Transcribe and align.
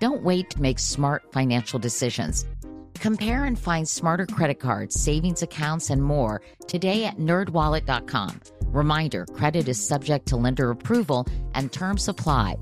Don't 0.00 0.22
wait 0.22 0.48
to 0.50 0.62
make 0.62 0.78
smart 0.78 1.30
financial 1.30 1.78
decisions. 1.78 2.46
Compare 2.94 3.44
and 3.44 3.58
find 3.58 3.88
smarter 3.88 4.26
credit 4.26 4.58
cards, 4.58 4.98
savings 4.98 5.42
accounts, 5.42 5.90
and 5.90 6.02
more 6.02 6.40
today 6.66 7.04
at 7.04 7.18
nerdwallet.com. 7.18 8.40
Reminder 8.66 9.26
credit 9.26 9.68
is 9.68 9.86
subject 9.86 10.26
to 10.26 10.36
lender 10.36 10.70
approval 10.70 11.26
and 11.54 11.72
terms 11.72 12.08
apply. 12.08 12.56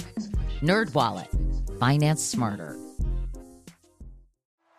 NerdWallet, 0.62 1.78
finance 1.78 2.22
smarter. 2.24 2.87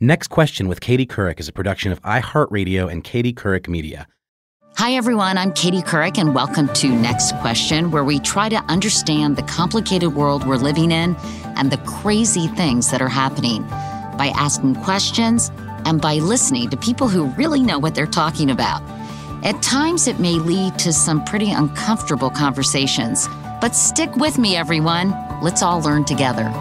Next 0.00 0.26
Question 0.26 0.66
with 0.66 0.80
Katie 0.80 1.06
Couric 1.06 1.38
is 1.38 1.46
a 1.46 1.52
production 1.52 1.92
of 1.92 2.02
iHeartRadio 2.02 2.90
and 2.90 3.04
Katie 3.04 3.32
Couric 3.32 3.68
Media. 3.68 4.08
Hi, 4.76 4.94
everyone. 4.94 5.38
I'm 5.38 5.52
Katie 5.52 5.82
Couric, 5.82 6.18
and 6.18 6.34
welcome 6.34 6.66
to 6.74 6.88
Next 6.88 7.32
Question, 7.36 7.92
where 7.92 8.02
we 8.02 8.18
try 8.18 8.48
to 8.48 8.56
understand 8.64 9.36
the 9.36 9.44
complicated 9.44 10.16
world 10.16 10.44
we're 10.48 10.56
living 10.56 10.90
in 10.90 11.14
and 11.54 11.70
the 11.70 11.76
crazy 11.86 12.48
things 12.48 12.90
that 12.90 13.00
are 13.00 13.08
happening 13.08 13.62
by 14.18 14.32
asking 14.34 14.74
questions 14.82 15.52
and 15.84 16.02
by 16.02 16.14
listening 16.14 16.70
to 16.70 16.76
people 16.76 17.06
who 17.06 17.26
really 17.36 17.60
know 17.60 17.78
what 17.78 17.94
they're 17.94 18.04
talking 18.04 18.50
about. 18.50 18.82
At 19.44 19.62
times, 19.62 20.08
it 20.08 20.18
may 20.18 20.34
lead 20.34 20.76
to 20.80 20.92
some 20.92 21.24
pretty 21.24 21.52
uncomfortable 21.52 22.30
conversations, 22.30 23.28
but 23.60 23.76
stick 23.76 24.16
with 24.16 24.38
me, 24.38 24.56
everyone. 24.56 25.14
Let's 25.40 25.62
all 25.62 25.80
learn 25.80 26.04
together. 26.04 26.52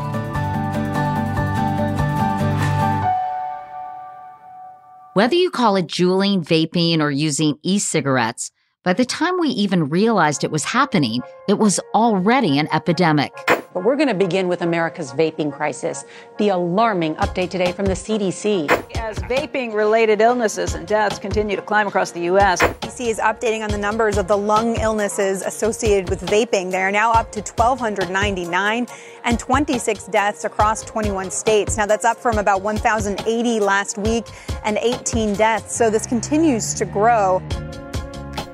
Whether 5.13 5.35
you 5.35 5.51
call 5.51 5.75
it 5.75 5.85
juuling, 5.85 6.43
vaping, 6.43 6.99
or 6.99 7.11
using 7.11 7.59
e 7.61 7.77
cigarettes, 7.77 8.49
by 8.83 8.93
the 8.93 9.05
time 9.05 9.39
we 9.39 9.49
even 9.49 9.89
realized 9.89 10.43
it 10.43 10.49
was 10.49 10.63
happening, 10.63 11.21
it 11.47 11.59
was 11.59 11.79
already 11.93 12.57
an 12.57 12.67
epidemic. 12.73 13.31
But 13.73 13.83
we're 13.83 13.95
going 13.95 14.07
to 14.07 14.13
begin 14.13 14.47
with 14.47 14.61
America's 14.61 15.11
vaping 15.11 15.51
crisis. 15.51 16.05
The 16.37 16.49
alarming 16.49 17.15
update 17.15 17.49
today 17.49 17.71
from 17.71 17.85
the 17.85 17.93
CDC. 17.93 18.69
As 18.95 19.17
vaping 19.19 19.73
related 19.73 20.21
illnesses 20.21 20.75
and 20.75 20.87
deaths 20.87 21.17
continue 21.17 21.55
to 21.55 21.61
climb 21.61 21.87
across 21.87 22.11
the 22.11 22.21
U.S., 22.21 22.61
CDC 22.61 23.07
is 23.07 23.19
updating 23.19 23.63
on 23.63 23.69
the 23.71 23.77
numbers 23.77 24.17
of 24.17 24.27
the 24.27 24.37
lung 24.37 24.75
illnesses 24.75 25.41
associated 25.41 26.09
with 26.09 26.21
vaping. 26.21 26.69
They 26.69 26.83
are 26.83 26.91
now 26.91 27.11
up 27.11 27.31
to 27.31 27.39
1,299 27.39 28.87
and 29.23 29.39
26 29.39 30.05
deaths 30.05 30.43
across 30.43 30.83
21 30.83 31.31
states. 31.31 31.75
Now, 31.75 31.87
that's 31.87 32.05
up 32.05 32.17
from 32.17 32.37
about 32.37 32.61
1,080 32.61 33.59
last 33.59 33.97
week 33.97 34.25
and 34.63 34.77
18 34.77 35.33
deaths. 35.33 35.75
So 35.75 35.89
this 35.89 36.05
continues 36.05 36.75
to 36.75 36.85
grow. 36.85 37.41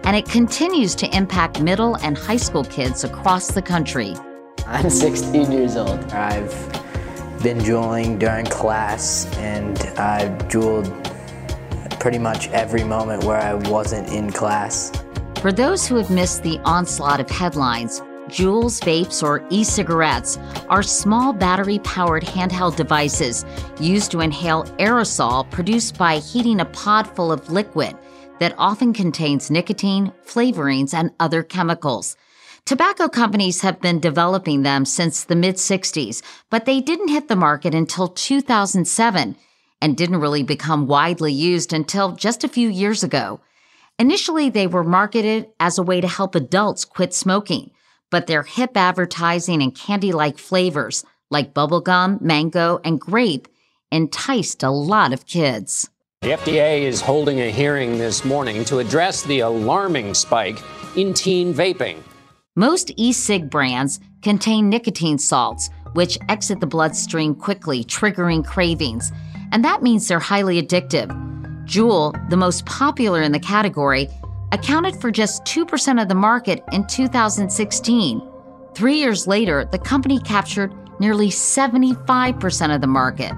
And 0.06 0.16
it 0.16 0.26
continues 0.26 0.96
to 0.96 1.16
impact 1.16 1.62
middle 1.62 1.96
and 1.98 2.18
high 2.18 2.38
school 2.38 2.64
kids 2.64 3.04
across 3.04 3.52
the 3.52 3.62
country. 3.62 4.16
I'm 4.70 4.90
16 4.90 5.52
years 5.52 5.76
old. 5.76 6.00
I've 6.12 6.54
been 7.42 7.60
juuling 7.60 8.20
during 8.20 8.46
class 8.46 9.26
and 9.38 9.78
I've 9.98 10.48
juuled 10.48 10.94
pretty 12.00 12.20
much 12.20 12.48
every 12.50 12.84
moment 12.84 13.24
where 13.24 13.42
I 13.42 13.56
wasn't 13.56 14.10
in 14.10 14.32
class. 14.32 14.92
For 15.42 15.52
those 15.52 15.88
who 15.88 15.96
have 15.96 16.10
missed 16.10 16.44
the 16.44 16.60
onslaught 16.60 17.20
of 17.20 17.30
headlines, 17.30 18.02
Juuls, 18.28 18.80
vapes, 18.80 19.24
or 19.24 19.44
e 19.50 19.64
cigarettes 19.64 20.38
are 20.70 20.84
small 20.84 21.34
battery 21.34 21.80
powered 21.80 22.24
handheld 22.24 22.76
devices 22.76 23.44
used 23.80 24.12
to 24.12 24.22
inhale 24.22 24.66
aerosol 24.78 25.50
produced 25.50 25.98
by 25.98 26.20
heating 26.20 26.60
a 26.60 26.66
pod 26.66 27.08
full 27.08 27.32
of 27.32 27.50
liquid 27.50 27.98
that 28.40 28.54
often 28.60 28.94
contains 28.94 29.50
nicotine, 29.50 30.14
flavorings, 30.28 30.94
and 30.94 31.10
other 31.20 31.42
chemicals. 31.42 32.16
Tobacco 32.70 33.08
companies 33.08 33.62
have 33.62 33.82
been 33.82 34.00
developing 34.00 34.62
them 34.62 34.86
since 34.86 35.24
the 35.24 35.36
mid 35.36 35.56
60s, 35.56 36.22
but 36.52 36.66
they 36.66 36.82
didn't 36.82 37.08
hit 37.08 37.28
the 37.28 37.36
market 37.36 37.74
until 37.74 38.08
2007 38.08 39.36
and 39.82 39.98
didn't 39.98 40.22
really 40.22 40.44
become 40.44 40.86
widely 40.86 41.34
used 41.34 41.74
until 41.74 42.12
just 42.12 42.44
a 42.44 42.48
few 42.48 42.70
years 42.70 43.04
ago. 43.04 43.40
Initially, 43.98 44.52
they 44.52 44.68
were 44.68 44.84
marketed 44.84 45.48
as 45.60 45.80
a 45.80 45.84
way 45.84 46.00
to 46.00 46.08
help 46.08 46.36
adults 46.36 46.86
quit 46.86 47.12
smoking, 47.12 47.72
but 48.12 48.28
their 48.28 48.44
hip 48.44 48.78
advertising 48.78 49.64
and 49.64 49.74
candy 49.74 50.12
like 50.12 50.38
flavors, 50.38 51.04
like 51.32 51.56
bubblegum, 51.56 52.22
mango, 52.22 52.80
and 52.86 53.02
grape, 53.02 53.48
enticed 53.92 54.62
a 54.62 54.70
lot 54.70 55.12
of 55.12 55.26
kids. 55.26 55.90
The 56.22 56.34
FDA 56.34 56.82
is 56.82 57.02
holding 57.02 57.40
a 57.40 57.50
hearing 57.50 57.98
this 57.98 58.24
morning 58.24 58.64
to 58.66 58.78
address 58.78 59.24
the 59.24 59.40
alarming 59.40 60.14
spike 60.14 60.62
in 60.96 61.16
teen 61.16 61.52
vaping. 61.52 62.04
Most 62.60 62.92
e 62.98 63.14
cig 63.14 63.50
brands 63.50 64.02
contain 64.22 64.68
nicotine 64.68 65.18
salts, 65.18 65.70
which 65.94 66.18
exit 66.28 66.60
the 66.60 66.68
bloodstream 66.68 67.34
quickly, 67.34 67.86
triggering 67.86 68.46
cravings. 68.46 69.14
And 69.54 69.64
that 69.64 69.82
means 69.82 70.10
they're 70.10 70.20
highly 70.20 70.62
addictive. 70.62 71.08
Juul, 71.64 72.12
the 72.30 72.36
most 72.36 72.66
popular 72.66 73.22
in 73.22 73.32
the 73.32 73.40
category, 73.40 74.10
accounted 74.52 75.00
for 75.00 75.10
just 75.10 75.46
2% 75.46 76.02
of 76.02 76.10
the 76.10 76.16
market 76.16 76.62
in 76.74 76.86
2016. 76.86 78.22
Three 78.76 78.98
years 78.98 79.26
later, 79.26 79.64
the 79.64 79.80
company 79.80 80.20
captured 80.20 80.76
nearly 81.00 81.30
75% 81.30 82.76
of 82.76 82.82
the 82.82 82.88
market. 82.88 83.32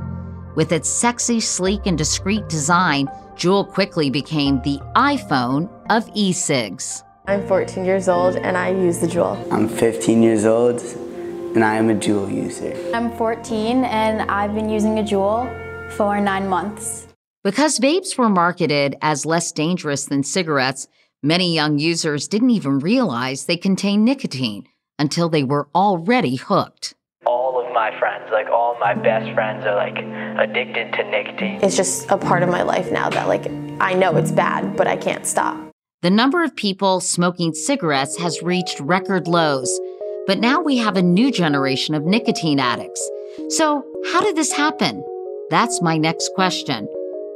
With 0.55 0.71
its 0.71 0.89
sexy, 0.89 1.39
sleek, 1.39 1.85
and 1.85 1.95
discreet 1.95 2.49
design, 2.49 3.05
Juul 3.35 3.67
quickly 3.67 4.09
became 4.09 4.59
the 4.63 4.79
iPhone 4.95 5.69
of 5.91 6.09
e 6.15 6.33
cigs. 6.33 7.03
I'm 7.27 7.45
14 7.47 7.85
years 7.85 8.09
old 8.09 8.35
and 8.35 8.57
I 8.57 8.69
use 8.69 8.97
the 8.97 9.05
Juul. 9.05 9.37
I'm 9.51 9.69
15 9.69 10.23
years 10.23 10.43
old 10.43 10.81
and 10.81 11.63
I 11.63 11.75
am 11.75 11.91
a 11.91 11.93
Juul 11.93 12.33
user. 12.33 12.75
I'm 12.95 13.15
14 13.15 13.85
and 13.85 14.23
I've 14.29 14.55
been 14.55 14.69
using 14.69 14.97
a 14.97 15.03
Juul 15.03 15.47
for 15.91 16.19
nine 16.19 16.47
months. 16.47 17.07
Because 17.43 17.77
vapes 17.77 18.17
were 18.17 18.29
marketed 18.29 18.97
as 19.03 19.25
less 19.25 19.51
dangerous 19.51 20.05
than 20.05 20.23
cigarettes, 20.23 20.87
many 21.21 21.53
young 21.53 21.77
users 21.77 22.27
didn't 22.27 22.49
even 22.49 22.79
realize 22.79 23.45
they 23.45 23.57
contained 23.57 24.03
nicotine 24.03 24.67
until 24.97 25.29
they 25.29 25.43
were 25.43 25.67
already 25.75 26.37
hooked. 26.37 26.95
All 27.27 27.63
of 27.63 27.71
my 27.71 27.97
friends, 27.99 28.29
like 28.31 28.47
all 28.47 28.77
my 28.79 28.95
best 28.95 29.31
friends, 29.35 29.63
are 29.65 29.75
like 29.75 29.97
addicted 30.39 30.91
to 30.93 31.03
nicotine. 31.09 31.59
It's 31.61 31.77
just 31.77 32.09
a 32.09 32.17
part 32.17 32.41
of 32.41 32.49
my 32.49 32.63
life 32.63 32.91
now 32.91 33.09
that, 33.11 33.27
like, 33.27 33.45
I 33.79 33.93
know 33.93 34.17
it's 34.17 34.31
bad, 34.31 34.75
but 34.75 34.87
I 34.87 34.97
can't 34.97 35.25
stop. 35.25 35.70
The 36.01 36.09
number 36.09 36.43
of 36.43 36.55
people 36.55 36.99
smoking 36.99 37.53
cigarettes 37.53 38.17
has 38.17 38.41
reached 38.41 38.79
record 38.79 39.27
lows, 39.27 39.79
but 40.25 40.39
now 40.39 40.59
we 40.59 40.77
have 40.77 40.97
a 40.97 41.01
new 41.03 41.31
generation 41.31 41.93
of 41.93 42.05
nicotine 42.05 42.59
addicts. 42.59 43.07
So, 43.49 43.85
how 44.11 44.19
did 44.19 44.35
this 44.35 44.51
happen? 44.51 45.05
That's 45.51 45.79
my 45.79 45.97
next 45.97 46.31
question. 46.33 46.87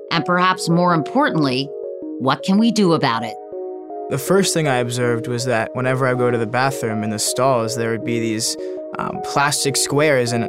And 0.10 0.26
perhaps 0.26 0.68
more 0.68 0.96
importantly, 0.96 1.70
what 2.18 2.42
can 2.42 2.58
we 2.58 2.72
do 2.72 2.94
about 2.94 3.22
it? 3.22 3.36
The 4.10 4.18
first 4.18 4.52
thing 4.56 4.68
I 4.68 4.78
observed 4.78 5.28
was 5.28 5.46
that 5.46 5.70
whenever 5.76 6.08
I 6.08 6.16
go 6.16 6.32
to 6.32 6.38
the 6.40 6.48
bathroom 6.48 7.04
in 7.04 7.12
the 7.12 7.20
stalls, 7.20 7.76
there 7.76 7.92
would 7.92 8.04
be 8.04 8.20
these 8.20 8.58
um, 8.98 9.22
plastic 9.26 9.78
squares. 9.78 10.32
And 10.32 10.46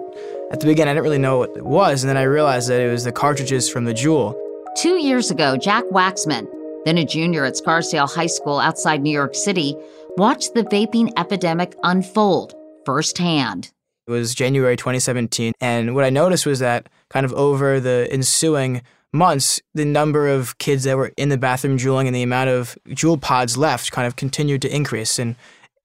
at 0.51 0.61
the 0.61 0.67
beginning, 0.67 0.93
I 0.93 0.95
didn't 0.95 1.05
really 1.05 1.19
know 1.19 1.37
what 1.37 1.55
it 1.55 1.67
was. 1.67 2.03
And 2.03 2.09
then 2.09 2.17
I 2.17 2.23
realized 2.23 2.71
that 2.71 2.81
it 2.81 2.91
was 2.91 3.05
the 3.05 3.13
cartridges 3.13 3.69
from 3.69 3.85
the 3.85 3.93
Juul. 3.93 4.35
Two 4.79 4.97
years 4.97 5.31
ago, 5.31 5.59
Jack 5.59 5.85
Waxman, 5.93 6.49
then 6.87 6.99
a 6.99 7.05
junior 7.05 7.45
at 7.45 7.57
Scarsdale 7.57 8.07
High 8.07 8.29
School 8.29 8.61
outside 8.61 9.03
New 9.03 9.11
York 9.11 9.35
City, 9.35 9.77
watched 10.17 10.55
the 10.55 10.63
vaping 10.63 11.13
epidemic 11.17 11.75
unfold 11.83 12.55
firsthand. 12.85 13.73
It 14.07 14.13
was 14.13 14.37
January 14.37 14.77
2017, 14.77 15.53
and 15.61 15.97
what 15.97 16.05
I 16.05 16.11
noticed 16.11 16.47
was 16.47 16.61
that 16.61 16.89
kind 17.11 17.27
of 17.27 17.33
over 17.33 17.81
the 17.81 18.09
ensuing 18.13 18.83
months, 19.13 19.61
the 19.75 19.85
number 19.85 20.29
of 20.29 20.59
kids 20.59 20.85
that 20.85 20.97
were 20.97 21.13
in 21.17 21.29
the 21.29 21.37
bathroom 21.37 21.77
juuling 21.77 22.07
and 22.07 22.15
the 22.15 22.23
amount 22.23 22.51
of 22.51 22.79
Juul 22.87 23.21
pods 23.21 23.57
left 23.57 23.91
kind 23.91 24.07
of 24.07 24.15
continued 24.15 24.63
to 24.63 24.75
increase. 24.75 25.19
And 25.19 25.35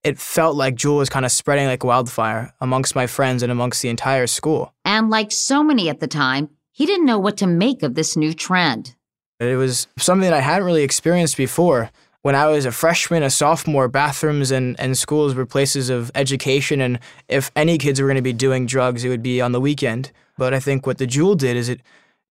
it 0.04 0.20
felt 0.20 0.54
like 0.54 0.76
Juul 0.76 0.98
was 0.98 1.08
kind 1.08 1.24
of 1.24 1.32
spreading 1.32 1.66
like 1.66 1.82
wildfire 1.82 2.52
amongst 2.60 2.94
my 2.94 3.08
friends 3.08 3.42
and 3.42 3.50
amongst 3.50 3.82
the 3.82 3.88
entire 3.88 4.28
school. 4.28 4.72
And 4.84 5.10
like 5.10 5.32
so 5.32 5.64
many 5.64 5.88
at 5.88 5.98
the 5.98 6.06
time, 6.06 6.50
he 6.70 6.86
didn't 6.86 7.06
know 7.06 7.18
what 7.18 7.36
to 7.38 7.46
make 7.46 7.82
of 7.82 7.94
this 7.94 8.16
new 8.16 8.32
trend. 8.32 8.94
It 9.42 9.56
was 9.56 9.88
something 9.98 10.28
that 10.28 10.36
I 10.36 10.40
hadn't 10.40 10.66
really 10.66 10.82
experienced 10.82 11.36
before. 11.36 11.90
When 12.22 12.36
I 12.36 12.46
was 12.46 12.64
a 12.64 12.70
freshman, 12.70 13.24
a 13.24 13.30
sophomore, 13.30 13.88
bathrooms 13.88 14.52
and, 14.52 14.78
and 14.78 14.96
schools 14.96 15.34
were 15.34 15.44
places 15.44 15.90
of 15.90 16.12
education. 16.14 16.80
And 16.80 17.00
if 17.28 17.50
any 17.56 17.78
kids 17.78 18.00
were 18.00 18.06
going 18.06 18.16
to 18.16 18.22
be 18.22 18.32
doing 18.32 18.66
drugs, 18.66 19.04
it 19.04 19.08
would 19.08 19.22
be 19.22 19.40
on 19.40 19.50
the 19.50 19.60
weekend. 19.60 20.12
But 20.38 20.54
I 20.54 20.60
think 20.60 20.86
what 20.86 20.98
the 20.98 21.06
Juul 21.06 21.36
did 21.36 21.56
is 21.56 21.68
it 21.68 21.80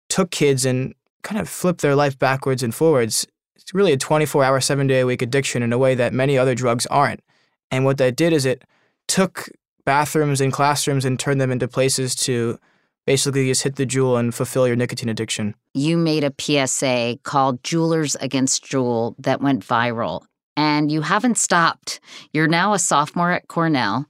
took 0.08 0.32
kids 0.32 0.66
and 0.66 0.96
kind 1.24 1.40
of 1.40 1.50
flipped 1.50 1.82
their 1.82 1.96
life 1.96 2.18
backwards 2.18 2.64
and 2.64 2.74
forwards. 2.74 3.28
It's 3.56 3.74
really 3.74 3.92
a 3.92 3.98
24 3.98 4.44
hour, 4.46 4.62
seven 4.62 4.88
day 4.88 5.02
a 5.02 5.06
week 5.06 5.22
addiction 5.22 5.62
in 5.62 5.74
a 5.74 5.78
way 5.78 5.94
that 5.96 6.14
many 6.14 6.38
other 6.38 6.56
drugs 6.56 6.86
aren't. 6.88 7.22
And 7.70 7.84
what 7.84 7.98
that 7.98 8.16
did 8.16 8.32
is 8.32 8.46
it 8.46 8.64
took 9.08 9.50
bathrooms 9.86 10.40
and 10.40 10.54
classrooms 10.54 11.04
and 11.04 11.20
turned 11.20 11.42
them 11.42 11.52
into 11.52 11.68
places 11.68 12.16
to 12.16 12.58
basically 13.06 13.48
just 13.48 13.64
hit 13.64 13.76
the 13.76 13.86
Juul 13.86 14.20
and 14.20 14.34
fulfill 14.34 14.68
your 14.68 14.76
nicotine 14.76 15.10
addiction. 15.10 15.56
You 15.74 15.98
made 15.98 16.24
a 16.24 16.34
PSA 16.38 17.20
called 17.24 17.64
Juulers 17.64 18.16
Against 18.22 18.66
Juul 18.66 19.16
that 19.20 19.42
went 19.42 19.66
viral, 19.66 20.24
and 20.56 20.92
you 20.92 21.02
haven't 21.02 21.38
stopped. 21.38 22.00
You're 22.34 22.48
now 22.48 22.74
a 22.74 22.80
sophomore 22.80 23.32
at 23.32 23.48
Cornell 23.48 24.06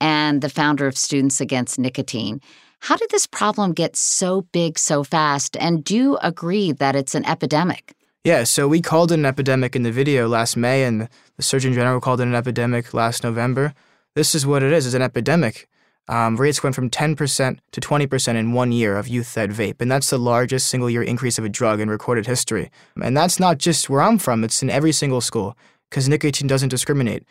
and 0.00 0.42
the 0.42 0.48
founder 0.48 0.86
of 0.86 0.98
Students 0.98 1.40
Against 1.40 1.78
Nicotine. 1.78 2.40
How 2.80 2.96
did 2.96 3.10
this 3.10 3.26
problem 3.26 3.72
get 3.72 3.96
so 3.96 4.42
big 4.52 4.78
so 4.78 5.02
fast? 5.02 5.56
And 5.58 5.82
do 5.82 5.96
you 5.96 6.18
agree 6.18 6.72
that 6.72 6.94
it's 6.94 7.14
an 7.14 7.24
epidemic? 7.24 7.94
Yeah, 8.22 8.44
so 8.44 8.68
we 8.68 8.82
called 8.82 9.12
it 9.12 9.18
an 9.18 9.24
epidemic 9.24 9.76
in 9.76 9.82
the 9.82 9.92
video 9.92 10.28
last 10.28 10.56
May, 10.56 10.84
and 10.84 11.08
the 11.36 11.42
Surgeon 11.42 11.72
General 11.72 12.00
called 12.00 12.20
it 12.20 12.24
an 12.24 12.34
epidemic 12.34 12.92
last 12.92 13.22
November. 13.22 13.72
This 14.14 14.34
is 14.34 14.44
what 14.44 14.62
it 14.62 14.72
is, 14.72 14.86
it's 14.86 14.94
an 14.94 15.02
epidemic 15.02 15.68
um, 16.08 16.36
rates 16.36 16.62
went 16.62 16.74
from 16.74 16.88
10% 16.88 17.58
to 17.72 17.80
20% 17.80 18.34
in 18.36 18.52
one 18.52 18.72
year 18.72 18.96
of 18.96 19.08
youth 19.08 19.34
that 19.34 19.50
vape. 19.50 19.80
And 19.80 19.90
that's 19.90 20.10
the 20.10 20.18
largest 20.18 20.68
single 20.68 20.88
year 20.88 21.02
increase 21.02 21.38
of 21.38 21.44
a 21.44 21.48
drug 21.48 21.80
in 21.80 21.90
recorded 21.90 22.26
history. 22.26 22.70
And 23.02 23.16
that's 23.16 23.40
not 23.40 23.58
just 23.58 23.90
where 23.90 24.02
I'm 24.02 24.18
from, 24.18 24.44
it's 24.44 24.62
in 24.62 24.70
every 24.70 24.92
single 24.92 25.20
school 25.20 25.56
because 25.90 26.08
nicotine 26.08 26.46
doesn't 26.46 26.68
discriminate. 26.68 27.24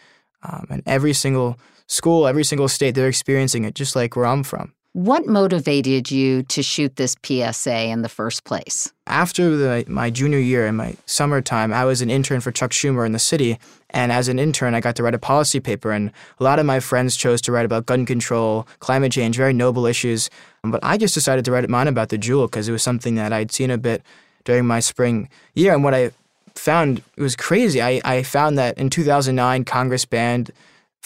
Um, 0.43 0.67
and 0.69 0.83
every 0.85 1.13
single 1.13 1.57
school, 1.87 2.27
every 2.27 2.43
single 2.43 2.67
state, 2.67 2.95
they're 2.95 3.07
experiencing 3.07 3.63
it 3.63 3.75
just 3.75 3.95
like 3.95 4.15
where 4.15 4.25
I'm 4.25 4.43
from. 4.43 4.73
What 4.95 5.27
motivated 5.27 6.09
you 6.09 6.43
to 6.43 6.63
shoot 6.63 6.95
this 6.95 7.17
PSA 7.21 7.87
in 7.87 8.01
the 8.01 8.07
first 8.07 8.45
place? 8.45 8.93
After 9.07 9.57
the, 9.57 9.83
my 9.89 10.09
junior 10.09 10.39
year 10.39 10.65
in 10.67 10.77
my 10.77 10.95
summertime, 11.05 11.73
I 11.73 11.83
was 11.83 12.01
an 12.01 12.09
intern 12.09 12.39
for 12.39 12.53
Chuck 12.53 12.71
Schumer 12.71 13.05
in 13.05 13.11
the 13.11 13.19
city. 13.19 13.59
And 13.89 14.09
as 14.13 14.29
an 14.29 14.39
intern, 14.39 14.73
I 14.73 14.79
got 14.79 14.95
to 14.95 15.03
write 15.03 15.13
a 15.13 15.19
policy 15.19 15.59
paper. 15.59 15.91
And 15.91 16.13
a 16.39 16.43
lot 16.45 16.59
of 16.59 16.65
my 16.65 16.79
friends 16.79 17.17
chose 17.17 17.41
to 17.41 17.51
write 17.51 17.65
about 17.65 17.85
gun 17.85 18.05
control, 18.05 18.69
climate 18.79 19.11
change, 19.11 19.35
very 19.35 19.51
noble 19.51 19.85
issues. 19.85 20.29
But 20.63 20.79
I 20.81 20.95
just 20.95 21.13
decided 21.13 21.43
to 21.43 21.51
write 21.51 21.69
mine 21.69 21.89
about 21.89 22.07
the 22.07 22.17
Juul 22.17 22.49
because 22.49 22.69
it 22.69 22.71
was 22.71 22.81
something 22.81 23.15
that 23.15 23.33
I'd 23.33 23.51
seen 23.51 23.71
a 23.71 23.77
bit 23.77 24.01
during 24.45 24.65
my 24.65 24.79
spring 24.79 25.27
year. 25.55 25.73
And 25.73 25.83
what 25.83 25.93
I 25.93 26.11
found 26.55 27.03
was 27.17 27.35
crazy. 27.35 27.81
I, 27.81 27.99
I 28.05 28.23
found 28.23 28.57
that 28.59 28.77
in 28.77 28.89
2009, 28.89 29.65
Congress 29.65 30.05
banned 30.05 30.53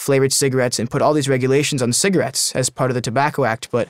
flavored 0.00 0.32
cigarettes 0.32 0.78
and 0.78 0.90
put 0.90 1.02
all 1.02 1.12
these 1.12 1.28
regulations 1.28 1.82
on 1.82 1.92
cigarettes 1.92 2.54
as 2.56 2.70
part 2.70 2.90
of 2.90 2.94
the 2.94 3.02
Tobacco 3.02 3.44
Act, 3.44 3.68
but 3.70 3.88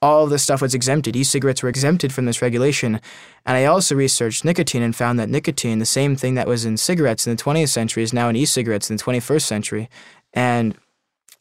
all 0.00 0.22
of 0.22 0.30
this 0.30 0.44
stuff 0.44 0.62
was 0.62 0.72
exempted. 0.72 1.16
E 1.16 1.24
cigarettes 1.24 1.64
were 1.64 1.68
exempted 1.68 2.12
from 2.12 2.26
this 2.26 2.40
regulation. 2.40 3.00
And 3.44 3.56
I 3.56 3.64
also 3.64 3.96
researched 3.96 4.44
nicotine 4.44 4.82
and 4.82 4.94
found 4.94 5.18
that 5.18 5.28
nicotine, 5.28 5.80
the 5.80 5.84
same 5.84 6.14
thing 6.14 6.34
that 6.34 6.46
was 6.46 6.64
in 6.64 6.76
cigarettes 6.76 7.26
in 7.26 7.34
the 7.34 7.42
20th 7.42 7.70
century, 7.70 8.04
is 8.04 8.12
now 8.12 8.28
in 8.28 8.36
e 8.36 8.44
cigarettes 8.44 8.88
in 8.88 8.96
the 8.96 9.02
21st 9.02 9.42
century. 9.42 9.90
And 10.32 10.76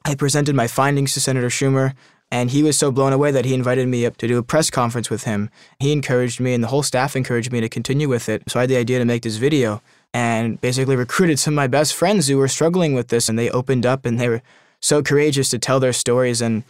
I 0.04 0.16
presented 0.16 0.56
my 0.56 0.66
findings 0.66 1.14
to 1.14 1.22
Senator 1.22 1.50
Schumer, 1.50 1.94
and 2.32 2.50
he 2.50 2.64
was 2.64 2.78
so 2.78 2.92
blown 2.92 3.14
away 3.14 3.30
that 3.30 3.46
he 3.46 3.54
invited 3.54 3.88
me 3.88 4.04
up 4.04 4.18
to 4.18 4.28
do 4.28 4.40
a 4.40 4.44
press 4.44 4.72
conference 4.72 5.12
with 5.12 5.26
him. 5.26 5.52
He 5.80 5.92
encouraged 5.92 6.40
me, 6.40 6.56
and 6.56 6.64
the 6.64 6.70
whole 6.70 6.84
staff 6.84 7.16
encouraged 7.16 7.52
me 7.52 7.62
to 7.62 7.70
continue 7.70 8.10
with 8.10 8.30
it. 8.30 8.42
So 8.48 8.60
I 8.60 8.64
had 8.64 8.70
the 8.70 8.78
idea 8.78 8.98
to 8.98 9.06
make 9.06 9.22
this 9.22 9.38
video 9.38 9.84
and 10.14 10.60
basically 10.62 10.96
recruited 10.96 11.40
some 11.40 11.54
of 11.54 11.58
my 11.58 11.68
best 11.68 11.94
friends 11.94 12.28
who 12.28 12.38
were 12.38 12.48
struggling 12.48 12.94
with 12.94 13.10
this 13.10 13.30
and 13.30 13.38
they 13.38 13.50
opened 13.50 13.86
up 13.86 14.06
and 14.06 14.20
they 14.20 14.30
were 14.30 14.42
so 14.80 15.02
courageous 15.02 15.50
to 15.50 15.60
tell 15.60 15.80
their 15.80 15.94
stories. 15.94 16.42
And 16.42 16.64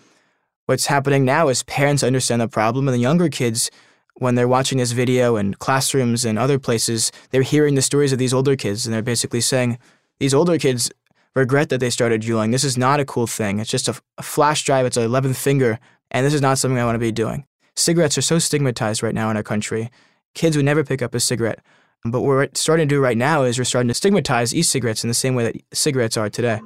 what's 0.66 0.88
happening 0.88 1.26
now 1.26 1.48
is 1.48 1.64
parents 1.64 2.04
understand 2.04 2.42
the 2.42 2.48
problem 2.48 2.88
and 2.88 2.96
the 2.96 3.02
younger 3.02 3.30
kids 3.30 3.72
when 4.16 4.36
they're 4.36 4.48
watching 4.48 4.80
this 4.80 4.92
video 4.92 5.36
in 5.36 5.54
classrooms 5.54 6.26
and 6.26 6.40
other 6.40 6.58
places 6.58 7.12
they're 7.30 7.44
hearing 7.44 7.76
the 7.76 7.82
stories 7.82 8.12
of 8.12 8.20
these 8.20 8.34
older 8.34 8.56
kids 8.56 8.86
and 8.86 8.94
they're 8.94 9.02
basically 9.04 9.42
saying 9.42 9.78
these 10.20 10.34
older 10.34 10.58
kids 10.58 10.90
regret 11.36 11.70
that 11.70 11.80
they 11.80 11.90
started 11.92 12.22
juuling 12.22 12.52
this 12.52 12.64
is 12.64 12.78
not 12.78 13.00
a 13.00 13.06
cool 13.06 13.28
thing. 13.28 13.60
It's 13.60 13.70
just 13.70 13.88
a, 13.88 13.96
a 14.18 14.24
flash 14.24 14.64
drive. 14.64 14.86
It's 14.86 14.98
an 14.98 15.08
11th 15.08 15.36
finger 15.36 15.80
and 16.12 16.26
this 16.26 16.34
is 16.34 16.42
not 16.42 16.58
something 16.58 16.80
i 16.80 16.86
want 16.86 16.96
to 16.96 17.00
be 17.00 17.12
doing. 17.12 17.46
Cigarettes 17.76 18.18
are 18.18 18.24
so 18.24 18.40
stigmatized 18.40 19.04
right 19.04 19.14
now 19.14 19.30
in 19.30 19.38
our 19.38 19.44
country. 19.44 19.92
Kids 20.34 20.56
would 20.56 20.66
never 20.66 20.84
pick 20.84 21.02
up 21.02 21.14
a 21.14 21.20
cigarette 21.20 21.60
but 22.06 22.22
what 22.22 22.28
we're 22.28 22.48
starting 22.54 22.88
to 22.88 22.96
do 22.96 23.02
right 23.02 23.18
now 23.18 23.44
is 23.44 23.58
we're 23.58 23.66
starting 23.66 23.88
to 23.88 23.94
stigmatize 23.94 24.54
e 24.54 24.62
cigarettes 24.62 25.04
in 25.04 25.08
the 25.08 25.14
same 25.14 25.36
way 25.36 25.44
that 25.44 25.62
cigarettes 25.74 26.18
are 26.18 26.30
today. 26.30 26.60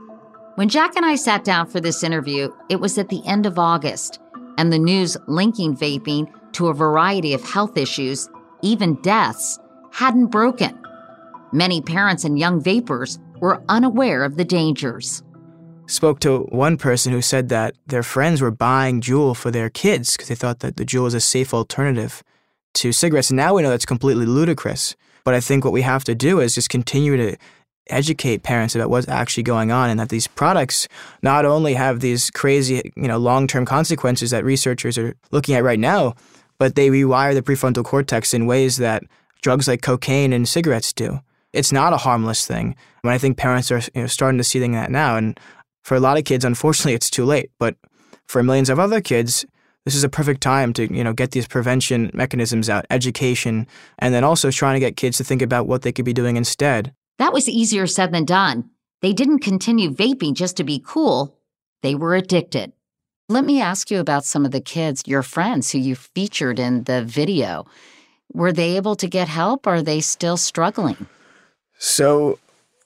When 0.56 0.70
Jack 0.70 0.96
and 0.96 1.06
I 1.06 1.16
sat 1.16 1.44
down 1.44 1.68
for 1.68 1.80
this 1.80 2.04
interview, 2.04 2.50
it 2.70 2.80
was 2.80 2.98
at 2.98 3.10
the 3.10 3.26
end 3.26 3.46
of 3.46 3.58
August, 3.58 4.20
and 4.58 4.72
the 4.72 4.80
news 4.80 5.18
linking 5.28 5.76
vaping 5.76 6.32
to 6.54 6.68
a 6.68 6.74
variety 6.74 7.34
of 7.34 7.44
health 7.44 7.78
issues, 7.78 8.30
even 8.62 8.96
deaths, 9.02 9.58
hadn't 9.92 10.28
broken. 10.28 10.78
Many 11.54 11.82
parents 11.82 12.24
and 12.24 12.38
young 12.38 12.62
vapers 12.62 13.20
were 13.40 13.64
unaware 13.70 14.24
of 14.24 14.38
the 14.38 14.46
dangers. 14.46 15.24
Spoke 15.88 16.20
to 16.22 16.44
one 16.50 16.78
person 16.78 17.12
who 17.12 17.22
said 17.22 17.50
that 17.50 17.76
their 17.88 18.04
friends 18.04 18.42
were 18.42 18.52
buying 18.52 19.02
Juul 19.02 19.36
for 19.36 19.52
their 19.52 19.70
kids 19.70 20.16
because 20.16 20.30
they 20.30 20.36
thought 20.36 20.60
that 20.60 20.78
the 20.78 20.86
Juul 20.86 21.04
was 21.04 21.14
a 21.14 21.20
safe 21.20 21.54
alternative 21.54 22.24
to 22.76 22.92
cigarettes. 22.92 23.30
And 23.30 23.38
now 23.38 23.56
we 23.56 23.62
know 23.62 23.70
that's 23.70 23.86
completely 23.86 24.26
ludicrous. 24.26 24.96
But 25.24 25.34
I 25.34 25.40
think 25.40 25.64
what 25.64 25.74
we 25.74 25.82
have 25.82 26.04
to 26.06 26.16
do 26.16 26.40
is 26.40 26.56
just 26.56 26.70
continue 26.70 27.18
to 27.18 27.38
educate 27.88 28.44
parents 28.44 28.76
about 28.76 28.90
what's 28.90 29.08
actually 29.08 29.44
going 29.44 29.72
on 29.72 29.90
and 29.90 30.00
that 30.00 30.10
these 30.10 30.28
products 30.28 30.88
not 31.22 31.46
only 31.46 31.74
have 31.74 32.00
these 32.00 32.30
crazy, 32.32 32.92
you 32.96 33.08
know, 33.08 33.18
long-term 33.18 33.66
consequences 33.66 34.32
that 34.32 34.46
researchers 34.46 34.98
are 34.98 35.16
looking 35.32 35.56
at 35.56 35.64
right 35.64 35.80
now, 35.80 36.16
but 36.58 36.76
they 36.76 36.90
rewire 36.90 37.34
the 37.34 37.42
prefrontal 37.42 37.84
cortex 37.84 38.34
in 38.34 38.46
ways 38.46 38.78
that 38.78 39.04
drugs 39.42 39.68
like 39.68 39.82
cocaine 39.82 40.32
and 40.32 40.48
cigarettes 40.48 40.94
do. 40.94 41.20
It's 41.54 41.72
not 41.72 41.94
a 41.94 41.98
harmless 41.98 42.46
thing. 42.46 42.76
And 43.04 43.12
I 43.12 43.18
think 43.18 43.38
parents 43.38 43.72
are 43.72 43.82
you 43.96 44.02
know, 44.02 44.08
starting 44.08 44.38
to 44.38 44.44
see 44.44 44.60
that 44.60 44.92
now. 44.92 45.18
And 45.18 45.40
for 45.84 45.96
a 45.96 46.00
lot 46.00 46.18
of 46.18 46.24
kids, 46.24 46.46
unfortunately, 46.46 46.94
it's 46.94 47.10
too 47.10 47.26
late. 47.26 47.50
But 47.58 47.76
for 48.28 48.44
millions 48.44 48.70
of 48.70 48.80
other 48.80 49.02
kids, 49.02 49.46
this 49.86 49.96
is 49.96 50.04
a 50.04 50.10
perfect 50.10 50.42
time 50.42 50.74
to 50.74 50.94
you 50.94 51.04
know 51.04 51.14
get 51.14 51.32
these 51.32 51.48
prevention 51.48 52.12
mechanisms 52.14 52.70
out, 52.70 52.86
education, 52.90 53.68
and 54.00 54.14
then 54.14 54.24
also 54.24 54.52
trying 54.52 54.76
to 54.76 54.80
get 54.80 54.98
kids 54.98 55.18
to 55.18 55.24
think 55.24 55.42
about 55.42 55.68
what 55.68 55.82
they 55.82 55.92
could 55.92 56.06
be 56.06 56.14
doing 56.14 56.38
instead. 56.38 56.94
That 57.18 57.34
was 57.34 57.50
easier 57.50 57.88
said 57.88 58.12
than 58.12 58.26
done. 58.26 58.70
They 59.02 59.14
didn't 59.14 59.40
continue 59.40 59.90
vaping 59.92 60.34
just 60.34 60.58
to 60.58 60.64
be 60.64 60.84
cool. 60.86 61.38
They 61.82 61.96
were 61.96 62.16
addicted. 62.16 62.74
Let 63.30 63.46
me 63.46 63.62
ask 63.62 63.90
you 63.90 64.00
about 64.00 64.26
some 64.26 64.46
of 64.46 64.52
the 64.52 64.62
kids, 64.62 65.04
your 65.06 65.24
friends 65.24 65.72
who 65.72 65.80
you 65.80 65.96
featured 65.96 66.60
in 66.60 66.84
the 66.84 67.04
video. 67.04 67.66
Were 68.34 68.52
they 68.52 68.76
able 68.76 68.96
to 68.96 69.08
get 69.08 69.28
help 69.28 69.66
or 69.66 69.76
are 69.76 69.82
they 69.82 70.02
still 70.02 70.38
struggling? 70.38 71.08
So, 71.78 72.40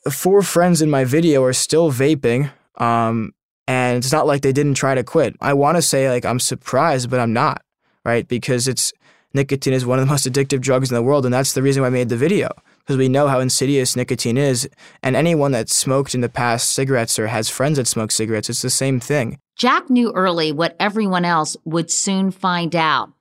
the 0.03 0.11
four 0.11 0.41
friends 0.43 0.81
in 0.81 0.89
my 0.89 1.03
video 1.03 1.43
are 1.43 1.53
still 1.53 1.91
vaping. 1.91 2.51
Um, 2.77 3.33
and 3.67 3.97
it's 3.97 4.11
not 4.11 4.27
like 4.27 4.41
they 4.41 4.53
didn't 4.53 4.75
try 4.75 4.95
to 4.95 5.03
quit. 5.03 5.35
I 5.41 5.53
want 5.53 5.77
to 5.77 5.81
say 5.81 6.09
like 6.09 6.25
I'm 6.25 6.39
surprised, 6.39 7.09
but 7.09 7.19
I'm 7.19 7.33
not, 7.33 7.63
right? 8.03 8.27
Because 8.27 8.67
it's 8.67 8.93
nicotine 9.33 9.73
is 9.73 9.85
one 9.85 9.99
of 9.99 10.05
the 10.05 10.11
most 10.11 10.25
addictive 10.25 10.61
drugs 10.61 10.91
in 10.91 10.95
the 10.95 11.03
world, 11.03 11.25
and 11.25 11.33
that's 11.33 11.53
the 11.53 11.61
reason 11.61 11.81
why 11.81 11.87
I 11.87 11.91
made 11.91 12.09
the 12.09 12.17
video 12.17 12.49
because 12.85 12.97
we 12.97 13.09
know 13.09 13.27
how 13.27 13.39
insidious 13.39 13.95
nicotine 13.95 14.37
is. 14.37 14.69
And 15.01 15.15
anyone 15.15 15.51
that 15.53 15.69
smoked 15.69 16.13
in 16.13 16.21
the 16.21 16.29
past 16.29 16.73
cigarettes 16.73 17.17
or 17.17 17.27
has 17.27 17.49
friends 17.49 17.77
that 17.77 17.87
smoke 17.87 18.11
cigarettes, 18.11 18.49
it's 18.49 18.61
the 18.61 18.69
same 18.69 18.99
thing. 18.99 19.39
Jack 19.55 19.89
knew 19.89 20.11
early 20.13 20.51
what 20.51 20.75
everyone 20.79 21.25
else 21.25 21.57
would 21.65 21.89
soon 21.89 22.29
find 22.29 22.75
out. 22.75 23.11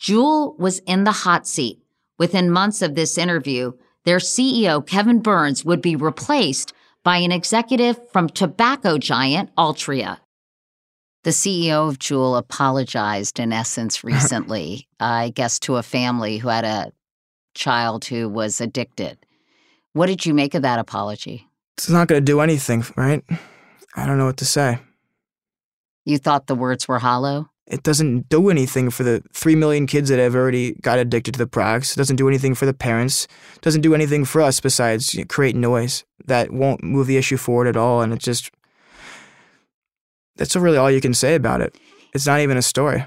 Juul 0.00 0.56
was 0.58 0.78
in 0.80 1.02
the 1.02 1.12
hot 1.12 1.48
seat. 1.48 1.82
Within 2.16 2.50
months 2.50 2.80
of 2.80 2.94
this 2.94 3.18
interview, 3.18 3.72
their 4.04 4.18
CEO, 4.18 4.86
Kevin 4.86 5.20
Burns, 5.20 5.64
would 5.64 5.82
be 5.82 5.96
replaced 5.96 6.72
by 7.08 7.16
an 7.16 7.32
executive 7.32 7.98
from 8.10 8.28
tobacco 8.28 8.98
giant 8.98 9.48
Altria. 9.56 10.18
The 11.24 11.30
CEO 11.30 11.88
of 11.88 11.98
Juul 11.98 12.36
apologized, 12.36 13.40
in 13.40 13.50
essence, 13.50 13.96
uh-huh. 14.04 14.14
recently, 14.14 14.86
I 15.00 15.30
guess, 15.30 15.58
to 15.60 15.76
a 15.76 15.82
family 15.82 16.36
who 16.36 16.48
had 16.48 16.66
a 16.66 16.92
child 17.54 18.04
who 18.04 18.28
was 18.28 18.60
addicted. 18.60 19.16
What 19.94 20.08
did 20.08 20.26
you 20.26 20.34
make 20.34 20.54
of 20.54 20.60
that 20.60 20.78
apology? 20.78 21.48
It's 21.78 21.88
not 21.88 22.08
going 22.08 22.20
to 22.20 22.32
do 22.32 22.40
anything, 22.40 22.84
right? 22.94 23.24
I 23.96 24.04
don't 24.04 24.18
know 24.18 24.26
what 24.26 24.36
to 24.36 24.44
say. 24.44 24.78
You 26.04 26.18
thought 26.18 26.46
the 26.46 26.54
words 26.54 26.88
were 26.88 26.98
hollow? 26.98 27.48
It 27.66 27.84
doesn't 27.84 28.28
do 28.28 28.50
anything 28.50 28.90
for 28.90 29.02
the 29.02 29.22
3 29.32 29.54
million 29.56 29.86
kids 29.86 30.10
that 30.10 30.18
have 30.18 30.34
already 30.34 30.72
got 30.82 30.98
addicted 30.98 31.32
to 31.32 31.38
the 31.38 31.46
products. 31.46 31.92
It 31.92 31.96
doesn't 31.96 32.16
do 32.16 32.28
anything 32.28 32.54
for 32.54 32.66
the 32.66 32.74
parents. 32.74 33.26
It 33.56 33.62
doesn't 33.62 33.80
do 33.80 33.94
anything 33.94 34.26
for 34.26 34.42
us 34.42 34.60
besides 34.60 35.14
you 35.14 35.20
know, 35.20 35.26
create 35.26 35.56
noise 35.56 36.04
that 36.28 36.50
won't 36.50 36.82
move 36.82 37.06
the 37.06 37.16
issue 37.16 37.36
forward 37.36 37.66
at 37.66 37.76
all. 37.76 38.02
And 38.02 38.12
it's 38.12 38.24
just, 38.24 38.50
that's 40.36 40.54
really 40.56 40.78
all 40.78 40.90
you 40.90 41.00
can 41.00 41.14
say 41.14 41.34
about 41.34 41.60
it. 41.60 41.76
It's 42.14 42.26
not 42.26 42.40
even 42.40 42.56
a 42.56 42.62
story. 42.62 43.04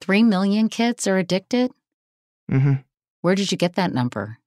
3 0.00 0.22
million 0.22 0.68
kids 0.68 1.06
are 1.06 1.18
addicted? 1.18 1.72
Mm-hmm. 2.50 2.74
Where 3.22 3.34
did 3.34 3.50
you 3.50 3.58
get 3.58 3.74
that 3.74 3.92
number? 3.92 4.38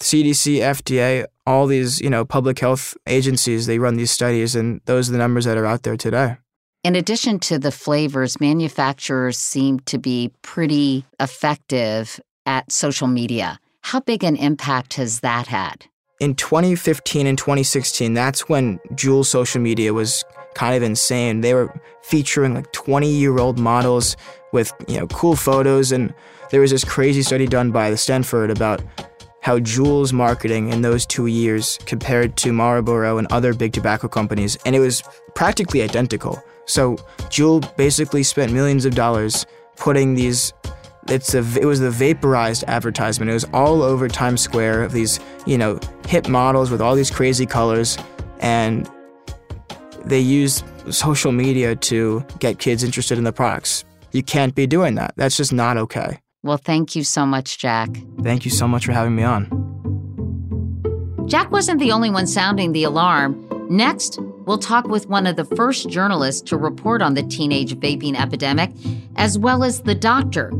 CDC, 0.00 0.58
FDA, 0.60 1.26
all 1.46 1.66
these, 1.66 2.00
you 2.00 2.08
know, 2.08 2.24
public 2.24 2.58
health 2.58 2.96
agencies, 3.06 3.66
they 3.66 3.78
run 3.78 3.96
these 3.96 4.10
studies, 4.10 4.56
and 4.56 4.80
those 4.86 5.08
are 5.08 5.12
the 5.12 5.18
numbers 5.18 5.44
that 5.44 5.58
are 5.58 5.66
out 5.66 5.82
there 5.82 5.96
today. 5.96 6.38
In 6.82 6.96
addition 6.96 7.38
to 7.40 7.58
the 7.58 7.70
flavors, 7.70 8.40
manufacturers 8.40 9.36
seem 9.36 9.80
to 9.80 9.98
be 9.98 10.32
pretty 10.40 11.04
effective 11.20 12.18
at 12.46 12.72
social 12.72 13.06
media. 13.06 13.60
How 13.82 14.00
big 14.00 14.24
an 14.24 14.36
impact 14.36 14.94
has 14.94 15.20
that 15.20 15.48
had? 15.48 15.84
In 16.20 16.34
2015 16.34 17.26
and 17.26 17.38
2016, 17.38 18.12
that's 18.12 18.48
when 18.48 18.78
Juul 18.92 19.24
social 19.24 19.60
media 19.60 19.94
was 19.94 20.22
kind 20.54 20.76
of 20.76 20.82
insane. 20.82 21.40
They 21.40 21.54
were 21.54 21.74
featuring 22.02 22.54
like 22.54 22.70
20 22.72 23.10
year 23.10 23.38
old 23.38 23.58
models 23.58 24.16
with, 24.52 24.72
you 24.86 24.98
know, 24.98 25.06
cool 25.06 25.34
photos. 25.34 25.92
And 25.92 26.12
there 26.50 26.60
was 26.60 26.70
this 26.72 26.84
crazy 26.84 27.22
study 27.22 27.46
done 27.46 27.70
by 27.70 27.90
the 27.90 27.96
Stanford 27.96 28.50
about 28.50 28.82
how 29.40 29.58
Juul's 29.58 30.12
marketing 30.12 30.70
in 30.70 30.82
those 30.82 31.06
two 31.06 31.26
years 31.26 31.78
compared 31.86 32.36
to 32.36 32.52
Marlboro 32.52 33.16
and 33.16 33.26
other 33.30 33.54
big 33.54 33.72
tobacco 33.72 34.06
companies, 34.06 34.58
and 34.66 34.76
it 34.76 34.80
was 34.80 35.02
practically 35.34 35.80
identical. 35.80 36.42
So 36.66 36.96
Juul 37.30 37.74
basically 37.76 38.22
spent 38.22 38.52
millions 38.52 38.84
of 38.84 38.94
dollars 38.94 39.46
putting 39.76 40.14
these. 40.14 40.52
It's 41.08 41.34
a, 41.34 41.38
it 41.60 41.64
was 41.64 41.80
the 41.80 41.90
vaporized 41.90 42.64
advertisement. 42.68 43.30
It 43.30 43.34
was 43.34 43.44
all 43.52 43.82
over 43.82 44.08
Times 44.08 44.40
Square 44.40 44.82
of 44.82 44.92
these, 44.92 45.18
you 45.46 45.56
know, 45.58 45.80
hip 46.06 46.28
models 46.28 46.70
with 46.70 46.80
all 46.80 46.94
these 46.94 47.10
crazy 47.10 47.46
colors, 47.46 47.98
and 48.40 48.88
they 50.04 50.20
used 50.20 50.64
social 50.92 51.32
media 51.32 51.74
to 51.76 52.24
get 52.38 52.58
kids 52.58 52.84
interested 52.84 53.18
in 53.18 53.24
the 53.24 53.32
products. 53.32 53.84
You 54.12 54.22
can't 54.22 54.54
be 54.54 54.66
doing 54.66 54.94
that. 54.96 55.14
That's 55.16 55.36
just 55.36 55.52
not 55.52 55.76
okay. 55.76 56.20
Well, 56.42 56.56
thank 56.56 56.96
you 56.96 57.04
so 57.04 57.26
much, 57.26 57.58
Jack. 57.58 57.90
Thank 58.22 58.44
you 58.44 58.50
so 58.50 58.66
much 58.66 58.86
for 58.86 58.92
having 58.92 59.14
me 59.14 59.22
on. 59.22 59.48
Jack 61.26 61.50
wasn't 61.50 61.78
the 61.78 61.92
only 61.92 62.10
one 62.10 62.26
sounding 62.26 62.72
the 62.72 62.84
alarm. 62.84 63.46
Next, 63.70 64.18
we'll 64.46 64.58
talk 64.58 64.88
with 64.88 65.06
one 65.08 65.26
of 65.26 65.36
the 65.36 65.44
first 65.44 65.88
journalists 65.88 66.42
to 66.50 66.56
report 66.56 67.02
on 67.02 67.14
the 67.14 67.22
teenage 67.22 67.74
vaping 67.76 68.18
epidemic, 68.18 68.72
as 69.16 69.38
well 69.38 69.62
as 69.62 69.82
the 69.82 69.94
doctor 69.94 70.50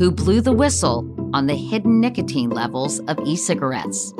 who 0.00 0.10
blew 0.10 0.40
the 0.40 0.50
whistle 0.50 1.06
on 1.34 1.46
the 1.46 1.54
hidden 1.54 2.00
nicotine 2.00 2.48
levels 2.48 3.00
of 3.00 3.18
e 3.26 3.36
cigarettes. 3.36 4.14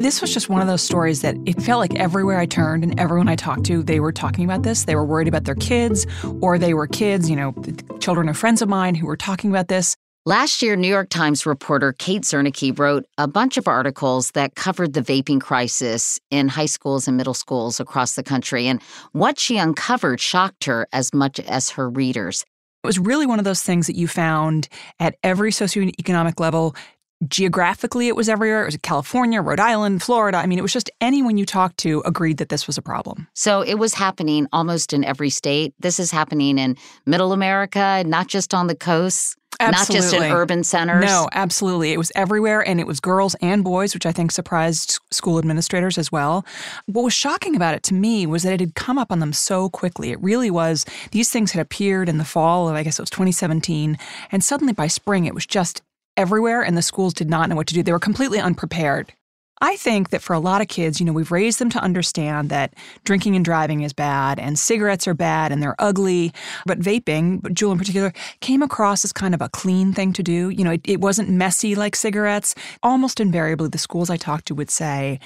This 0.00 0.22
was 0.22 0.32
just 0.32 0.48
one 0.48 0.62
of 0.62 0.66
those 0.66 0.80
stories 0.80 1.20
that 1.20 1.36
it 1.44 1.60
felt 1.60 1.78
like 1.78 1.94
everywhere 1.96 2.38
I 2.38 2.46
turned 2.46 2.82
and 2.82 2.98
everyone 2.98 3.28
I 3.28 3.36
talked 3.36 3.64
to, 3.66 3.82
they 3.82 4.00
were 4.00 4.12
talking 4.12 4.46
about 4.46 4.62
this. 4.62 4.84
They 4.84 4.96
were 4.96 5.04
worried 5.04 5.28
about 5.28 5.44
their 5.44 5.56
kids, 5.56 6.06
or 6.40 6.56
they 6.56 6.72
were 6.72 6.86
kids, 6.86 7.28
you 7.28 7.36
know, 7.36 7.54
children 8.00 8.30
of 8.30 8.38
friends 8.38 8.62
of 8.62 8.68
mine 8.70 8.94
who 8.94 9.06
were 9.06 9.16
talking 9.16 9.50
about 9.50 9.68
this. 9.68 9.94
Last 10.24 10.62
year, 10.62 10.74
New 10.74 10.88
York 10.88 11.10
Times 11.10 11.44
reporter 11.44 11.92
Kate 11.92 12.22
Zernike 12.22 12.78
wrote 12.78 13.04
a 13.18 13.28
bunch 13.28 13.58
of 13.58 13.68
articles 13.68 14.30
that 14.30 14.54
covered 14.54 14.94
the 14.94 15.02
vaping 15.02 15.42
crisis 15.42 16.18
in 16.30 16.48
high 16.48 16.64
schools 16.64 17.06
and 17.06 17.18
middle 17.18 17.34
schools 17.34 17.78
across 17.78 18.14
the 18.14 18.22
country. 18.22 18.68
And 18.68 18.80
what 19.12 19.38
she 19.38 19.58
uncovered 19.58 20.18
shocked 20.18 20.64
her 20.64 20.88
as 20.94 21.12
much 21.12 21.40
as 21.40 21.70
her 21.70 21.90
readers. 21.90 22.46
It 22.82 22.86
was 22.86 22.98
really 22.98 23.26
one 23.26 23.38
of 23.38 23.44
those 23.44 23.62
things 23.62 23.86
that 23.86 23.94
you 23.94 24.08
found 24.08 24.68
at 24.98 25.14
every 25.22 25.52
socioeconomic 25.52 26.40
level. 26.40 26.74
Geographically, 27.28 28.08
it 28.08 28.16
was 28.16 28.28
everywhere. 28.28 28.62
It 28.62 28.66
was 28.66 28.76
California, 28.82 29.40
Rhode 29.40 29.60
Island, 29.60 30.02
Florida. 30.02 30.38
I 30.38 30.46
mean, 30.46 30.58
it 30.58 30.62
was 30.62 30.72
just 30.72 30.90
anyone 31.00 31.36
you 31.36 31.46
talked 31.46 31.76
to 31.78 32.02
agreed 32.04 32.38
that 32.38 32.48
this 32.48 32.66
was 32.66 32.76
a 32.76 32.82
problem. 32.82 33.28
So 33.34 33.62
it 33.62 33.74
was 33.74 33.94
happening 33.94 34.48
almost 34.52 34.92
in 34.92 35.04
every 35.04 35.30
state. 35.30 35.74
This 35.78 36.00
is 36.00 36.10
happening 36.10 36.58
in 36.58 36.76
middle 37.06 37.32
America, 37.32 38.02
not 38.04 38.26
just 38.26 38.52
on 38.52 38.66
the 38.66 38.74
coasts. 38.74 39.36
Absolutely. 39.62 39.94
Not 39.94 40.12
just 40.12 40.14
in 40.14 40.32
urban 40.32 40.64
centers. 40.64 41.04
No, 41.04 41.28
absolutely. 41.32 41.92
It 41.92 41.98
was 41.98 42.12
everywhere, 42.14 42.66
and 42.66 42.80
it 42.80 42.86
was 42.86 43.00
girls 43.00 43.34
and 43.40 43.64
boys, 43.64 43.94
which 43.94 44.06
I 44.06 44.12
think 44.12 44.32
surprised 44.32 44.98
school 45.10 45.38
administrators 45.38 45.98
as 45.98 46.10
well. 46.10 46.44
What 46.86 47.02
was 47.02 47.14
shocking 47.14 47.56
about 47.56 47.74
it 47.74 47.82
to 47.84 47.94
me 47.94 48.26
was 48.26 48.42
that 48.42 48.52
it 48.52 48.60
had 48.60 48.74
come 48.74 48.98
up 48.98 49.12
on 49.12 49.20
them 49.20 49.32
so 49.32 49.68
quickly. 49.68 50.10
It 50.10 50.20
really 50.22 50.50
was, 50.50 50.84
these 51.12 51.30
things 51.30 51.52
had 51.52 51.60
appeared 51.62 52.08
in 52.08 52.18
the 52.18 52.24
fall 52.24 52.68
of, 52.68 52.74
I 52.74 52.82
guess 52.82 52.98
it 52.98 53.02
was 53.02 53.10
2017, 53.10 53.98
and 54.30 54.44
suddenly 54.44 54.72
by 54.72 54.86
spring 54.86 55.24
it 55.24 55.34
was 55.34 55.46
just 55.46 55.82
everywhere, 56.16 56.62
and 56.62 56.76
the 56.76 56.82
schools 56.82 57.14
did 57.14 57.30
not 57.30 57.48
know 57.48 57.56
what 57.56 57.66
to 57.68 57.74
do. 57.74 57.82
They 57.82 57.92
were 57.92 57.98
completely 57.98 58.38
unprepared. 58.38 59.12
I 59.62 59.76
think 59.76 60.10
that 60.10 60.22
for 60.22 60.32
a 60.34 60.40
lot 60.40 60.60
of 60.60 60.66
kids, 60.66 60.98
you 60.98 61.06
know, 61.06 61.12
we've 61.12 61.30
raised 61.30 61.60
them 61.60 61.70
to 61.70 61.78
understand 61.78 62.50
that 62.50 62.74
drinking 63.04 63.36
and 63.36 63.44
driving 63.44 63.82
is 63.82 63.92
bad 63.92 64.40
and 64.40 64.58
cigarettes 64.58 65.06
are 65.06 65.14
bad 65.14 65.52
and 65.52 65.62
they're 65.62 65.76
ugly. 65.78 66.32
But 66.66 66.80
vaping, 66.80 67.40
Juul 67.42 67.70
in 67.70 67.78
particular, 67.78 68.12
came 68.40 68.60
across 68.60 69.04
as 69.04 69.12
kind 69.12 69.34
of 69.34 69.40
a 69.40 69.48
clean 69.48 69.92
thing 69.92 70.12
to 70.14 70.22
do. 70.22 70.50
You 70.50 70.64
know, 70.64 70.72
it, 70.72 70.80
it 70.84 71.00
wasn't 71.00 71.28
messy 71.30 71.76
like 71.76 71.94
cigarettes. 71.94 72.56
Almost 72.82 73.20
invariably, 73.20 73.68
the 73.68 73.78
schools 73.78 74.10
I 74.10 74.16
talked 74.16 74.46
to 74.46 74.54
would 74.56 74.70
say, 74.70 75.20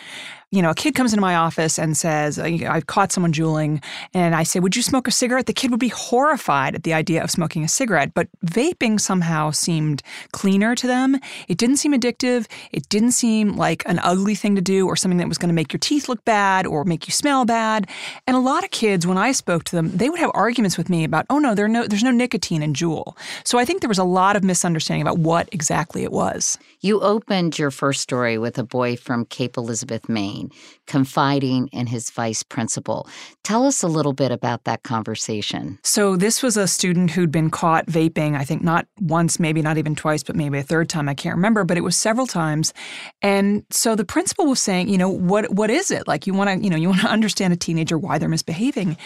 you 0.56 0.62
know, 0.62 0.70
a 0.70 0.74
kid 0.74 0.94
comes 0.94 1.12
into 1.12 1.20
my 1.20 1.36
office 1.36 1.78
and 1.78 1.94
says, 1.94 2.38
I've 2.38 2.86
caught 2.86 3.12
someone 3.12 3.34
juuling, 3.34 3.82
and 4.14 4.34
I 4.34 4.42
say, 4.42 4.58
Would 4.58 4.74
you 4.74 4.80
smoke 4.80 5.06
a 5.06 5.10
cigarette? 5.10 5.44
The 5.44 5.52
kid 5.52 5.70
would 5.70 5.80
be 5.80 5.88
horrified 5.88 6.74
at 6.74 6.82
the 6.82 6.94
idea 6.94 7.22
of 7.22 7.30
smoking 7.30 7.62
a 7.62 7.68
cigarette. 7.68 8.14
But 8.14 8.28
vaping 8.46 8.98
somehow 8.98 9.50
seemed 9.50 10.02
cleaner 10.32 10.74
to 10.74 10.86
them. 10.86 11.20
It 11.46 11.58
didn't 11.58 11.76
seem 11.76 11.92
addictive. 11.92 12.46
It 12.72 12.88
didn't 12.88 13.12
seem 13.12 13.58
like 13.58 13.82
an 13.84 13.98
ugly 13.98 14.34
thing 14.34 14.56
to 14.56 14.62
do 14.62 14.86
or 14.86 14.96
something 14.96 15.18
that 15.18 15.28
was 15.28 15.36
going 15.36 15.50
to 15.50 15.54
make 15.54 15.74
your 15.74 15.78
teeth 15.78 16.08
look 16.08 16.24
bad 16.24 16.66
or 16.66 16.84
make 16.84 17.06
you 17.06 17.12
smell 17.12 17.44
bad. 17.44 17.90
And 18.26 18.34
a 18.34 18.40
lot 18.40 18.64
of 18.64 18.70
kids, 18.70 19.06
when 19.06 19.18
I 19.18 19.32
spoke 19.32 19.64
to 19.64 19.76
them, 19.76 19.94
they 19.94 20.08
would 20.08 20.20
have 20.20 20.30
arguments 20.32 20.78
with 20.78 20.88
me 20.88 21.04
about, 21.04 21.26
Oh, 21.28 21.38
no, 21.38 21.54
there 21.54 21.68
no 21.68 21.86
there's 21.86 22.02
no 22.02 22.10
nicotine 22.10 22.62
in 22.62 22.72
Juul. 22.72 23.14
So 23.44 23.58
I 23.58 23.66
think 23.66 23.82
there 23.82 23.88
was 23.88 23.98
a 23.98 24.04
lot 24.04 24.36
of 24.36 24.42
misunderstanding 24.42 25.02
about 25.02 25.18
what 25.18 25.50
exactly 25.52 26.02
it 26.02 26.12
was. 26.12 26.58
You 26.86 27.00
opened 27.00 27.58
your 27.58 27.72
first 27.72 28.00
story 28.00 28.38
with 28.38 28.58
a 28.58 28.62
boy 28.62 28.94
from 28.94 29.24
Cape 29.24 29.56
Elizabeth, 29.56 30.08
Maine, 30.08 30.52
confiding 30.86 31.66
in 31.72 31.88
his 31.88 32.10
vice 32.10 32.44
principal. 32.44 33.08
Tell 33.42 33.66
us 33.66 33.82
a 33.82 33.88
little 33.88 34.12
bit 34.12 34.30
about 34.30 34.62
that 34.64 34.84
conversation. 34.84 35.80
So, 35.82 36.14
this 36.14 36.44
was 36.44 36.56
a 36.56 36.68
student 36.68 37.10
who'd 37.10 37.32
been 37.32 37.50
caught 37.50 37.86
vaping, 37.86 38.36
I 38.36 38.44
think 38.44 38.62
not 38.62 38.86
once, 39.00 39.40
maybe 39.40 39.62
not 39.62 39.78
even 39.78 39.96
twice, 39.96 40.22
but 40.22 40.36
maybe 40.36 40.58
a 40.58 40.62
third 40.62 40.88
time. 40.88 41.08
I 41.08 41.14
can't 41.14 41.34
remember, 41.34 41.64
but 41.64 41.76
it 41.76 41.80
was 41.80 41.96
several 41.96 42.24
times. 42.24 42.72
And 43.20 43.64
so 43.70 43.96
the 43.96 44.04
principal 44.04 44.46
was 44.46 44.62
saying, 44.62 44.88
you 44.88 44.96
know, 44.96 45.08
what 45.08 45.52
what 45.52 45.70
is 45.70 45.90
it? 45.90 46.06
Like 46.06 46.24
you 46.24 46.34
want 46.34 46.50
to, 46.50 46.64
you 46.64 46.70
know, 46.70 46.76
you 46.76 46.90
want 46.90 47.00
to 47.00 47.08
understand 47.18 47.52
a 47.52 47.56
teenager 47.56 47.98
why 47.98 48.18
they're 48.18 48.28
misbehaving. 48.28 48.96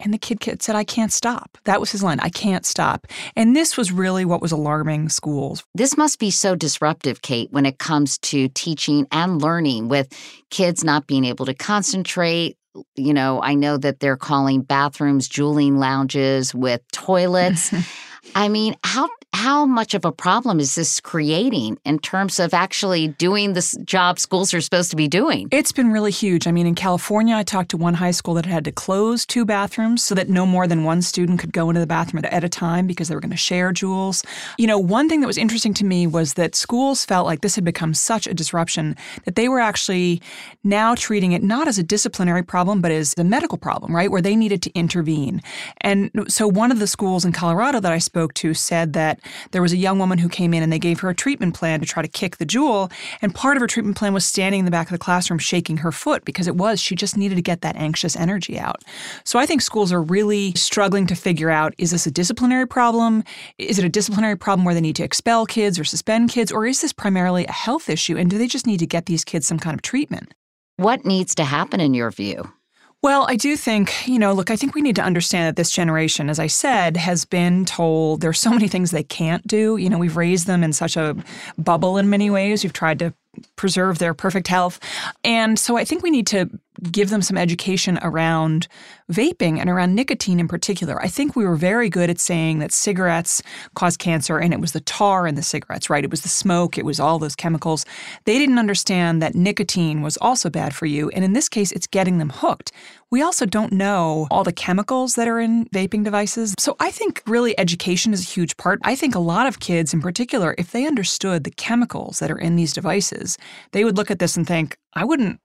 And 0.00 0.12
the 0.12 0.18
kid, 0.18 0.40
kid 0.40 0.60
said, 0.60 0.74
I 0.74 0.82
can't 0.82 1.12
stop. 1.12 1.56
That 1.64 1.78
was 1.78 1.92
his 1.92 2.02
line. 2.02 2.18
I 2.18 2.30
can't 2.30 2.66
stop. 2.66 3.06
And 3.36 3.54
this 3.54 3.76
was 3.76 3.92
really 3.92 4.24
what 4.24 4.42
was 4.42 4.50
alarming 4.50 5.08
schools. 5.08 5.62
This 5.74 5.96
must 5.96 6.18
be 6.18 6.32
so 6.32 6.56
disruptive, 6.56 7.22
Kate, 7.28 7.52
when 7.52 7.66
it 7.66 7.78
comes 7.78 8.16
to 8.16 8.48
teaching 8.48 9.06
and 9.12 9.42
learning 9.42 9.88
with 9.88 10.10
kids 10.48 10.82
not 10.82 11.06
being 11.06 11.26
able 11.26 11.44
to 11.44 11.52
concentrate. 11.52 12.56
You 12.96 13.12
know, 13.12 13.42
I 13.42 13.52
know 13.52 13.76
that 13.76 14.00
they're 14.00 14.16
calling 14.16 14.62
bathrooms 14.62 15.28
juuling 15.28 15.76
lounges 15.76 16.54
with 16.54 16.80
toilets. 16.90 17.74
I 18.34 18.48
mean, 18.48 18.76
how 18.82 19.10
how 19.34 19.66
much 19.66 19.94
of 19.94 20.04
a 20.04 20.12
problem 20.12 20.58
is 20.58 20.74
this 20.74 21.00
creating 21.00 21.78
in 21.84 21.98
terms 21.98 22.40
of 22.40 22.54
actually 22.54 23.08
doing 23.08 23.52
the 23.52 23.78
job 23.84 24.18
schools 24.18 24.52
are 24.52 24.60
supposed 24.60 24.90
to 24.90 24.96
be 24.96 25.06
doing? 25.06 25.48
It's 25.52 25.70
been 25.70 25.90
really 25.92 26.10
huge. 26.10 26.46
I 26.46 26.50
mean, 26.50 26.66
in 26.66 26.74
California, 26.74 27.36
I 27.36 27.42
talked 27.42 27.70
to 27.70 27.76
one 27.76 27.94
high 27.94 28.10
school 28.10 28.34
that 28.34 28.46
had 28.46 28.64
to 28.64 28.72
close 28.72 29.26
two 29.26 29.44
bathrooms 29.44 30.02
so 30.02 30.14
that 30.14 30.28
no 30.28 30.46
more 30.46 30.66
than 30.66 30.84
one 30.84 31.02
student 31.02 31.38
could 31.38 31.52
go 31.52 31.68
into 31.68 31.80
the 31.80 31.86
bathroom 31.86 32.24
at 32.24 32.44
a 32.44 32.48
time 32.48 32.86
because 32.86 33.08
they 33.08 33.14
were 33.14 33.20
going 33.20 33.30
to 33.30 33.36
share 33.36 33.72
Juuls. 33.72 34.24
You 34.58 34.66
know, 34.66 34.78
one 34.78 35.08
thing 35.08 35.20
that 35.20 35.26
was 35.26 35.38
interesting 35.38 35.74
to 35.74 35.84
me 35.84 36.06
was 36.06 36.34
that 36.34 36.54
schools 36.54 37.04
felt 37.04 37.26
like 37.26 37.42
this 37.42 37.54
had 37.54 37.64
become 37.64 37.94
such 37.94 38.26
a 38.26 38.34
disruption 38.34 38.96
that 39.24 39.34
they 39.34 39.48
were 39.48 39.60
actually 39.60 40.22
now 40.64 40.94
treating 40.94 41.32
it 41.32 41.42
not 41.42 41.68
as 41.68 41.78
a 41.78 41.82
disciplinary 41.82 42.42
problem, 42.42 42.80
but 42.80 42.90
as 42.90 43.14
a 43.18 43.24
medical 43.24 43.58
problem, 43.58 43.94
right? 43.94 44.10
Where 44.10 44.22
they 44.22 44.36
needed 44.36 44.62
to 44.62 44.70
intervene. 44.72 45.42
And 45.82 46.10
so 46.28 46.48
one 46.48 46.72
of 46.72 46.78
the 46.78 46.86
schools 46.86 47.24
in 47.24 47.32
Colorado 47.32 47.78
that 47.80 47.92
I 47.92 47.98
spoke 47.98 48.34
to 48.34 48.54
said 48.54 48.94
that 48.94 49.17
there 49.50 49.62
was 49.62 49.72
a 49.72 49.76
young 49.76 49.98
woman 49.98 50.18
who 50.18 50.28
came 50.28 50.54
in 50.54 50.62
and 50.62 50.72
they 50.72 50.78
gave 50.78 51.00
her 51.00 51.08
a 51.08 51.14
treatment 51.14 51.54
plan 51.54 51.80
to 51.80 51.86
try 51.86 52.02
to 52.02 52.08
kick 52.08 52.36
the 52.36 52.46
Juul. 52.46 52.90
And 53.22 53.34
part 53.34 53.56
of 53.56 53.60
her 53.60 53.66
treatment 53.66 53.96
plan 53.96 54.14
was 54.14 54.24
standing 54.24 54.60
in 54.60 54.64
the 54.64 54.70
back 54.70 54.88
of 54.88 54.92
the 54.92 54.98
classroom 54.98 55.38
shaking 55.38 55.78
her 55.78 55.92
foot 55.92 56.24
because 56.24 56.46
it 56.46 56.56
was, 56.56 56.80
she 56.80 56.94
just 56.94 57.16
needed 57.16 57.36
to 57.36 57.42
get 57.42 57.60
that 57.62 57.76
anxious 57.76 58.16
energy 58.16 58.58
out. 58.58 58.82
So 59.24 59.38
I 59.38 59.46
think 59.46 59.62
schools 59.62 59.92
are 59.92 60.02
really 60.02 60.52
struggling 60.54 61.06
to 61.08 61.14
figure 61.14 61.50
out 61.50 61.74
is 61.78 61.90
this 61.90 62.06
a 62.06 62.10
disciplinary 62.10 62.66
problem? 62.66 63.24
Is 63.58 63.78
it 63.78 63.84
a 63.84 63.88
disciplinary 63.88 64.36
problem 64.36 64.64
where 64.64 64.74
they 64.74 64.80
need 64.80 64.96
to 64.96 65.04
expel 65.04 65.46
kids 65.46 65.78
or 65.78 65.84
suspend 65.84 66.30
kids? 66.30 66.52
Or 66.52 66.66
is 66.66 66.80
this 66.80 66.92
primarily 66.92 67.46
a 67.46 67.52
health 67.52 67.88
issue? 67.88 68.16
And 68.16 68.30
do 68.30 68.38
they 68.38 68.46
just 68.46 68.66
need 68.66 68.78
to 68.78 68.86
get 68.86 69.06
these 69.06 69.24
kids 69.24 69.46
some 69.46 69.58
kind 69.58 69.74
of 69.74 69.82
treatment? 69.82 70.34
What 70.76 71.04
needs 71.04 71.34
to 71.36 71.44
happen 71.44 71.80
in 71.80 71.94
your 71.94 72.10
view? 72.10 72.52
Well, 73.00 73.26
I 73.28 73.36
do 73.36 73.56
think, 73.56 74.08
you 74.08 74.18
know, 74.18 74.32
look, 74.32 74.50
I 74.50 74.56
think 74.56 74.74
we 74.74 74.80
need 74.80 74.96
to 74.96 75.02
understand 75.02 75.46
that 75.46 75.56
this 75.56 75.70
generation, 75.70 76.28
as 76.28 76.40
I 76.40 76.48
said, 76.48 76.96
has 76.96 77.24
been 77.24 77.64
told 77.64 78.20
there's 78.20 78.40
so 78.40 78.50
many 78.50 78.66
things 78.66 78.90
they 78.90 79.04
can't 79.04 79.46
do. 79.46 79.76
You 79.76 79.88
know, 79.88 79.98
we've 79.98 80.16
raised 80.16 80.48
them 80.48 80.64
in 80.64 80.72
such 80.72 80.96
a 80.96 81.16
bubble 81.56 81.96
in 81.96 82.10
many 82.10 82.28
ways. 82.28 82.64
We've 82.64 82.72
tried 82.72 82.98
to 82.98 83.14
preserve 83.54 83.98
their 83.98 84.14
perfect 84.14 84.48
health. 84.48 84.80
And 85.22 85.60
so 85.60 85.76
I 85.76 85.84
think 85.84 86.02
we 86.02 86.10
need 86.10 86.26
to 86.28 86.50
give 86.82 87.10
them 87.10 87.22
some 87.22 87.36
education 87.36 87.98
around 88.02 88.68
vaping 89.10 89.58
and 89.58 89.70
around 89.70 89.94
nicotine 89.94 90.38
in 90.38 90.48
particular. 90.48 91.00
I 91.02 91.08
think 91.08 91.34
we 91.34 91.44
were 91.44 91.56
very 91.56 91.88
good 91.88 92.10
at 92.10 92.20
saying 92.20 92.58
that 92.58 92.72
cigarettes 92.72 93.42
cause 93.74 93.96
cancer 93.96 94.38
and 94.38 94.52
it 94.52 94.60
was 94.60 94.72
the 94.72 94.80
tar 94.80 95.26
in 95.26 95.34
the 95.34 95.42
cigarettes, 95.42 95.88
right? 95.88 96.04
It 96.04 96.10
was 96.10 96.20
the 96.22 96.28
smoke, 96.28 96.76
it 96.76 96.84
was 96.84 97.00
all 97.00 97.18
those 97.18 97.34
chemicals. 97.34 97.86
They 98.24 98.38
didn't 98.38 98.58
understand 98.58 99.22
that 99.22 99.34
nicotine 99.34 100.02
was 100.02 100.16
also 100.18 100.50
bad 100.50 100.74
for 100.74 100.86
you. 100.86 101.08
And 101.10 101.24
in 101.24 101.32
this 101.32 101.48
case, 101.48 101.72
it's 101.72 101.86
getting 101.86 102.18
them 102.18 102.30
hooked. 102.30 102.72
We 103.10 103.22
also 103.22 103.46
don't 103.46 103.72
know 103.72 104.26
all 104.30 104.44
the 104.44 104.52
chemicals 104.52 105.14
that 105.14 105.28
are 105.28 105.40
in 105.40 105.64
vaping 105.66 106.04
devices. 106.04 106.54
So 106.58 106.76
I 106.78 106.90
think 106.90 107.22
really 107.26 107.58
education 107.58 108.12
is 108.12 108.20
a 108.20 108.30
huge 108.30 108.56
part. 108.58 108.80
I 108.84 108.94
think 108.94 109.14
a 109.14 109.20
lot 109.20 109.46
of 109.46 109.60
kids 109.60 109.94
in 109.94 110.02
particular, 110.02 110.54
if 110.58 110.72
they 110.72 110.86
understood 110.86 111.44
the 111.44 111.50
chemicals 111.50 112.18
that 112.18 112.30
are 112.30 112.38
in 112.38 112.56
these 112.56 112.74
devices, 112.74 113.38
they 113.72 113.84
would 113.84 113.96
look 113.96 114.10
at 114.10 114.18
this 114.18 114.36
and 114.36 114.46
think, 114.46 114.76
I 114.92 115.04
wouldn't 115.04 115.40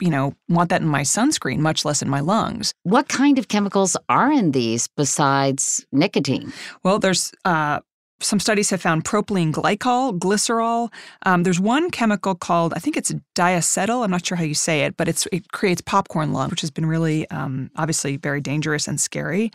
you 0.00 0.10
know, 0.10 0.34
want 0.48 0.70
that 0.70 0.82
in 0.82 0.88
my 0.88 1.02
sunscreen, 1.02 1.58
much 1.58 1.84
less 1.84 2.02
in 2.02 2.08
my 2.08 2.20
lungs. 2.20 2.72
What 2.82 3.08
kind 3.08 3.38
of 3.38 3.48
chemicals 3.48 3.96
are 4.08 4.32
in 4.32 4.52
these 4.52 4.88
besides 4.88 5.86
nicotine? 5.92 6.52
Well, 6.82 6.98
there's 6.98 7.32
uh, 7.44 7.80
some 8.20 8.40
studies 8.40 8.70
have 8.70 8.82
found 8.82 9.04
propylene 9.04 9.52
glycol, 9.52 10.18
glycerol. 10.18 10.92
Um, 11.24 11.42
there's 11.42 11.60
one 11.60 11.90
chemical 11.90 12.34
called, 12.34 12.74
I 12.74 12.78
think 12.78 12.96
it's 12.96 13.12
diacetyl. 13.34 14.04
I'm 14.04 14.10
not 14.10 14.26
sure 14.26 14.36
how 14.36 14.44
you 14.44 14.54
say 14.54 14.82
it, 14.82 14.96
but 14.96 15.08
it 15.08 15.52
creates 15.52 15.80
popcorn 15.80 16.32
lung, 16.32 16.50
which 16.50 16.60
has 16.60 16.70
been 16.70 16.86
really 16.86 17.28
um, 17.30 17.70
obviously 17.76 18.16
very 18.16 18.40
dangerous 18.40 18.86
and 18.86 19.00
scary. 19.00 19.50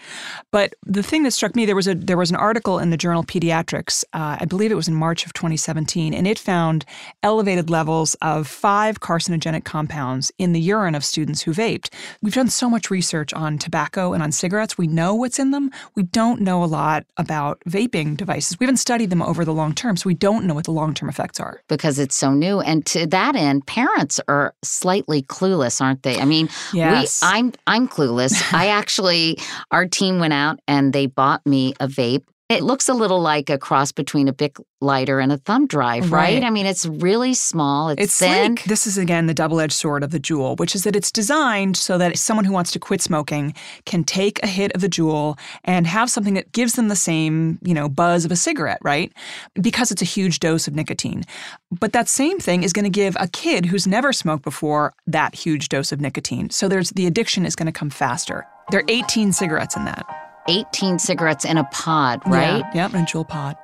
But 0.52 0.74
the 0.86 1.04
thing 1.04 1.24
that 1.24 1.32
struck 1.32 1.56
me 1.56 1.66
there 1.66 1.76
was 1.76 1.88
a 1.88 1.96
there 1.96 2.18
was 2.18 2.30
an 2.30 2.36
article 2.36 2.80
in 2.80 2.90
the 2.90 2.98
journal 2.98 3.24
Pediatrics, 3.24 4.04
uh, 4.14 4.38
I 4.40 4.46
believe 4.46 4.72
it 4.72 4.76
was 4.76 4.88
in 4.88 4.96
March 4.96 5.26
of 5.26 5.34
2017, 5.34 6.14
and 6.14 6.28
it 6.28 6.40
found 6.40 6.86
elevated 7.24 7.70
levels 7.70 8.16
of 8.22 8.48
five 8.48 9.00
carcinogenic 9.00 9.64
compounds 9.64 10.32
in 10.38 10.54
the 10.54 10.60
urine 10.60 10.96
of 10.96 11.06
students 11.06 11.42
who 11.42 11.54
vaped. 11.54 11.90
We've 12.22 12.34
done 12.34 12.50
so 12.50 12.70
much 12.70 12.90
research 12.90 13.34
on 13.34 13.58
tobacco 13.58 14.14
and 14.14 14.24
on 14.24 14.32
cigarettes. 14.32 14.78
We 14.78 14.88
know 14.88 15.14
what's 15.14 15.40
in 15.40 15.52
them. 15.52 15.72
We 15.96 16.04
don't 16.04 16.42
know 16.42 16.64
a 16.64 16.66
lot 16.66 17.06
about 17.18 17.60
vaping 17.68 18.18
devices 18.18 18.55
we 18.60 18.66
haven't 18.66 18.78
studied 18.78 19.10
them 19.10 19.22
over 19.22 19.46
the 19.46 19.54
long 19.54 19.74
term, 19.74 19.98
so 19.98 20.08
we 20.08 20.14
don't 20.14 20.46
know 20.46 20.54
what 20.54 20.66
the 20.66 20.72
long 20.72 20.94
term 20.94 21.10
effects 21.10 21.40
are. 21.40 21.62
Because 21.68 22.00
it's 22.00 22.16
so 22.16 22.34
new. 22.34 22.60
And 22.62 22.86
to 22.88 23.08
that 23.08 23.36
end, 23.36 23.66
parents 23.68 24.20
are 24.28 24.54
slightly 24.64 25.24
clueless, 25.24 25.82
aren't 25.82 26.04
they? 26.04 26.20
I 26.20 26.26
mean, 26.26 26.50
yes. 26.74 27.22
we, 27.22 27.28
I'm 27.28 27.54
I'm 27.68 27.88
clueless. 27.88 28.54
I 28.54 28.68
actually 28.68 29.38
our 29.72 29.86
team 29.88 30.20
went 30.20 30.34
out 30.34 30.60
and 30.68 30.94
they 30.94 31.06
bought 31.06 31.46
me 31.46 31.74
a 31.80 31.88
vape 31.88 32.24
it 32.48 32.62
looks 32.62 32.88
a 32.88 32.94
little 32.94 33.20
like 33.20 33.50
a 33.50 33.58
cross 33.58 33.92
between 33.92 34.28
a 34.28 34.34
Bic 34.34 34.58
lighter 34.80 35.20
and 35.20 35.32
a 35.32 35.38
thumb 35.38 35.66
drive, 35.66 36.12
right? 36.12 36.36
right? 36.36 36.44
I 36.44 36.52
mean, 36.52 36.68
it's 36.68 36.86
really 36.86 37.34
small. 37.34 37.90
It's, 37.90 38.04
it's 38.04 38.20
thin. 38.20 38.56
Like, 38.56 38.66
this 38.66 38.86
is 38.86 39.00
again 39.00 39.26
the 39.26 39.34
double-edged 39.34 39.74
sword 39.74 40.04
of 40.04 40.12
the 40.12 40.20
Juul, 40.20 40.60
which 40.60 40.76
is 40.76 40.84
that 40.84 40.96
it's 40.96 41.12
designed 41.12 41.76
so 41.76 41.98
that 41.98 42.20
someone 42.20 42.46
who 42.46 42.54
wants 42.54 42.72
to 42.74 42.80
quit 42.80 43.02
smoking 43.02 43.56
can 43.86 44.04
take 44.04 44.44
a 44.44 44.48
hit 44.48 44.72
of 44.74 44.82
the 44.82 44.90
Juul 44.90 45.40
and 45.64 45.88
have 45.88 46.12
something 46.12 46.36
that 46.36 46.52
gives 46.52 46.74
them 46.74 46.88
the 46.88 46.96
same, 46.96 47.58
you 47.64 47.74
know, 47.74 47.90
buzz 47.90 48.26
of 48.26 48.32
a 48.32 48.36
cigarette, 48.36 48.80
right? 48.84 49.12
Because 49.60 49.92
it's 49.92 50.04
a 50.04 50.06
huge 50.06 50.40
dose 50.40 50.68
of 50.68 50.76
nicotine. 50.76 51.24
But 51.72 51.94
that 51.94 52.08
same 52.08 52.40
thing 52.40 52.62
is 52.62 52.74
going 52.74 52.84
to 52.84 52.92
give 52.92 53.18
a 53.20 53.28
kid 53.28 53.66
who's 53.66 53.88
never 53.88 54.14
smoked 54.14 54.44
before 54.44 54.94
that 55.08 55.34
huge 55.34 55.70
dose 55.70 55.92
of 55.92 56.00
nicotine. 56.00 56.52
So 56.52 56.68
there's 56.68 56.92
the 56.92 57.08
addiction 57.08 57.44
is 57.44 57.56
going 57.56 57.66
to 57.66 57.72
come 57.72 57.90
faster. 57.90 58.46
There 58.70 58.82
are 58.82 58.86
18 58.88 59.34
cigarettes 59.34 59.76
in 59.76 59.86
that. 59.86 60.25
18 60.48 61.00
cigarettes 61.00 61.46
in 61.46 61.58
a 61.58 61.64
pod, 61.66 62.22
right? 62.26 62.64
Yeah, 62.74 62.90
yep, 62.90 62.94
a 62.94 62.98
Juul 63.06 63.28
pod. 63.28 63.58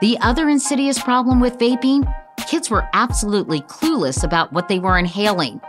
The 0.00 0.18
other 0.20 0.48
insidious 0.48 0.98
problem 0.98 1.40
with 1.40 1.58
vaping 1.58 2.04
kids 2.48 2.70
were 2.70 2.86
absolutely 2.92 3.60
clueless 3.62 4.22
about 4.22 4.52
what 4.52 4.68
they 4.68 4.78
were 4.78 4.98
inhaling. 4.98 5.60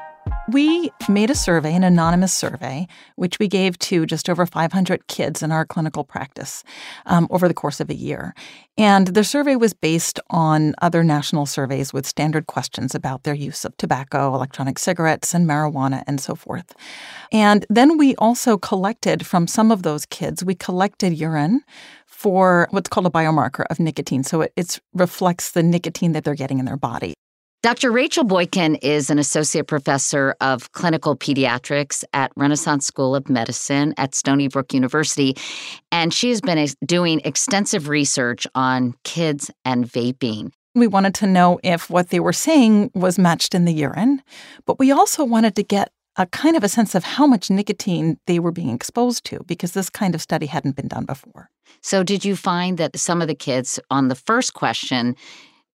We 0.47 0.91
made 1.10 1.31
a 1.31 1.36
survey, 1.36 1.73
an 1.73 1.84
anonymous 1.84 2.31
survey, 2.31 2.88
which 3.15 3.39
we 3.39 3.47
gave 3.47 3.79
to 3.79 4.05
just 4.05 4.29
over 4.29 4.45
500 4.45 5.08
kids 5.08 5.41
in 5.41 5.51
our 5.51 5.65
clinical 5.65 6.03
practice 6.03 6.63
um, 7.08 7.27
over 7.31 7.47
the 7.47 7.53
course 7.55 7.79
of 7.79 7.89
a 7.89 7.95
year. 7.95 8.36
And 8.77 9.08
the 9.08 9.23
survey 9.23 9.55
was 9.55 9.73
based 9.73 10.19
on 10.29 10.75
other 10.84 11.03
national 11.03 11.47
surveys 11.47 11.93
with 11.93 12.05
standard 12.05 12.45
questions 12.45 12.93
about 12.93 13.23
their 13.23 13.34
use 13.34 13.65
of 13.65 13.75
tobacco, 13.77 14.36
electronic 14.36 14.77
cigarettes, 14.77 15.34
and 15.34 15.49
marijuana, 15.49 16.03
and 16.05 16.21
so 16.21 16.36
forth. 16.36 16.75
And 17.31 17.65
then 17.67 17.97
we 17.97 18.15
also 18.17 18.55
collected 18.55 19.25
from 19.25 19.47
some 19.47 19.71
of 19.71 19.81
those 19.81 20.05
kids, 20.05 20.45
we 20.45 20.53
collected 20.53 21.13
urine 21.13 21.62
for 22.05 22.67
what's 22.69 22.89
called 22.89 23.08
a 23.08 23.10
biomarker 23.10 23.65
of 23.71 23.79
nicotine. 23.79 24.23
So 24.23 24.41
it, 24.41 24.53
it 24.55 24.79
reflects 24.93 25.51
the 25.51 25.63
nicotine 25.63 26.12
that 26.12 26.23
they're 26.23 26.36
getting 26.36 26.60
in 26.60 26.65
their 26.65 26.77
body. 26.77 27.15
Dr. 27.65 27.91
Rachel 27.91 28.23
Boykan 28.23 28.78
is 28.84 29.10
an 29.10 29.17
associate 29.17 29.65
professor 29.65 30.36
of 30.39 30.71
clinical 30.73 31.17
pediatrics 31.17 32.04
at 32.13 32.32
Renaissance 32.36 32.86
School 32.86 33.15
of 33.15 33.28
Medicine 33.28 33.95
at 33.97 34.13
Stony 34.13 34.47
Brook 34.47 34.71
University, 34.71 35.36
and 35.91 36.13
she 36.13 36.30
has 36.30 36.41
been 36.41 36.63
doing 36.86 37.21
extensive 37.25 37.89
research 37.89 38.45
on 38.54 38.93
kids 39.04 39.49
and 39.65 39.91
vaping. 39.91 40.51
We 40.75 40.86
wanted 40.86 41.15
to 41.15 41.25
know 41.25 41.60
if 41.63 41.89
what 41.89 42.10
they 42.10 42.19
were 42.19 42.34
saying 42.34 42.91
was 42.93 43.17
matched 43.17 43.56
in 43.56 43.65
the 43.65 43.73
urine, 43.73 44.21
but 44.67 44.78
we 44.78 44.91
also 44.91 45.25
wanted 45.25 45.56
to 45.56 45.63
get 45.63 45.89
a 46.17 46.28
kind 46.28 46.56
of 46.56 46.63
a 46.63 46.69
sense 46.69 46.93
of 46.93 47.04
how 47.04 47.25
much 47.25 47.49
nicotine 47.49 48.19
they 48.28 48.38
were 48.38 48.51
being 48.51 48.69
exposed 48.69 49.25
to 49.25 49.39
because 49.47 49.71
this 49.71 49.89
kind 49.89 50.13
of 50.13 50.21
study 50.21 50.45
hadn't 50.45 50.75
been 50.75 50.88
done 50.88 51.06
before. 51.06 51.49
So, 51.82 52.04
did 52.04 52.23
you 52.23 52.36
find 52.36 52.78
that 52.78 52.95
some 52.99 53.23
of 53.23 53.28
the 53.28 53.34
kids 53.34 53.80
on 53.89 54.10
the 54.10 54.13
first 54.13 54.54
question 54.54 55.15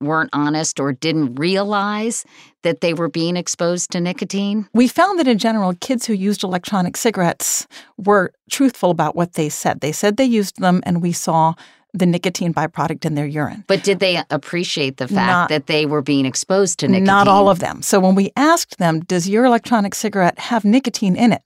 weren't 0.00 0.30
honest 0.32 0.80
or 0.80 0.92
didn't 0.92 1.34
realize 1.36 2.24
that 2.62 2.80
they 2.80 2.94
were 2.94 3.08
being 3.08 3.36
exposed 3.36 3.90
to 3.92 4.00
nicotine? 4.00 4.68
We 4.74 4.88
found 4.88 5.18
that 5.18 5.28
in 5.28 5.38
general, 5.38 5.74
kids 5.80 6.06
who 6.06 6.14
used 6.14 6.42
electronic 6.42 6.96
cigarettes 6.96 7.66
were 7.96 8.32
truthful 8.50 8.90
about 8.90 9.16
what 9.16 9.34
they 9.34 9.48
said. 9.48 9.80
They 9.80 9.92
said 9.92 10.16
they 10.16 10.24
used 10.24 10.60
them, 10.60 10.82
and 10.84 11.02
we 11.02 11.12
saw 11.12 11.54
the 11.92 12.06
nicotine 12.06 12.54
byproduct 12.54 13.04
in 13.04 13.14
their 13.14 13.26
urine. 13.26 13.64
But 13.66 13.82
did 13.82 13.98
they 14.00 14.22
appreciate 14.30 14.96
the 14.98 15.08
fact 15.08 15.30
not, 15.30 15.48
that 15.48 15.66
they 15.66 15.86
were 15.86 16.02
being 16.02 16.26
exposed 16.26 16.78
to 16.80 16.88
nicotine? 16.88 17.04
Not 17.04 17.28
all 17.28 17.48
of 17.48 17.58
them. 17.58 17.82
So 17.82 18.00
when 18.00 18.14
we 18.14 18.30
asked 18.36 18.78
them, 18.78 19.00
does 19.00 19.28
your 19.28 19.44
electronic 19.44 19.94
cigarette 19.94 20.38
have 20.38 20.64
nicotine 20.64 21.16
in 21.16 21.32
it? 21.32 21.42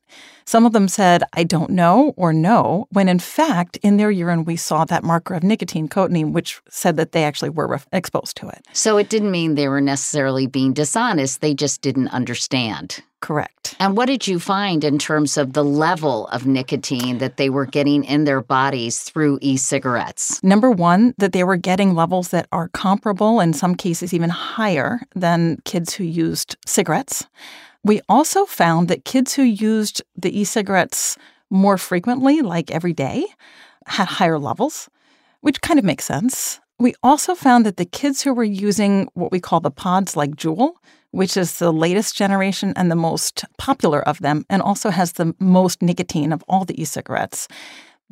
Some 0.47 0.67
of 0.67 0.73
them 0.73 0.89
said, 0.89 1.23
I 1.33 1.45
don't 1.45 1.71
know 1.71 2.13
or 2.17 2.33
no, 2.33 2.87
when 2.91 3.09
in 3.09 3.19
fact, 3.19 3.79
in 3.79 3.97
their 3.97 4.11
urine, 4.11 4.45
we 4.45 4.57
saw 4.57 4.85
that 4.85 5.03
marker 5.03 5.35
of 5.35 5.43
nicotine, 5.43 5.89
cotinine, 5.89 6.33
which 6.33 6.61
said 6.69 6.97
that 6.97 7.13
they 7.13 7.25
actually 7.25 7.49
were 7.49 7.81
exposed 7.93 8.37
to 8.39 8.49
it. 8.49 8.67
So 8.75 8.99
it 8.99 9.09
didn't 9.09 9.31
mean 9.31 9.55
they 9.55 9.69
were 9.69 9.81
necessarily 9.81 10.47
being 10.47 10.75
dishonest, 10.75 11.41
they 11.41 11.55
just 11.55 11.81
didn't 11.81 12.09
understand. 12.09 13.03
Correct. 13.25 13.75
And 13.81 13.97
what 13.97 14.05
did 14.05 14.29
you 14.29 14.39
find 14.39 14.85
in 14.85 14.99
terms 14.99 15.39
of 15.39 15.55
the 15.55 15.65
level 15.65 16.27
of 16.27 16.45
nicotine 16.47 17.17
that 17.19 17.39
they 17.39 17.49
were 17.49 17.65
getting 17.65 18.05
in 18.05 18.25
their 18.25 18.43
bodies 18.43 19.01
through 19.01 19.39
e 19.41 19.57
cigarettes? 19.57 20.43
Number 20.43 20.71
one, 20.71 21.15
that 21.17 21.33
they 21.33 21.43
were 21.43 21.57
getting 21.57 21.95
levels 21.95 22.29
that 22.29 22.47
are 22.53 22.69
comparable, 22.69 23.41
in 23.41 23.55
some 23.55 23.77
cases 23.77 24.13
even 24.13 24.29
higher, 24.29 25.01
than 25.15 25.57
kids 25.65 25.95
who 25.95 26.05
used 26.05 26.59
cigarettes. 26.67 27.25
We 27.83 28.03
also 28.11 28.45
found 28.45 28.89
that 28.89 29.07
kids 29.07 29.33
who 29.33 29.43
used 29.43 30.03
the 30.15 30.39
e 30.39 30.45
cigarettes 30.45 31.17
more 31.49 31.79
frequently, 31.79 32.43
like 32.43 32.71
every 32.71 32.93
day, 32.93 33.25
had 33.87 34.09
higher 34.09 34.39
levels, 34.39 34.91
which 35.41 35.63
kind 35.63 35.79
of 35.79 35.85
makes 35.87 36.05
sense. 36.05 36.61
We 36.79 36.95
also 37.03 37.35
found 37.35 37.65
that 37.67 37.77
the 37.77 37.85
kids 37.85 38.23
who 38.23 38.35
were 38.35 38.45
using 38.45 39.09
what 39.15 39.31
we 39.31 39.41
call 39.41 39.61
the 39.61 39.71
pods 39.71 40.17
like 40.17 40.33
Juul, 40.33 40.73
which 41.13 41.37
is 41.37 41.59
the 41.59 41.73
latest 41.73 42.17
generation 42.17 42.73
and 42.77 42.91
the 42.91 42.97
most 42.97 43.45
popular 43.59 44.03
of 44.09 44.19
them, 44.19 44.45
and 44.51 44.61
also 44.61 44.91
has 44.91 45.13
the 45.13 45.35
most 45.39 45.83
nicotine 45.83 46.33
of 46.33 46.43
all 46.49 46.65
the 46.65 46.81
e 46.81 46.85
cigarettes, 46.85 47.47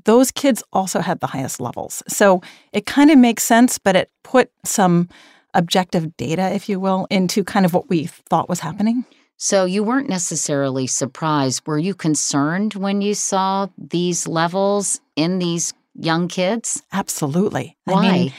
those 0.04 0.30
kids 0.30 0.62
also 0.72 1.00
had 1.00 1.20
the 1.20 1.26
highest 1.26 1.60
levels. 1.60 2.02
So 2.08 2.40
it 2.72 2.86
kind 2.86 3.10
of 3.10 3.18
makes 3.18 3.42
sense, 3.42 3.78
but 3.78 3.96
it 3.96 4.10
put 4.22 4.50
some 4.64 5.08
objective 5.54 6.16
data, 6.16 6.54
if 6.54 6.68
you 6.68 6.80
will, 6.80 7.06
into 7.10 7.44
kind 7.44 7.66
of 7.66 7.74
what 7.74 7.88
we 7.88 8.06
thought 8.06 8.48
was 8.48 8.60
happening. 8.60 9.04
So 9.36 9.64
you 9.64 9.82
weren't 9.82 10.08
necessarily 10.08 10.86
surprised. 10.86 11.66
Were 11.66 11.78
you 11.78 11.94
concerned 11.94 12.74
when 12.74 13.00
you 13.02 13.14
saw 13.14 13.66
these 13.76 14.28
levels 14.28 15.00
in 15.16 15.40
these 15.40 15.74
young 15.94 16.28
kids? 16.28 16.82
Absolutely. 16.92 17.76
Why? 17.84 18.06
I 18.06 18.12
mean, 18.12 18.32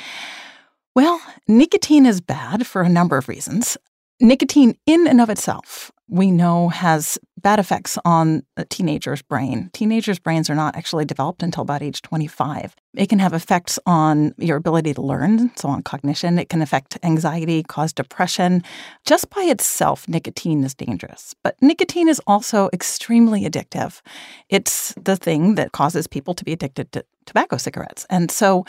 well, 0.95 1.21
nicotine 1.47 2.05
is 2.05 2.21
bad 2.21 2.67
for 2.67 2.81
a 2.81 2.89
number 2.89 3.17
of 3.17 3.27
reasons. 3.27 3.77
Nicotine, 4.19 4.77
in 4.85 5.07
and 5.07 5.19
of 5.19 5.29
itself, 5.29 5.91
we 6.07 6.31
know 6.31 6.69
has 6.69 7.17
bad 7.41 7.59
effects 7.59 7.97
on 8.05 8.43
a 8.55 8.63
teenager's 8.65 9.21
brain. 9.21 9.69
Teenagers' 9.73 10.19
brains 10.19 10.49
are 10.49 10.55
not 10.55 10.75
actually 10.75 11.03
developed 11.03 11.43
until 11.43 11.63
about 11.63 11.81
age 11.81 12.01
25. 12.01 12.75
It 12.95 13.09
can 13.09 13.19
have 13.19 13.33
effects 13.33 13.79
on 13.85 14.33
your 14.37 14.57
ability 14.57 14.93
to 14.93 15.01
learn, 15.01 15.51
so 15.55 15.69
on 15.69 15.81
cognition. 15.83 16.39
It 16.39 16.49
can 16.49 16.61
affect 16.61 16.97
anxiety, 17.03 17.63
cause 17.63 17.91
depression. 17.91 18.63
Just 19.05 19.29
by 19.29 19.41
itself, 19.41 20.07
nicotine 20.07 20.63
is 20.63 20.73
dangerous. 20.73 21.35
But 21.43 21.55
nicotine 21.61 22.07
is 22.07 22.21
also 22.27 22.69
extremely 22.71 23.43
addictive. 23.43 24.01
It's 24.49 24.93
the 24.93 25.17
thing 25.17 25.55
that 25.55 25.71
causes 25.71 26.07
people 26.07 26.33
to 26.35 26.45
be 26.45 26.53
addicted 26.53 26.91
to 26.93 27.03
tobacco 27.25 27.57
cigarettes. 27.57 28.05
And 28.09 28.29
so 28.31 28.65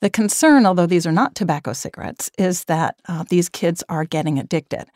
the 0.00 0.10
concern, 0.10 0.66
although 0.66 0.86
these 0.86 1.06
are 1.06 1.12
not 1.12 1.34
tobacco 1.34 1.72
cigarettes, 1.72 2.30
is 2.38 2.64
that 2.64 2.96
uh, 3.06 3.24
these 3.28 3.48
kids 3.48 3.84
are 3.88 4.04
getting 4.04 4.38
addicted. 4.38 4.86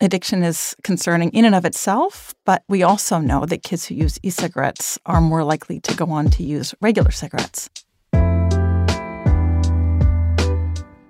Addiction 0.00 0.42
is 0.42 0.74
concerning 0.82 1.30
in 1.30 1.44
and 1.44 1.54
of 1.54 1.64
itself, 1.64 2.34
but 2.46 2.64
we 2.68 2.82
also 2.82 3.18
know 3.18 3.44
that 3.44 3.62
kids 3.62 3.84
who 3.86 3.94
use 3.94 4.18
e 4.22 4.30
cigarettes 4.30 4.98
are 5.04 5.20
more 5.20 5.44
likely 5.44 5.78
to 5.80 5.94
go 5.94 6.06
on 6.06 6.30
to 6.30 6.42
use 6.42 6.74
regular 6.80 7.10
cigarettes. 7.10 7.68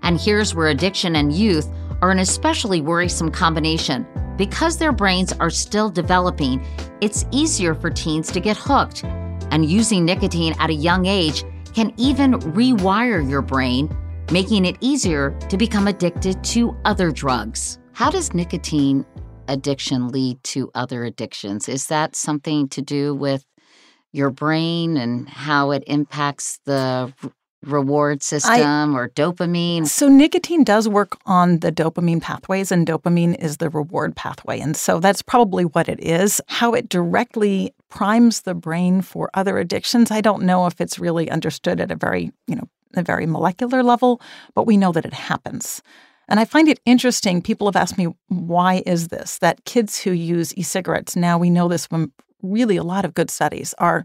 And 0.03 0.21
here's 0.21 0.57
where 0.57 0.67
addiction 0.69 1.15
and 1.15 1.33
youth 1.33 1.69
are 2.03 2.11
an 2.11 2.19
especially 2.19 2.81
worrisome 2.81 3.31
combination. 3.31 4.05
Because 4.37 4.77
their 4.77 4.93
brains 4.93 5.33
are 5.35 5.51
still 5.51 5.89
developing, 5.89 6.67
it's 7.01 7.27
easier 7.31 7.75
for 7.75 7.91
teens 7.91 8.33
to 8.33 8.41
get 8.41 8.57
hooked. 8.57 9.05
And 9.51 9.69
using 9.69 10.05
nicotine 10.05 10.55
at 10.59 10.71
a 10.71 10.75
young 10.75 11.07
age 11.07 11.45
can 11.75 11.93
even 11.97 12.35
rewire 12.35 13.29
your 13.29 13.43
brain, 13.43 13.95
making 14.33 14.65
it 14.65 14.77
easier 14.81 15.39
to 15.49 15.57
become 15.57 15.87
addicted 15.87 16.43
to 16.45 16.77
other 16.85 17.11
drugs. 17.11 17.79
How 17.93 18.11
does 18.11 18.33
nicotine 18.33 19.05
addiction 19.49 20.09
lead 20.09 20.43
to 20.45 20.71
other 20.75 21.05
addictions? 21.05 21.69
Is 21.69 21.89
that 21.89 22.17
something 22.17 22.69
to 22.69 22.83
do 22.83 23.15
with 23.15 23.45
your 24.13 24.31
brain 24.31 24.97
and 24.97 25.29
how 25.29 25.71
it 25.71 25.85
impacts 25.87 26.59
the 26.65 27.13
reward 27.63 28.23
system 28.23 28.95
I, 28.95 28.99
or 28.99 29.09
dopamine? 29.09 29.87
So, 29.87 30.09
nicotine 30.09 30.65
does 30.65 30.89
work 30.89 31.19
on 31.27 31.59
the 31.59 31.71
dopamine 31.71 32.23
pathways, 32.23 32.73
and 32.73 32.87
dopamine 32.87 33.37
is 33.39 33.59
the 33.59 33.69
reward 33.69 34.17
pathway. 34.17 34.61
And 34.61 34.77
so, 34.77 34.99
that's 34.99 35.23
probably 35.23 35.65
what 35.65 35.89
it 35.89 36.01
is. 36.01 36.41
How 36.47 36.73
it 36.73 36.89
directly 36.89 37.75
primes 37.91 38.43
the 38.43 38.55
brain 38.55 39.03
for 39.03 39.31
other 39.35 39.59
addictions, 39.59 40.11
I 40.11 40.21
don't 40.21 40.45
know 40.45 40.67
if 40.67 40.81
it's 40.81 40.99
really 40.99 41.31
understood 41.31 41.81
at 41.81 41.91
a 41.91 41.97
very, 41.97 42.33
you 42.47 42.57
know, 42.57 42.69
a 42.95 43.03
very 43.03 43.27
molecular 43.27 43.83
level, 43.83 44.21
but 44.55 44.67
we 44.67 44.77
know 44.77 44.93
that 44.93 45.05
it 45.05 45.13
happens. 45.13 45.83
And 46.29 46.41
I 46.41 46.45
find 46.45 46.69
it 46.69 46.81
interesting. 46.87 47.43
People 47.43 47.67
have 47.67 47.77
asked 47.77 47.99
me, 47.99 48.07
why 48.29 48.83
is 48.87 49.09
this? 49.09 49.39
That 49.39 49.65
kids 49.65 50.01
who 50.01 50.13
use 50.13 50.57
e 50.57 50.63
cigarettes, 50.63 51.17
now 51.17 51.39
we 51.39 51.51
know 51.51 51.69
this 51.69 51.87
from 51.87 52.13
really 52.43 52.77
a 52.77 52.85
lot 52.85 53.05
of 53.05 53.15
good 53.15 53.31
studies, 53.31 53.75
are, 53.79 54.05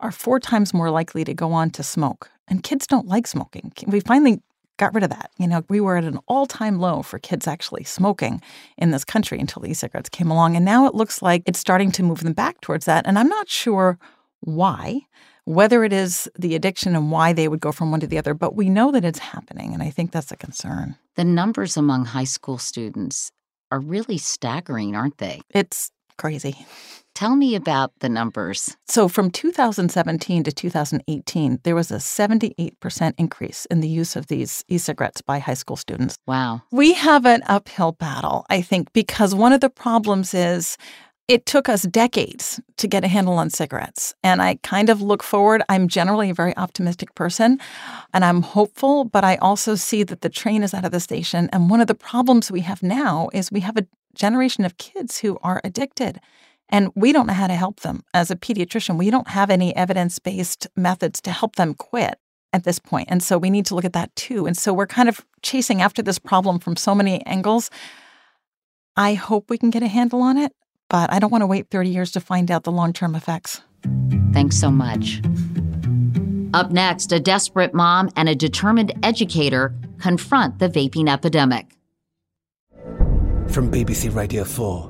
are 0.00 0.12
four 0.12 0.40
times 0.40 0.74
more 0.74 0.90
likely 0.90 1.24
to 1.24 1.32
go 1.32 1.52
on 1.52 1.70
to 1.70 1.82
smoke. 1.82 2.30
And 2.48 2.62
kids 2.62 2.86
don't 2.86 3.06
like 3.06 3.28
smoking. 3.28 3.72
We 3.86 4.00
finally 4.00 4.42
got 4.80 4.94
rid 4.94 5.04
of 5.04 5.10
that. 5.10 5.30
You 5.38 5.46
know, 5.46 5.62
we 5.68 5.80
were 5.80 5.96
at 5.96 6.04
an 6.04 6.18
all 6.26 6.46
time 6.46 6.80
low 6.80 7.02
for 7.02 7.18
kids 7.18 7.46
actually 7.46 7.84
smoking 7.84 8.42
in 8.76 8.90
this 8.90 9.04
country 9.04 9.38
until 9.38 9.64
e 9.64 9.74
cigarettes 9.74 10.08
came 10.08 10.30
along. 10.30 10.56
And 10.56 10.64
now 10.64 10.86
it 10.86 10.94
looks 10.94 11.22
like 11.22 11.42
it's 11.46 11.60
starting 11.60 11.92
to 11.92 12.02
move 12.02 12.24
them 12.24 12.32
back 12.32 12.60
towards 12.60 12.86
that. 12.86 13.06
And 13.06 13.18
I'm 13.18 13.28
not 13.28 13.48
sure 13.48 13.98
why 14.40 15.02
whether 15.44 15.82
it 15.82 15.92
is 15.92 16.28
the 16.38 16.54
addiction 16.54 16.94
and 16.94 17.10
why 17.10 17.32
they 17.32 17.48
would 17.48 17.60
go 17.60 17.72
from 17.72 17.90
one 17.90 17.98
to 17.98 18.06
the 18.06 18.18
other, 18.18 18.34
but 18.34 18.54
we 18.54 18.68
know 18.68 18.92
that 18.92 19.04
it's 19.04 19.18
happening, 19.18 19.74
and 19.74 19.82
I 19.82 19.90
think 19.90 20.12
that's 20.12 20.30
a 20.30 20.36
concern. 20.36 20.96
The 21.16 21.24
numbers 21.24 21.76
among 21.76 22.04
high 22.04 22.24
school 22.24 22.58
students 22.58 23.32
are 23.72 23.80
really 23.80 24.18
staggering, 24.18 24.94
aren't 24.94 25.18
they? 25.18 25.40
It's 25.50 25.90
crazy. 26.18 26.66
Tell 27.14 27.36
me 27.36 27.54
about 27.54 27.92
the 28.00 28.08
numbers. 28.08 28.76
So, 28.86 29.08
from 29.08 29.30
2017 29.30 30.44
to 30.44 30.52
2018, 30.52 31.60
there 31.64 31.74
was 31.74 31.90
a 31.90 31.96
78% 31.96 33.14
increase 33.18 33.66
in 33.66 33.80
the 33.80 33.88
use 33.88 34.16
of 34.16 34.28
these 34.28 34.64
e 34.68 34.78
cigarettes 34.78 35.20
by 35.20 35.38
high 35.38 35.54
school 35.54 35.76
students. 35.76 36.16
Wow. 36.26 36.62
We 36.70 36.94
have 36.94 37.26
an 37.26 37.42
uphill 37.46 37.92
battle, 37.92 38.46
I 38.48 38.62
think, 38.62 38.92
because 38.92 39.34
one 39.34 39.52
of 39.52 39.60
the 39.60 39.70
problems 39.70 40.34
is 40.34 40.76
it 41.30 41.46
took 41.46 41.68
us 41.68 41.82
decades 41.82 42.60
to 42.76 42.88
get 42.88 43.04
a 43.04 43.08
handle 43.08 43.34
on 43.34 43.50
cigarettes. 43.50 44.12
And 44.24 44.42
I 44.42 44.56
kind 44.64 44.90
of 44.90 45.00
look 45.00 45.22
forward. 45.22 45.62
I'm 45.68 45.86
generally 45.86 46.30
a 46.30 46.34
very 46.34 46.56
optimistic 46.56 47.14
person 47.14 47.60
and 48.12 48.24
I'm 48.24 48.42
hopeful, 48.42 49.04
but 49.04 49.22
I 49.22 49.36
also 49.36 49.76
see 49.76 50.02
that 50.02 50.22
the 50.22 50.28
train 50.28 50.64
is 50.64 50.74
out 50.74 50.84
of 50.84 50.90
the 50.90 50.98
station. 50.98 51.48
And 51.52 51.70
one 51.70 51.80
of 51.80 51.86
the 51.86 51.94
problems 51.94 52.50
we 52.50 52.62
have 52.62 52.82
now 52.82 53.28
is 53.32 53.52
we 53.52 53.60
have 53.60 53.76
a 53.76 53.86
generation 54.12 54.64
of 54.64 54.76
kids 54.78 55.20
who 55.20 55.38
are 55.40 55.60
addicted. 55.62 56.20
And 56.70 56.90
we 56.94 57.12
don't 57.12 57.26
know 57.26 57.34
how 57.34 57.46
to 57.46 57.54
help 57.54 57.80
them. 57.80 58.02
As 58.14 58.30
a 58.30 58.36
pediatrician, 58.36 58.96
we 58.96 59.10
don't 59.10 59.28
have 59.28 59.50
any 59.50 59.76
evidence 59.76 60.18
based 60.18 60.66
methods 60.76 61.20
to 61.22 61.30
help 61.30 61.56
them 61.56 61.74
quit 61.74 62.18
at 62.52 62.64
this 62.64 62.78
point. 62.78 63.08
And 63.10 63.22
so 63.22 63.36
we 63.36 63.50
need 63.50 63.66
to 63.66 63.74
look 63.74 63.84
at 63.84 63.92
that 63.92 64.14
too. 64.16 64.46
And 64.46 64.56
so 64.56 64.72
we're 64.72 64.86
kind 64.86 65.08
of 65.08 65.24
chasing 65.42 65.82
after 65.82 66.02
this 66.02 66.18
problem 66.18 66.58
from 66.58 66.76
so 66.76 66.94
many 66.94 67.24
angles. 67.26 67.70
I 68.96 69.14
hope 69.14 69.50
we 69.50 69.58
can 69.58 69.70
get 69.70 69.82
a 69.82 69.88
handle 69.88 70.22
on 70.22 70.38
it 70.38 70.52
but 70.90 71.10
I 71.12 71.20
don't 71.20 71.30
want 71.30 71.40
to 71.42 71.46
wait 71.46 71.70
30 71.70 71.88
years 71.88 72.10
to 72.12 72.20
find 72.20 72.50
out 72.50 72.64
the 72.64 72.72
long 72.72 72.92
term 72.92 73.14
effects. 73.14 73.62
Thanks 74.32 74.58
so 74.58 74.70
much. 74.70 75.22
Up 76.52 76.72
next, 76.72 77.12
a 77.12 77.20
desperate 77.20 77.72
mom 77.72 78.10
and 78.16 78.28
a 78.28 78.34
determined 78.34 78.92
educator 79.02 79.72
confront 80.00 80.58
the 80.58 80.68
vaping 80.68 81.08
epidemic. 81.10 81.66
From 83.48 83.70
BBC 83.70 84.14
Radio 84.14 84.44
4, 84.44 84.89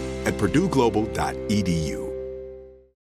at 0.25 0.33
purdueglobal.edu. 0.35 2.10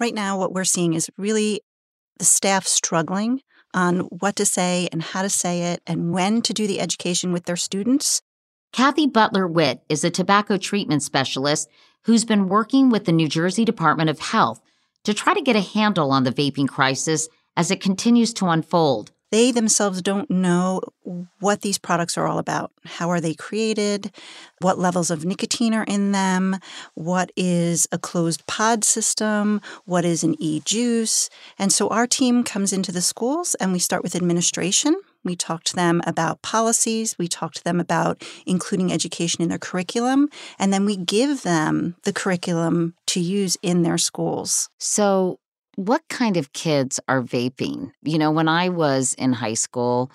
Right 0.00 0.14
now, 0.14 0.38
what 0.38 0.52
we're 0.52 0.64
seeing 0.64 0.94
is 0.94 1.10
really 1.18 1.60
the 2.18 2.24
staff 2.24 2.66
struggling 2.66 3.40
on 3.74 4.00
what 4.00 4.36
to 4.36 4.46
say 4.46 4.88
and 4.92 5.02
how 5.02 5.22
to 5.22 5.28
say 5.28 5.72
it 5.72 5.82
and 5.86 6.12
when 6.12 6.42
to 6.42 6.52
do 6.52 6.66
the 6.66 6.80
education 6.80 7.32
with 7.32 7.44
their 7.44 7.56
students. 7.56 8.22
Kathy 8.72 9.06
Butler 9.06 9.46
Witt 9.46 9.82
is 9.88 10.04
a 10.04 10.10
tobacco 10.10 10.56
treatment 10.56 11.02
specialist 11.02 11.68
who's 12.04 12.24
been 12.24 12.48
working 12.48 12.90
with 12.90 13.04
the 13.04 13.12
New 13.12 13.28
Jersey 13.28 13.64
Department 13.64 14.10
of 14.10 14.18
Health 14.18 14.60
to 15.04 15.14
try 15.14 15.34
to 15.34 15.42
get 15.42 15.56
a 15.56 15.60
handle 15.60 16.10
on 16.10 16.24
the 16.24 16.32
vaping 16.32 16.68
crisis 16.68 17.28
as 17.56 17.70
it 17.70 17.80
continues 17.80 18.32
to 18.34 18.46
unfold. 18.46 19.12
They 19.30 19.50
themselves 19.50 20.00
don't 20.00 20.30
know 20.30 20.80
what 21.38 21.60
these 21.60 21.78
products 21.78 22.16
are 22.16 22.26
all 22.26 22.38
about. 22.38 22.72
How 22.84 23.10
are 23.10 23.20
they 23.20 23.34
created? 23.34 24.10
What 24.60 24.78
levels 24.78 25.10
of 25.10 25.24
nicotine 25.24 25.74
are 25.74 25.84
in 25.84 26.12
them? 26.12 26.56
What 26.94 27.30
is 27.36 27.86
a 27.92 27.98
closed 27.98 28.46
pod 28.46 28.84
system? 28.84 29.60
What 29.84 30.04
is 30.04 30.24
an 30.24 30.34
e 30.38 30.60
juice? 30.64 31.28
And 31.58 31.72
so 31.72 31.88
our 31.88 32.06
team 32.06 32.42
comes 32.42 32.72
into 32.72 32.90
the 32.90 33.02
schools 33.02 33.54
and 33.56 33.72
we 33.72 33.78
start 33.78 34.02
with 34.02 34.16
administration. 34.16 34.96
We 35.24 35.36
talk 35.36 35.64
to 35.64 35.76
them 35.76 36.00
about 36.06 36.40
policies. 36.42 37.18
We 37.18 37.28
talk 37.28 37.52
to 37.54 37.64
them 37.64 37.80
about 37.80 38.24
including 38.46 38.92
education 38.92 39.42
in 39.42 39.50
their 39.50 39.58
curriculum. 39.58 40.28
And 40.58 40.72
then 40.72 40.86
we 40.86 40.96
give 40.96 41.42
them 41.42 41.96
the 42.04 42.12
curriculum 42.12 42.94
to 43.08 43.20
use 43.20 43.56
in 43.62 43.82
their 43.82 43.98
schools. 43.98 44.70
So, 44.78 45.38
what 45.78 46.02
kind 46.08 46.36
of 46.36 46.52
kids 46.52 46.98
are 47.06 47.22
vaping? 47.22 47.92
You 48.02 48.18
know, 48.18 48.32
when 48.32 48.48
I 48.48 48.68
was 48.68 49.14
in 49.14 49.32
high 49.32 49.54
school, 49.54 50.10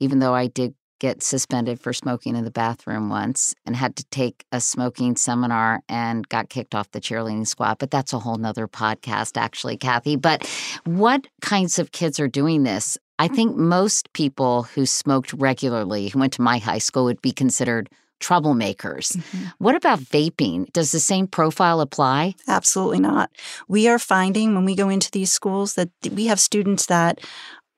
even 0.00 0.20
though 0.20 0.34
I 0.34 0.46
did 0.46 0.74
get 1.00 1.22
suspended 1.22 1.78
for 1.78 1.92
smoking 1.92 2.34
in 2.34 2.44
the 2.44 2.50
bathroom 2.50 3.10
once 3.10 3.54
and 3.66 3.76
had 3.76 3.94
to 3.96 4.04
take 4.04 4.46
a 4.52 4.60
smoking 4.60 5.16
seminar 5.16 5.82
and 5.86 6.26
got 6.30 6.48
kicked 6.48 6.74
off 6.74 6.92
the 6.92 7.00
cheerleading 7.00 7.46
squad. 7.46 7.76
But 7.76 7.90
that's 7.90 8.14
a 8.14 8.20
whole 8.20 8.38
nother 8.38 8.66
podcast, 8.66 9.36
actually, 9.36 9.76
Kathy. 9.76 10.16
But 10.16 10.48
what 10.84 11.26
kinds 11.42 11.78
of 11.78 11.92
kids 11.92 12.18
are 12.18 12.28
doing 12.28 12.62
this? 12.62 12.96
I 13.18 13.28
think 13.28 13.54
most 13.54 14.10
people 14.14 14.62
who 14.62 14.86
smoked 14.86 15.34
regularly, 15.34 16.08
who 16.08 16.20
went 16.20 16.32
to 16.34 16.42
my 16.42 16.56
high 16.56 16.78
school, 16.78 17.04
would 17.04 17.20
be 17.20 17.32
considered 17.32 17.90
troublemakers. 18.22 19.16
Mm-hmm. 19.16 19.46
What 19.58 19.74
about 19.74 19.98
vaping? 19.98 20.72
Does 20.72 20.92
the 20.92 21.00
same 21.00 21.26
profile 21.26 21.80
apply? 21.80 22.34
Absolutely 22.48 23.00
not. 23.00 23.30
We 23.68 23.88
are 23.88 23.98
finding 23.98 24.54
when 24.54 24.64
we 24.64 24.74
go 24.74 24.88
into 24.88 25.10
these 25.10 25.32
schools 25.32 25.74
that 25.74 25.90
we 26.10 26.26
have 26.26 26.40
students 26.40 26.86
that 26.86 27.20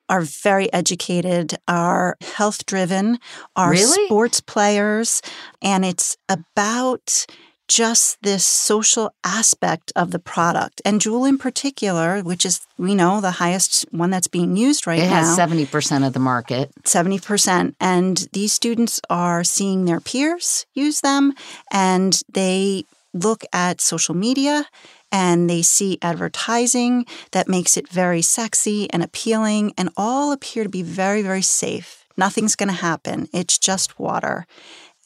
are 0.09 0.20
very 0.20 0.70
educated, 0.72 1.54
are 1.66 2.16
health 2.20 2.66
driven, 2.66 3.18
are 3.57 3.70
really? 3.70 4.07
sports 4.07 4.40
players, 4.40 5.22
and 5.62 5.85
it's 5.85 6.16
about 6.28 7.26
just 7.68 8.22
this 8.22 8.44
social 8.44 9.14
aspect 9.24 9.92
of 9.96 10.11
the 10.11 10.18
product. 10.18 10.83
And 10.85 11.00
Juul 11.00 11.29
in 11.29 11.38
particular, 11.38 12.20
which 12.20 12.44
is, 12.44 12.61
we 12.79 12.94
know, 12.94 13.20
the 13.20 13.33
highest 13.33 13.87
one 13.90 14.11
that's 14.11 14.29
being 14.29 14.57
used 14.57 14.87
right 14.87 14.98
it 14.98 15.09
now. 15.09 15.18
It 15.18 15.24
has 15.24 15.38
70% 15.38 16.07
of 16.07 16.12
the 16.12 16.20
market. 16.20 16.70
70%. 16.85 17.74
And 17.81 18.29
these 18.33 18.53
students 18.53 19.00
are 19.09 19.44
seeing 19.44 19.85
their 19.85 20.00
peers 20.00 20.66
use 20.74 21.00
them 21.00 21.33
and 21.70 22.20
they 22.33 22.85
look 23.12 23.44
at 23.53 23.81
social 23.81 24.14
media 24.14 24.66
and 25.11 25.48
they 25.48 25.62
see 25.62 25.98
advertising 26.03 27.07
that 27.31 27.48
makes 27.48 27.77
it 27.77 27.88
very 27.88 28.20
sexy 28.20 28.90
and 28.90 29.03
appealing 29.03 29.72
and 29.79 29.88
all 29.96 30.33
appear 30.33 30.64
to 30.64 30.68
be 30.68 30.83
very, 30.83 31.22
very 31.22 31.42
safe. 31.42 32.05
Nothing's 32.16 32.57
going 32.57 32.68
to 32.68 32.74
happen. 32.74 33.29
It's 33.33 33.59
just 33.59 33.98
water. 33.98 34.46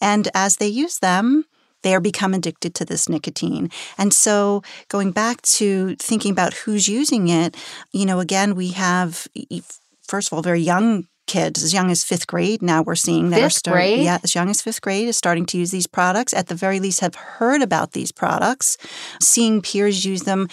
And 0.00 0.28
as 0.34 0.56
they 0.56 0.68
use 0.68 0.98
them, 1.00 1.44
they 1.82 1.94
are 1.94 2.00
become 2.00 2.34
addicted 2.34 2.74
to 2.74 2.84
this 2.84 3.08
nicotine. 3.08 3.70
And 3.96 4.12
so 4.12 4.62
going 4.88 5.12
back 5.12 5.42
to 5.42 5.96
thinking 5.96 6.32
about 6.32 6.54
who's 6.54 6.88
using 6.88 7.28
it, 7.28 7.56
you 7.92 8.06
know, 8.06 8.20
again, 8.20 8.54
we 8.54 8.70
have 8.72 9.26
first 10.02 10.28
of 10.28 10.32
all 10.32 10.42
very 10.42 10.60
young 10.60 11.06
kids 11.28 11.62
as 11.62 11.72
young 11.72 11.90
as 11.90 12.02
fifth 12.02 12.26
grade. 12.26 12.62
Now 12.62 12.82
we're 12.82 12.96
seeing 12.96 13.30
that 13.30 13.36
fifth 13.36 13.44
are 13.44 13.50
starting, 13.50 13.94
grade? 13.94 14.04
yeah, 14.04 14.18
as 14.24 14.34
young 14.34 14.50
as 14.50 14.60
fifth 14.62 14.80
grade 14.80 15.06
is 15.06 15.16
starting 15.16 15.46
to 15.46 15.58
use 15.58 15.70
these 15.70 15.86
products. 15.86 16.34
At 16.34 16.48
the 16.48 16.54
very 16.56 16.80
least, 16.80 17.00
have 17.00 17.14
heard 17.14 17.62
about 17.62 17.92
these 17.92 18.10
products, 18.10 18.76
seeing 19.20 19.62
peers 19.62 20.04
use 20.04 20.22
them 20.22 20.48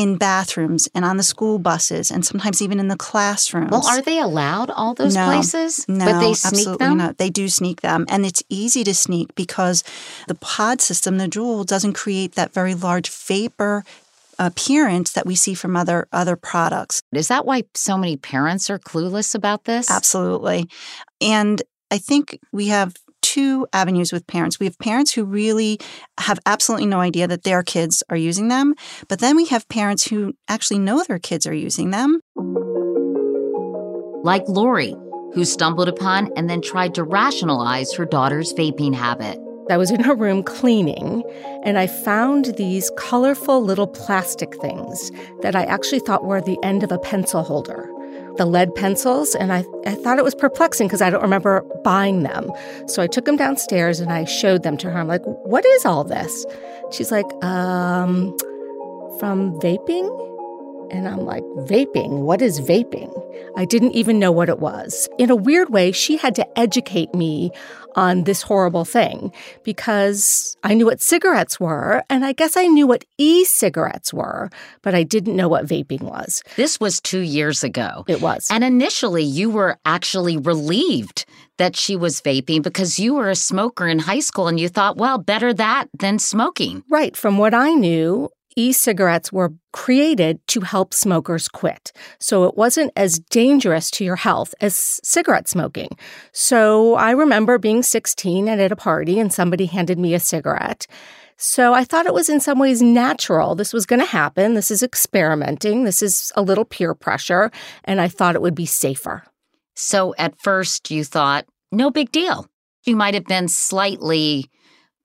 in 0.00 0.16
bathrooms 0.16 0.88
and 0.94 1.04
on 1.04 1.18
the 1.18 1.22
school 1.22 1.58
buses 1.58 2.10
and 2.10 2.24
sometimes 2.24 2.62
even 2.62 2.80
in 2.80 2.88
the 2.88 2.96
classrooms. 2.96 3.70
Well, 3.70 3.86
are 3.86 4.00
they 4.00 4.18
allowed 4.18 4.70
all 4.70 4.94
those 4.94 5.14
no, 5.14 5.26
places? 5.26 5.86
No, 5.90 6.06
but 6.06 6.20
they 6.20 6.32
sneak 6.32 6.52
absolutely 6.52 6.86
them. 6.86 6.96
not. 6.96 7.18
They 7.18 7.28
do 7.28 7.50
sneak 7.50 7.82
them, 7.82 8.06
and 8.08 8.24
it's 8.24 8.42
easy 8.48 8.82
to 8.84 8.94
sneak 8.94 9.34
because 9.34 9.84
the 10.26 10.34
pod 10.34 10.80
system, 10.80 11.18
the 11.18 11.28
Juul, 11.28 11.66
doesn't 11.66 11.92
create 11.92 12.34
that 12.34 12.54
very 12.54 12.74
large 12.74 13.10
vapor 13.10 13.84
appearance 14.38 15.12
that 15.12 15.26
we 15.26 15.34
see 15.34 15.52
from 15.52 15.76
other 15.76 16.08
other 16.12 16.34
products. 16.34 17.02
Is 17.12 17.28
that 17.28 17.44
why 17.44 17.64
so 17.74 17.98
many 17.98 18.16
parents 18.16 18.70
are 18.70 18.78
clueless 18.78 19.34
about 19.34 19.64
this? 19.64 19.90
Absolutely, 19.90 20.66
and 21.20 21.60
I 21.90 21.98
think 21.98 22.38
we 22.52 22.68
have 22.68 22.94
two 23.40 23.66
avenues 23.72 24.12
with 24.12 24.26
parents. 24.26 24.60
We 24.60 24.66
have 24.66 24.78
parents 24.78 25.12
who 25.12 25.24
really 25.24 25.78
have 26.18 26.38
absolutely 26.44 26.86
no 26.86 27.00
idea 27.00 27.26
that 27.26 27.42
their 27.42 27.62
kids 27.62 28.02
are 28.10 28.16
using 28.16 28.48
them, 28.48 28.74
but 29.08 29.20
then 29.20 29.34
we 29.34 29.46
have 29.46 29.68
parents 29.68 30.06
who 30.06 30.34
actually 30.48 30.78
know 30.78 31.02
their 31.02 31.18
kids 31.18 31.46
are 31.46 31.54
using 31.54 31.90
them. 31.90 32.20
Like 34.22 34.44
Lori, 34.46 34.94
who 35.32 35.44
stumbled 35.44 35.88
upon 35.88 36.30
and 36.36 36.50
then 36.50 36.60
tried 36.60 36.94
to 36.96 37.02
rationalize 37.02 37.94
her 37.94 38.04
daughter's 38.04 38.52
vaping 38.52 38.94
habit. 38.94 39.38
I 39.70 39.78
was 39.78 39.90
in 39.90 40.00
her 40.00 40.14
room 40.14 40.42
cleaning 40.42 41.22
and 41.64 41.78
I 41.78 41.86
found 41.86 42.56
these 42.56 42.90
colorful 42.98 43.62
little 43.62 43.86
plastic 43.86 44.54
things 44.60 45.10
that 45.40 45.56
I 45.56 45.62
actually 45.64 46.00
thought 46.00 46.24
were 46.24 46.42
the 46.42 46.58
end 46.62 46.82
of 46.82 46.92
a 46.92 46.98
pencil 46.98 47.42
holder 47.42 47.88
the 48.40 48.46
lead 48.46 48.74
pencils, 48.74 49.34
and 49.34 49.52
I, 49.52 49.66
I 49.84 49.94
thought 49.96 50.18
it 50.18 50.24
was 50.24 50.34
perplexing 50.34 50.86
because 50.86 51.02
I 51.02 51.10
don't 51.10 51.20
remember 51.20 51.60
buying 51.84 52.22
them. 52.22 52.50
So 52.86 53.02
I 53.02 53.06
took 53.06 53.26
them 53.26 53.36
downstairs 53.36 54.00
and 54.00 54.10
I 54.10 54.24
showed 54.24 54.62
them 54.62 54.78
to 54.78 54.90
her. 54.90 54.98
I'm 54.98 55.08
like, 55.08 55.20
what 55.24 55.62
is 55.66 55.84
all 55.84 56.04
this? 56.04 56.46
She's 56.90 57.12
like, 57.12 57.26
um, 57.44 58.34
from 59.18 59.60
vaping? 59.60 60.08
And 60.90 61.06
I'm 61.06 61.20
like, 61.20 61.42
vaping? 61.68 62.20
What 62.20 62.40
is 62.40 62.62
vaping? 62.62 63.12
I 63.58 63.66
didn't 63.66 63.92
even 63.92 64.18
know 64.18 64.32
what 64.32 64.48
it 64.48 64.58
was. 64.58 65.06
In 65.18 65.28
a 65.28 65.36
weird 65.36 65.68
way, 65.68 65.92
she 65.92 66.16
had 66.16 66.34
to 66.36 66.58
educate 66.58 67.14
me 67.14 67.52
on 67.96 68.24
this 68.24 68.42
horrible 68.42 68.84
thing 68.84 69.32
because 69.64 70.56
I 70.62 70.74
knew 70.74 70.86
what 70.86 71.00
cigarettes 71.00 71.58
were, 71.58 72.02
and 72.08 72.24
I 72.24 72.32
guess 72.32 72.56
I 72.56 72.66
knew 72.66 72.86
what 72.86 73.04
e 73.18 73.44
cigarettes 73.44 74.12
were, 74.12 74.50
but 74.82 74.94
I 74.94 75.02
didn't 75.02 75.36
know 75.36 75.48
what 75.48 75.66
vaping 75.66 76.02
was. 76.02 76.42
This 76.56 76.80
was 76.80 77.00
two 77.00 77.20
years 77.20 77.64
ago. 77.64 78.04
It 78.08 78.20
was. 78.20 78.48
And 78.50 78.64
initially, 78.64 79.24
you 79.24 79.50
were 79.50 79.78
actually 79.84 80.36
relieved 80.36 81.24
that 81.58 81.76
she 81.76 81.94
was 81.94 82.22
vaping 82.22 82.62
because 82.62 82.98
you 82.98 83.14
were 83.14 83.28
a 83.28 83.36
smoker 83.36 83.86
in 83.86 83.98
high 83.98 84.20
school 84.20 84.48
and 84.48 84.58
you 84.58 84.68
thought, 84.68 84.96
well, 84.96 85.18
better 85.18 85.52
that 85.52 85.88
than 85.98 86.18
smoking. 86.18 86.82
Right. 86.88 87.14
From 87.14 87.36
what 87.36 87.52
I 87.52 87.74
knew, 87.74 88.30
e 88.60 88.72
cigarettes 88.72 89.32
were 89.32 89.54
created 89.72 90.46
to 90.48 90.60
help 90.60 90.92
smokers 90.92 91.48
quit. 91.48 91.92
So 92.18 92.44
it 92.44 92.56
wasn't 92.56 92.92
as 92.94 93.18
dangerous 93.18 93.90
to 93.92 94.04
your 94.04 94.16
health 94.16 94.54
as 94.60 95.00
cigarette 95.02 95.48
smoking. 95.48 95.96
So 96.32 96.94
I 96.94 97.12
remember 97.12 97.58
being 97.58 97.82
16 97.82 98.48
and 98.48 98.60
at 98.60 98.72
a 98.72 98.76
party 98.76 99.18
and 99.18 99.32
somebody 99.32 99.66
handed 99.66 99.98
me 99.98 100.12
a 100.12 100.20
cigarette. 100.20 100.86
So 101.38 101.72
I 101.72 101.84
thought 101.84 102.04
it 102.04 102.12
was 102.12 102.28
in 102.28 102.40
some 102.40 102.58
ways 102.58 102.82
natural. 102.82 103.54
This 103.54 103.72
was 103.72 103.86
going 103.86 104.00
to 104.00 104.06
happen. 104.06 104.52
This 104.52 104.70
is 104.70 104.82
experimenting. 104.82 105.84
This 105.84 106.02
is 106.02 106.30
a 106.36 106.42
little 106.42 106.66
peer 106.66 106.94
pressure. 106.94 107.50
And 107.84 107.98
I 107.98 108.08
thought 108.08 108.34
it 108.34 108.42
would 108.42 108.54
be 108.54 108.66
safer. 108.66 109.22
So 109.74 110.14
at 110.18 110.38
first 110.38 110.90
you 110.90 111.02
thought, 111.02 111.46
no 111.72 111.90
big 111.90 112.12
deal. 112.12 112.46
You 112.84 112.94
might 112.94 113.14
have 113.14 113.24
been 113.24 113.48
slightly 113.48 114.50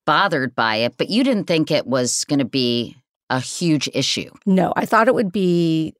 bothered 0.06 0.56
by 0.56 0.78
it, 0.78 0.98
but 0.98 1.10
you 1.10 1.24
didn't 1.24 1.46
think 1.46 1.72
it 1.72 1.88
was 1.88 2.26
going 2.26 2.40
to 2.40 2.46
be 2.46 2.98
a 3.30 3.40
huge 3.40 3.90
issue. 3.94 4.32
No, 4.46 4.74
I 4.76 4.86
thought 4.86 5.08
it 5.08 5.16
would 5.16 5.32
be 5.32 5.94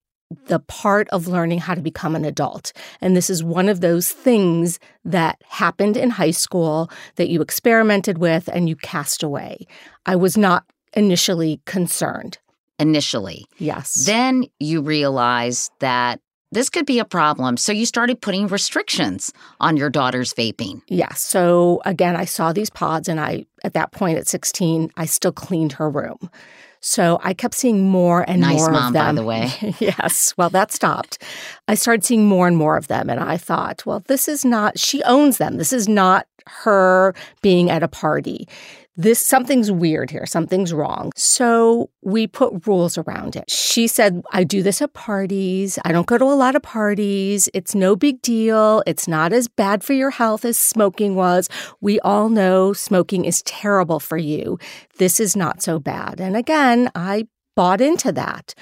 the 0.48 0.60
part 0.60 1.08
of 1.10 1.28
learning 1.28 1.60
how 1.60 1.76
to 1.76 1.82
become 1.82 2.16
an 2.16 2.26
adult. 2.26 2.74
And 3.00 3.16
this 3.16 3.30
is 3.30 3.44
one 3.44 3.70
of 3.70 3.82
those 3.82 4.12
things 4.12 4.80
that 5.04 5.42
happened 5.48 5.98
in 5.98 6.10
high 6.10 6.32
school 6.32 6.90
that 7.16 7.30
you 7.30 7.42
experimented 7.42 8.18
with 8.18 8.50
and 8.52 8.68
you 8.68 8.76
cast 8.76 9.22
away. 9.22 9.68
I 10.06 10.16
was 10.16 10.36
not 10.38 10.66
initially 10.94 11.62
concerned. 11.66 12.40
Initially. 12.80 13.46
Yes. 13.58 14.06
Then 14.06 14.46
you 14.60 14.82
realize 14.82 15.70
that 15.80 16.20
this 16.52 16.70
could 16.70 16.86
be 16.86 17.00
a 17.00 17.06
problem. 17.06 17.58
So 17.58 17.72
you 17.72 17.86
started 17.86 18.22
putting 18.22 18.48
restrictions 18.48 19.34
on 19.60 19.78
your 19.78 19.90
daughter's 19.90 20.34
vaping. 20.34 20.82
Yes. 20.88 21.22
So 21.22 21.82
again, 21.86 22.16
I 22.16 22.26
saw 22.26 22.54
these 22.54 22.70
pods, 22.70 23.10
and 23.10 23.20
I, 23.20 23.46
at 23.64 23.74
that 23.74 23.92
point 23.92 24.18
at 24.18 24.28
16, 24.28 24.92
I 24.96 25.06
still 25.06 25.32
cleaned 25.32 25.74
her 25.74 25.90
room. 25.90 26.30
So 26.88 27.20
I 27.24 27.34
kept 27.34 27.56
seeing 27.56 27.90
more 27.90 28.24
and 28.30 28.42
nice 28.42 28.60
more 28.60 28.70
mom, 28.70 28.88
of 28.88 28.94
them. 28.94 29.16
by 29.16 29.20
the 29.20 29.26
way. 29.26 29.76
yes. 29.80 30.36
Well, 30.38 30.52
that 30.52 30.72
stopped. 30.72 31.18
I 31.68 31.74
started 31.74 32.06
seeing 32.06 32.28
more 32.28 32.48
and 32.48 32.56
more 32.56 32.78
of 32.78 32.90
them. 32.90 33.10
And 33.10 33.20
I 33.20 33.38
thought, 33.38 33.84
well, 33.88 34.04
this 34.06 34.28
is 34.28 34.46
not, 34.46 34.78
she 34.78 35.02
owns 35.02 35.40
them. 35.40 35.58
This 35.58 35.74
is 35.74 35.90
not 35.90 36.28
her 36.46 37.16
being 37.42 37.72
at 37.72 37.82
a 37.82 37.88
party 37.88 38.48
this 38.98 39.20
something's 39.20 39.72
weird 39.72 40.10
here, 40.10 40.26
something's 40.26 40.74
wrong. 40.74 41.12
So 41.16 41.90
we 42.02 42.28
put 42.28 42.66
rules 42.66 42.98
around 42.98 43.36
it. 43.36 43.50
She 43.50 43.88
said, 43.88 44.24
I 44.32 44.44
do 44.44 44.64
this 44.64 44.82
at 44.82 44.94
parties. 44.94 45.78
I 45.84 45.92
don't 45.92 46.08
go 46.08 46.18
to 46.18 46.26
a 46.26 46.36
lot 46.36 46.56
of 46.56 46.62
parties. 46.62 47.50
It's 47.54 47.76
no 47.76 47.96
big 47.96 48.22
deal. 48.22 48.84
It's 48.86 49.08
not 49.08 49.34
as 49.34 49.48
bad 49.48 49.84
for 49.84 49.94
your 49.94 50.12
health 50.12 50.46
as 50.46 50.58
smoking 50.58 51.16
was. 51.16 51.50
We 51.82 52.00
all 52.02 52.30
know 52.30 52.74
smoking 52.74 53.26
is 53.26 53.42
terrible 53.44 54.00
for 54.00 54.18
you. 54.18 54.58
This 54.98 55.20
is 55.20 55.36
not 55.36 55.62
so 55.62 55.78
bad. 55.78 56.22
And 56.22 56.38
again, 56.38 56.90
I 56.96 57.28
bought 57.56 57.82
into 57.82 58.12
that. 58.14 58.54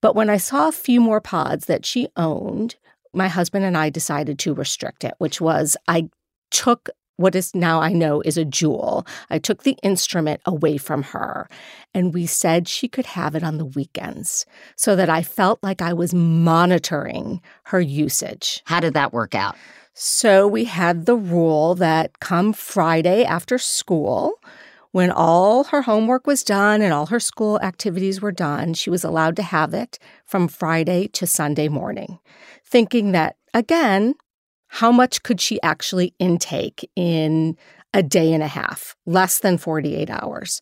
But 0.00 0.14
when 0.14 0.30
I 0.30 0.36
saw 0.36 0.68
a 0.68 0.72
few 0.72 1.00
more 1.00 1.20
pods 1.20 1.66
that 1.66 1.84
she 1.84 2.08
owned, 2.16 2.76
my 3.12 3.28
husband 3.28 3.64
and 3.64 3.76
I 3.76 3.90
decided 3.90 4.38
to 4.40 4.54
restrict 4.54 5.04
it, 5.04 5.14
which 5.18 5.40
was 5.40 5.76
I 5.88 6.08
took 6.50 6.90
what 7.16 7.34
is 7.34 7.54
now 7.54 7.80
I 7.80 7.92
know 7.92 8.20
is 8.22 8.36
a 8.36 8.44
Juul. 8.44 9.06
I 9.30 9.38
took 9.38 9.62
the 9.62 9.76
instrument 9.82 10.40
away 10.44 10.76
from 10.76 11.02
her 11.02 11.48
and 11.94 12.12
we 12.12 12.26
said 12.26 12.68
she 12.68 12.88
could 12.88 13.06
have 13.06 13.34
it 13.34 13.42
on 13.42 13.58
the 13.58 13.64
weekends 13.64 14.46
so 14.76 14.96
that 14.96 15.08
I 15.08 15.22
felt 15.22 15.62
like 15.62 15.80
I 15.80 15.92
was 15.92 16.14
monitoring 16.14 17.40
her 17.64 17.80
usage. 17.80 18.62
How 18.66 18.80
did 18.80 18.94
that 18.94 19.12
work 19.12 19.34
out? 19.34 19.56
So 19.94 20.46
we 20.46 20.64
had 20.64 21.06
the 21.06 21.16
rule 21.16 21.74
that 21.76 22.20
come 22.20 22.52
Friday 22.52 23.24
after 23.24 23.56
school, 23.56 24.34
when 24.96 25.10
all 25.10 25.64
her 25.64 25.82
homework 25.82 26.26
was 26.26 26.42
done 26.42 26.80
and 26.80 26.92
all 26.92 27.06
her 27.06 27.20
school 27.20 27.60
activities 27.60 28.22
were 28.22 28.32
done, 28.32 28.72
she 28.72 28.88
was 28.88 29.04
allowed 29.04 29.36
to 29.36 29.42
have 29.42 29.74
it 29.74 29.98
from 30.24 30.48
Friday 30.48 31.08
to 31.08 31.26
Sunday 31.26 31.68
morning, 31.68 32.18
thinking 32.64 33.12
that, 33.12 33.36
again, 33.52 34.14
how 34.68 34.92
much 34.92 35.22
could 35.22 35.40
she 35.40 35.60
actually 35.62 36.14
intake 36.18 36.88
in 36.96 37.56
a 37.94 38.02
day 38.02 38.32
and 38.32 38.42
a 38.42 38.48
half, 38.48 38.96
less 39.06 39.38
than 39.38 39.58
48 39.58 40.10
hours? 40.10 40.60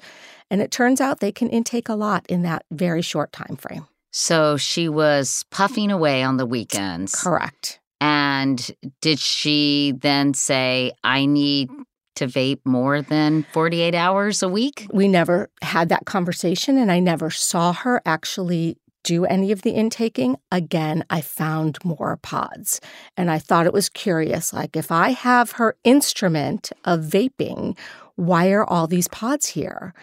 And 0.51 0.61
it 0.61 0.71
turns 0.71 1.01
out 1.01 1.21
they 1.21 1.33
can 1.33 1.49
intake 1.49 1.89
a 1.89 1.95
lot 1.95 2.27
in 2.29 2.43
that 2.43 2.65
very 2.71 3.03
short 3.03 3.33
time 3.33 3.57
frame. 3.57 3.87
So 4.13 4.57
she 4.57 4.89
was 4.89 5.45
puffing 5.51 5.91
away 5.91 6.23
on 6.23 6.37
the 6.37 6.47
weekends. 6.47 7.15
Correct. 7.15 7.81
And 8.01 8.71
did 9.01 9.19
she 9.19 9.95
then 9.99 10.35
say, 10.35 10.93
I 11.03 11.27
need 11.27 11.71
to 12.17 12.27
vape 12.27 12.61
more 12.65 13.03
than 13.03 13.45
48 13.53 13.95
hours 13.95 14.43
a 14.43 14.49
week? 14.49 14.87
We 14.93 15.09
never 15.09 15.51
had 15.63 15.89
that 15.89 16.05
conversation, 16.05 16.79
and 16.79 16.93
I 16.93 17.01
never 17.01 17.31
saw 17.31 17.73
her 17.73 18.01
actually 18.07 18.77
do 19.05 19.25
any 19.25 19.53
of 19.53 19.63
the 19.63 19.71
intaking, 19.71 20.37
again, 20.51 21.05
I 21.11 21.21
found 21.21 21.79
more 21.85 22.17
pods. 22.17 22.81
And 23.17 23.31
I 23.31 23.39
thought 23.39 23.67
it 23.67 23.73
was 23.73 23.89
curious 23.89 24.53
like, 24.53 24.77
if 24.77 24.91
I 24.91 25.11
have 25.11 25.53
her 25.53 25.77
instrument 25.85 26.73
of 26.85 27.01
vaping, 27.01 27.79
why 28.17 28.51
are 28.51 28.65
all 28.65 28.87
these 28.87 29.09
pods 29.09 29.47
here? 29.47 29.95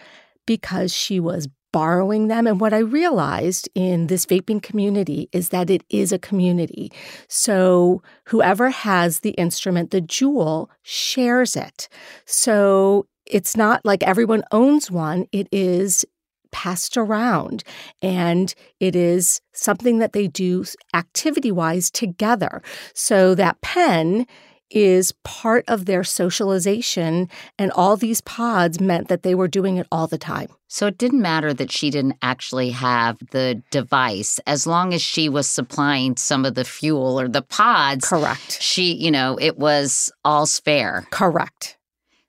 Because 0.46 0.94
she 0.94 1.20
was 1.20 1.48
borrowing 1.72 2.28
them. 2.28 2.46
And 2.46 2.60
what 2.60 2.74
I 2.74 2.78
realized 2.78 3.68
in 3.74 4.06
this 4.06 4.26
vaping 4.26 4.62
community 4.62 5.28
is 5.32 5.48
that 5.48 5.70
it 5.70 5.82
is 5.88 6.12
a 6.12 6.18
community. 6.18 6.92
So 7.28 8.02
whoever 8.26 8.70
has 8.70 9.20
the 9.20 9.30
instrument, 9.30 9.90
the 9.90 10.02
Juul, 10.02 10.68
shares 10.82 11.56
it. 11.56 11.88
So 12.26 13.06
it's 13.24 13.56
not 13.56 13.84
like 13.84 14.02
everyone 14.02 14.44
owns 14.52 14.90
one, 14.90 15.26
it 15.32 15.48
is 15.50 16.04
passed 16.52 16.96
around. 16.96 17.64
And 18.00 18.54
it 18.78 18.94
is 18.94 19.40
something 19.52 19.98
that 19.98 20.12
they 20.12 20.28
do 20.28 20.64
activity 20.94 21.50
wise 21.50 21.90
together. 21.90 22.62
So 22.94 23.34
that 23.34 23.60
pen 23.60 24.26
is 24.74 25.12
part 25.22 25.64
of 25.68 25.84
their 25.84 26.02
socialization, 26.02 27.28
and 27.58 27.70
all 27.72 27.96
these 27.96 28.20
pods 28.22 28.80
meant 28.80 29.08
that 29.08 29.22
they 29.22 29.34
were 29.34 29.48
doing 29.48 29.76
it 29.76 29.86
all 29.92 30.06
the 30.06 30.18
time. 30.18 30.48
So 30.68 30.86
it 30.86 30.96
didn't 30.96 31.20
matter 31.20 31.52
that 31.52 31.70
she 31.70 31.90
didn't 31.90 32.16
actually 32.22 32.70
have 32.70 33.18
the 33.30 33.62
device 33.70 34.40
as 34.46 34.66
long 34.66 34.94
as 34.94 35.02
she 35.02 35.28
was 35.28 35.46
supplying 35.46 36.16
some 36.16 36.46
of 36.46 36.54
the 36.54 36.64
fuel 36.64 37.20
or 37.20 37.28
the 37.28 37.42
pods. 37.42 38.08
Correct. 38.08 38.62
She, 38.62 38.94
you 38.94 39.10
know, 39.10 39.38
it 39.38 39.58
was 39.58 40.10
all's 40.24 40.58
fair. 40.58 41.06
Correct. 41.10 41.76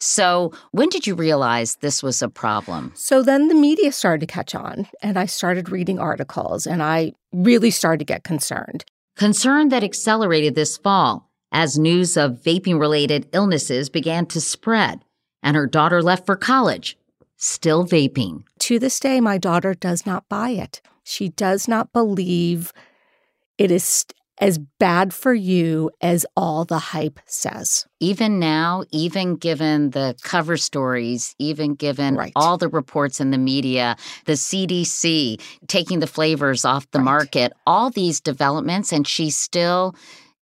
So, 0.06 0.52
when 0.72 0.90
did 0.90 1.08
you 1.08 1.16
realize 1.16 1.76
this 1.76 2.04
was 2.04 2.22
a 2.22 2.28
problem? 2.28 2.92
So 2.94 3.24
then 3.24 3.48
the 3.48 3.56
media 3.56 3.94
started 3.94 4.20
to 4.28 4.34
catch 4.34 4.54
on, 4.54 4.86
and 5.02 5.18
I 5.18 5.26
started 5.28 5.70
reading 5.70 5.98
articles, 5.98 6.68
and 6.68 6.84
I 6.84 7.14
really 7.32 7.72
started 7.72 8.00
to 8.00 8.14
get 8.14 8.26
concerned. 8.26 8.84
Concern 9.16 9.70
that 9.70 9.82
accelerated 9.82 10.56
this 10.56 10.76
fall 10.76 11.32
as 11.54 11.80
news 11.80 12.18
of 12.18 12.34
vaping 12.34 12.82
related 12.82 13.30
illnesses 13.32 13.90
began 13.90 14.26
to 14.26 14.42
spread, 14.42 15.06
and 15.42 15.56
her 15.56 15.68
daughter 15.68 16.04
left 16.04 16.26
for 16.26 16.36
college, 16.36 16.98
still 17.38 17.86
vaping. 17.86 18.44
To 18.60 18.80
this 18.80 19.00
day, 19.00 19.22
my 19.22 19.38
daughter 19.38 19.74
does 19.74 20.06
not 20.06 20.28
buy 20.28 20.50
it. 20.50 20.82
She 21.06 21.30
does 21.30 21.70
not 21.70 21.94
believe 21.94 22.74
it 23.58 23.72
is 23.72 24.06
as 24.40 24.58
bad 24.80 25.14
for 25.14 25.34
you 25.34 25.92
as 26.02 26.26
all 26.36 26.66
the 26.66 26.80
hype 26.80 27.20
says. 27.26 27.86
Even 28.00 28.40
now, 28.40 28.84
even 28.92 29.36
given 29.36 29.92
the 29.92 30.16
cover 30.22 30.58
stories, 30.58 31.36
even 31.40 31.76
given 31.76 32.16
right. 32.16 32.34
all 32.36 32.58
the 32.58 32.68
reports 32.68 33.22
in 33.22 33.32
the 33.32 33.38
media, 33.38 33.96
the 34.26 34.34
CDC 34.34 35.40
taking 35.68 36.00
the 36.00 36.08
flavors 36.08 36.66
off 36.66 36.90
the 36.92 37.00
right. 37.00 37.06
market, 37.06 37.54
all 37.66 37.90
these 37.90 38.20
developments, 38.20 38.92
and 38.92 39.08
she's 39.08 39.38
still 39.38 39.96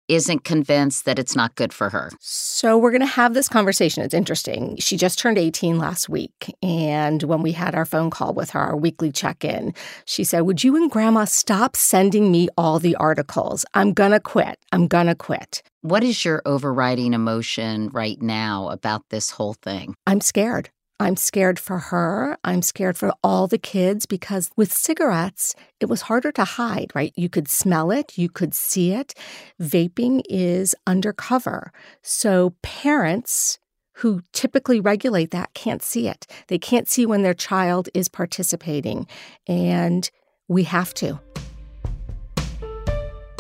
isn't 0.08 0.44
convinced 0.44 1.04
that 1.04 1.18
it's 1.18 1.36
not 1.36 1.54
good 1.54 1.72
for 1.72 1.90
her. 1.90 2.10
So, 2.20 2.76
we're 2.76 2.90
going 2.90 3.00
to 3.00 3.06
have 3.06 3.34
this 3.34 3.48
conversation. 3.48 4.02
It's 4.02 4.14
interesting. 4.14 4.76
She 4.78 4.96
just 4.96 5.18
turned 5.18 5.38
18 5.38 5.78
last 5.78 6.08
week. 6.08 6.54
And 6.62 7.22
when 7.22 7.42
we 7.42 7.52
had 7.52 7.74
our 7.74 7.84
phone 7.84 8.10
call 8.10 8.34
with 8.34 8.50
her, 8.50 8.60
our 8.60 8.76
weekly 8.76 9.12
check 9.12 9.44
in, 9.44 9.74
she 10.04 10.24
said, 10.24 10.40
Would 10.40 10.64
you 10.64 10.76
and 10.76 10.90
grandma 10.90 11.24
stop 11.24 11.76
sending 11.76 12.32
me 12.32 12.48
all 12.56 12.78
the 12.78 12.96
articles? 12.96 13.64
I'm 13.74 13.92
going 13.92 14.12
to 14.12 14.20
quit. 14.20 14.58
I'm 14.72 14.88
going 14.88 15.06
to 15.06 15.14
quit. 15.14 15.62
What 15.82 16.02
is 16.02 16.24
your 16.24 16.42
overriding 16.44 17.14
emotion 17.14 17.88
right 17.90 18.20
now 18.20 18.68
about 18.68 19.02
this 19.10 19.30
whole 19.30 19.54
thing? 19.54 19.94
I'm 20.06 20.20
scared. 20.20 20.70
I'm 21.00 21.16
scared 21.16 21.60
for 21.60 21.78
her. 21.78 22.36
I'm 22.42 22.60
scared 22.60 22.96
for 22.96 23.12
all 23.22 23.46
the 23.46 23.58
kids 23.58 24.04
because 24.04 24.50
with 24.56 24.72
cigarettes, 24.72 25.54
it 25.78 25.86
was 25.86 26.02
harder 26.02 26.32
to 26.32 26.44
hide, 26.44 26.90
right? 26.94 27.12
You 27.16 27.28
could 27.28 27.48
smell 27.48 27.92
it, 27.92 28.18
you 28.18 28.28
could 28.28 28.52
see 28.52 28.92
it. 28.92 29.14
Vaping 29.60 30.22
is 30.28 30.74
undercover. 30.88 31.72
So 32.02 32.54
parents 32.62 33.60
who 33.94 34.22
typically 34.32 34.80
regulate 34.80 35.30
that 35.30 35.54
can't 35.54 35.82
see 35.82 36.08
it. 36.08 36.26
They 36.48 36.58
can't 36.58 36.88
see 36.88 37.06
when 37.06 37.22
their 37.22 37.34
child 37.34 37.88
is 37.94 38.08
participating. 38.08 39.06
And 39.46 40.08
we 40.48 40.64
have 40.64 40.94
to. 40.94 41.20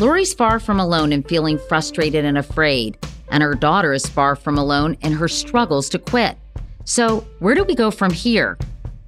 Lori's 0.00 0.32
far 0.32 0.60
from 0.60 0.78
alone 0.78 1.12
in 1.12 1.24
feeling 1.24 1.58
frustrated 1.58 2.24
and 2.24 2.38
afraid, 2.38 2.96
and 3.30 3.42
her 3.42 3.54
daughter 3.54 3.92
is 3.92 4.06
far 4.06 4.36
from 4.36 4.56
alone 4.56 4.96
in 5.00 5.12
her 5.12 5.26
struggles 5.26 5.88
to 5.88 5.98
quit. 5.98 6.38
So, 6.88 7.26
where 7.40 7.54
do 7.54 7.64
we 7.64 7.74
go 7.74 7.90
from 7.90 8.10
here? 8.10 8.56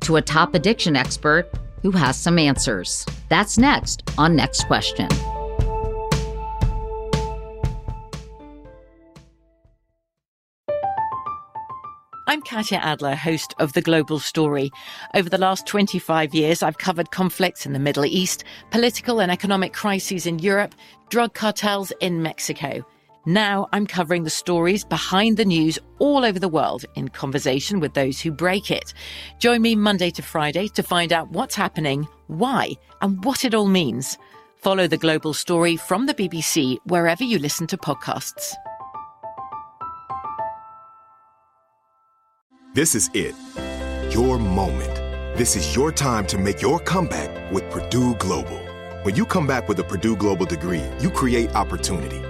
To 0.01 0.17
a 0.17 0.21
top 0.21 0.55
addiction 0.55 0.97
expert 0.97 1.51
who 1.81 1.91
has 1.93 2.15
some 2.21 2.39
answers. 2.39 3.07
That's 3.31 3.57
next 3.57 4.03
on 4.19 4.37
Next 4.37 4.65
Question. 4.65 5.09
I'm 12.29 12.43
Katya 12.43 12.77
Adler, 12.83 13.15
host 13.15 13.55
of 13.59 13.73
The 13.73 13.81
Global 13.81 14.19
Story. 14.19 14.71
Over 15.15 15.31
the 15.31 15.39
last 15.39 15.67
25 15.67 16.35
years, 16.35 16.63
I've 16.63 16.77
covered 16.77 17.11
conflicts 17.13 17.65
in 17.65 17.73
the 17.73 17.79
Middle 17.79 18.05
East, 18.05 18.45
political 18.71 19.23
and 19.23 19.33
economic 19.33 19.73
crises 19.73 20.27
in 20.27 20.39
Europe, 20.39 20.75
drug 21.09 21.33
cartels 21.33 21.95
in 22.01 22.21
Mexico. 22.21 22.85
Now 23.27 23.69
I'm 23.73 23.87
covering 23.87 24.25
the 24.25 24.31
stories 24.31 24.83
behind 24.83 25.37
the 25.37 25.45
news 25.45 25.79
all 25.99 26.25
over 26.25 26.39
the 26.39 26.49
world 26.49 26.87
in 26.95 27.09
conversation 27.09 27.79
with 27.79 27.93
those 27.93 28.19
who 28.19 28.33
break 28.33 28.71
it. 28.71 28.95
Join 29.39 29.61
me 29.61 29.77
Monday 29.77 30.11
to 30.13 30.23
Friday 30.23 30.69
to 30.69 30.83
find 30.83 31.13
out 31.13 31.31
what's 31.31 31.55
happening, 31.55 32.09
why, 32.29 32.73
and 33.03 33.23
what 33.23 33.45
it 33.45 33.55
all 33.55 33.67
means. 33.67 34.17
Follow 34.57 34.87
the 34.87 34.97
global 34.97 35.35
story 35.35 35.77
from 35.77 36.07
the 36.07 36.15
BBC 36.15 36.79
wherever 36.87 37.23
you 37.23 37.39
listen 37.39 37.67
to 37.67 37.77
podcasts. 37.77 38.55
This 42.73 42.95
is 42.95 43.11
it. 43.13 43.35
Your 44.15 44.39
moment. 44.39 44.95
This 45.37 45.57
is 45.57 45.77
your 45.77 45.93
time 45.93 46.27
to 46.29 46.39
make 46.39 46.63
your 46.63 46.79
comeback 46.81 47.53
with 47.53 47.69
Purdue 47.71 48.15
Global. 48.15 48.59
When 49.03 49.15
you 49.15 49.27
come 49.27 49.47
back 49.47 49.69
with 49.69 49.79
a 49.79 49.85
Purdue 49.85 50.17
Global 50.17 50.47
degree, 50.47 50.85
you 51.01 51.11
create 51.11 51.55
opportunity 51.55 52.30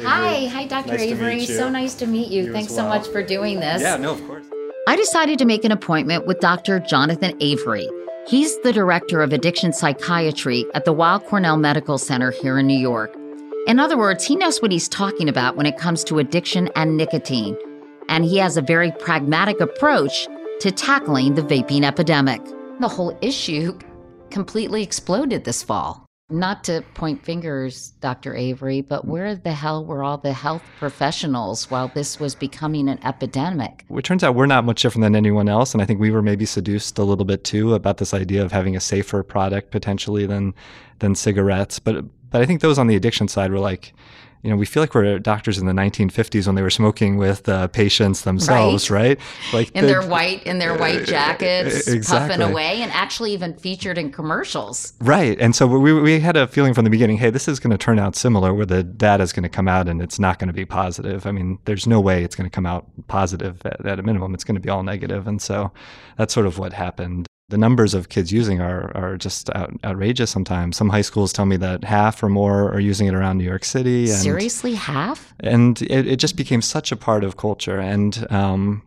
Hi, 0.00 0.46
hi, 0.46 0.66
Dr. 0.66 0.92
Nice 0.92 1.00
Avery. 1.00 1.44
So 1.44 1.68
nice 1.68 1.94
to 1.96 2.06
meet 2.06 2.30
you. 2.30 2.44
You 2.44 2.52
Thanks 2.52 2.70
as 2.70 2.76
so 2.76 2.88
much 2.88 3.06
for 3.08 3.22
doing 3.22 3.60
this. 3.60 3.82
Yeah, 3.82 3.96
no, 3.96 4.12
of 4.12 4.26
course. 4.26 4.46
I 4.88 4.96
decided 4.96 5.38
to 5.38 5.44
make 5.44 5.64
an 5.64 5.72
appointment 5.72 6.26
with 6.26 6.40
Dr. 6.40 6.80
Jonathan 6.80 7.36
Avery. 7.40 7.88
He's 8.26 8.58
the 8.62 8.72
director 8.72 9.20
of 9.20 9.32
addiction 9.32 9.72
psychiatry 9.72 10.64
at 10.74 10.84
the 10.84 10.92
Weill 10.92 11.20
Cornell 11.20 11.56
Medical 11.56 11.98
Center 11.98 12.30
here 12.30 12.58
in 12.58 12.66
New 12.66 12.78
York. 12.78 13.14
In 13.66 13.78
other 13.78 13.98
words, 13.98 14.24
he 14.24 14.34
knows 14.34 14.62
what 14.62 14.72
he's 14.72 14.88
talking 14.88 15.28
about 15.28 15.56
when 15.56 15.66
it 15.66 15.76
comes 15.76 16.02
to 16.04 16.18
addiction 16.18 16.68
and 16.74 16.96
nicotine. 16.96 17.56
And 18.08 18.24
he 18.24 18.38
has 18.38 18.56
a 18.56 18.62
very 18.62 18.92
pragmatic 18.92 19.60
approach 19.60 20.26
to 20.60 20.72
tackling 20.72 21.34
the 21.34 21.42
vaping 21.42 21.84
epidemic. 21.84 22.40
The 22.80 22.88
whole 22.88 23.16
issue 23.20 23.78
completely 24.30 24.82
exploded 24.82 25.44
this 25.44 25.62
fall. 25.62 26.01
Not 26.32 26.64
to 26.64 26.82
point 26.94 27.24
fingers, 27.24 27.90
Dr. 28.00 28.34
Avery, 28.34 28.80
but 28.80 29.04
where 29.06 29.34
the 29.34 29.52
hell 29.52 29.84
were 29.84 30.02
all 30.02 30.18
the 30.18 30.32
health 30.32 30.62
professionals 30.78 31.70
while 31.70 31.88
this 31.88 32.18
was 32.18 32.34
becoming 32.34 32.88
an 32.88 32.98
epidemic? 33.04 33.84
It 33.90 34.04
turns 34.04 34.24
out 34.24 34.34
we're 34.34 34.46
not 34.46 34.64
much 34.64 34.82
different 34.82 35.02
than 35.02 35.14
anyone 35.14 35.48
else, 35.48 35.74
and 35.74 35.82
I 35.82 35.86
think 35.86 36.00
we 36.00 36.10
were 36.10 36.22
maybe 36.22 36.46
seduced 36.46 36.98
a 36.98 37.04
little 37.04 37.24
bit 37.24 37.44
too 37.44 37.74
about 37.74 37.98
this 37.98 38.14
idea 38.14 38.42
of 38.42 38.52
having 38.52 38.74
a 38.74 38.80
safer 38.80 39.22
product 39.22 39.70
potentially 39.70 40.26
than 40.26 40.54
than 41.00 41.14
cigarettes. 41.14 41.78
But 41.78 42.04
but 42.30 42.40
I 42.40 42.46
think 42.46 42.62
those 42.62 42.78
on 42.78 42.86
the 42.86 42.96
addiction 42.96 43.28
side 43.28 43.52
were 43.52 43.60
like, 43.60 43.92
you 44.42 44.50
know, 44.50 44.56
we 44.56 44.66
feel 44.66 44.82
like 44.82 44.92
we're 44.94 45.20
doctors 45.20 45.58
in 45.58 45.66
the 45.66 45.72
1950s 45.72 46.46
when 46.46 46.56
they 46.56 46.62
were 46.62 46.70
smoking 46.70 47.16
with 47.16 47.48
uh, 47.48 47.68
patients 47.68 48.22
themselves, 48.22 48.90
right? 48.90 49.18
Like 49.52 49.70
in 49.70 49.82
the- 49.82 49.92
their 49.92 50.02
white 50.06 50.42
in 50.42 50.58
their 50.58 50.76
white 50.76 51.04
jackets, 51.04 51.86
exactly. 51.86 52.36
puffing 52.36 52.50
away, 52.50 52.82
and 52.82 52.90
actually 52.92 53.32
even 53.32 53.54
featured 53.54 53.98
in 53.98 54.10
commercials. 54.10 54.94
Right. 55.00 55.38
And 55.38 55.54
so 55.54 55.66
we, 55.66 55.92
we 55.92 56.18
had 56.18 56.36
a 56.36 56.48
feeling 56.48 56.74
from 56.74 56.84
the 56.84 56.90
beginning, 56.90 57.18
hey, 57.18 57.30
this 57.30 57.46
is 57.46 57.60
going 57.60 57.70
to 57.70 57.78
turn 57.78 58.00
out 58.00 58.16
similar 58.16 58.52
where 58.52 58.66
the 58.66 58.82
data 58.82 59.22
is 59.22 59.32
going 59.32 59.44
to 59.44 59.48
come 59.48 59.68
out 59.68 59.88
and 59.88 60.02
it's 60.02 60.18
not 60.18 60.40
going 60.40 60.48
to 60.48 60.54
be 60.54 60.64
positive. 60.64 61.24
I 61.24 61.30
mean, 61.30 61.58
there's 61.64 61.86
no 61.86 62.00
way 62.00 62.24
it's 62.24 62.34
going 62.34 62.48
to 62.48 62.54
come 62.54 62.66
out 62.66 62.86
positive 63.06 63.64
at, 63.64 63.84
at 63.86 64.00
a 64.00 64.02
minimum. 64.02 64.34
It's 64.34 64.44
going 64.44 64.56
to 64.56 64.60
be 64.60 64.68
all 64.68 64.82
negative. 64.82 65.28
And 65.28 65.40
so 65.40 65.70
that's 66.16 66.34
sort 66.34 66.46
of 66.46 66.58
what 66.58 66.72
happened. 66.72 67.28
The 67.52 67.58
numbers 67.58 67.92
of 67.92 68.08
kids 68.08 68.32
using 68.32 68.62
are, 68.62 68.90
are 68.96 69.18
just 69.18 69.50
out, 69.50 69.74
outrageous 69.84 70.30
sometimes. 70.30 70.74
Some 70.74 70.88
high 70.88 71.02
schools 71.02 71.34
tell 71.34 71.44
me 71.44 71.58
that 71.58 71.84
half 71.84 72.22
or 72.22 72.30
more 72.30 72.72
are 72.72 72.80
using 72.80 73.08
it 73.08 73.14
around 73.14 73.36
New 73.36 73.44
York 73.44 73.66
City. 73.66 74.08
And, 74.08 74.18
Seriously, 74.18 74.74
half? 74.74 75.34
and 75.40 75.82
it, 75.82 76.06
it 76.06 76.16
just 76.16 76.34
became 76.34 76.62
such 76.62 76.92
a 76.92 76.96
part 76.96 77.24
of 77.24 77.36
culture. 77.36 77.78
And 77.78 78.26
um, 78.32 78.80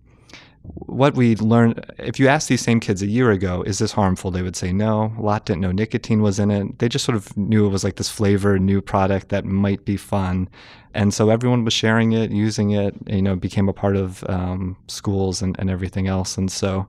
what 0.63 1.13
we 1.13 1.35
learned, 1.35 1.85
if 1.99 2.19
you 2.19 2.27
asked 2.27 2.49
these 2.49 2.61
same 2.61 2.79
kids 2.79 3.03
a 3.03 3.05
year 3.05 3.29
ago, 3.29 3.61
is 3.61 3.77
this 3.77 3.91
harmful? 3.91 4.31
They 4.31 4.41
would 4.41 4.55
say 4.55 4.73
no. 4.73 5.13
A 5.15 5.21
lot 5.21 5.45
didn't 5.45 5.61
know 5.61 5.71
nicotine 5.71 6.23
was 6.23 6.39
in 6.39 6.49
it. 6.49 6.79
They 6.79 6.89
just 6.89 7.05
sort 7.05 7.15
of 7.15 7.37
knew 7.37 7.67
it 7.67 7.69
was 7.69 7.83
like 7.83 7.97
this 7.97 8.09
flavor, 8.09 8.57
new 8.57 8.81
product 8.81 9.29
that 9.29 9.45
might 9.45 9.85
be 9.85 9.95
fun. 9.95 10.49
And 10.95 11.13
so 11.13 11.29
everyone 11.29 11.65
was 11.65 11.73
sharing 11.75 12.13
it, 12.13 12.31
using 12.31 12.71
it, 12.71 12.95
you 13.05 13.21
know, 13.21 13.35
became 13.35 13.69
a 13.69 13.73
part 13.73 13.95
of 13.95 14.23
um, 14.27 14.75
schools 14.87 15.43
and, 15.43 15.55
and 15.59 15.69
everything 15.69 16.07
else. 16.07 16.35
And 16.35 16.51
so 16.51 16.87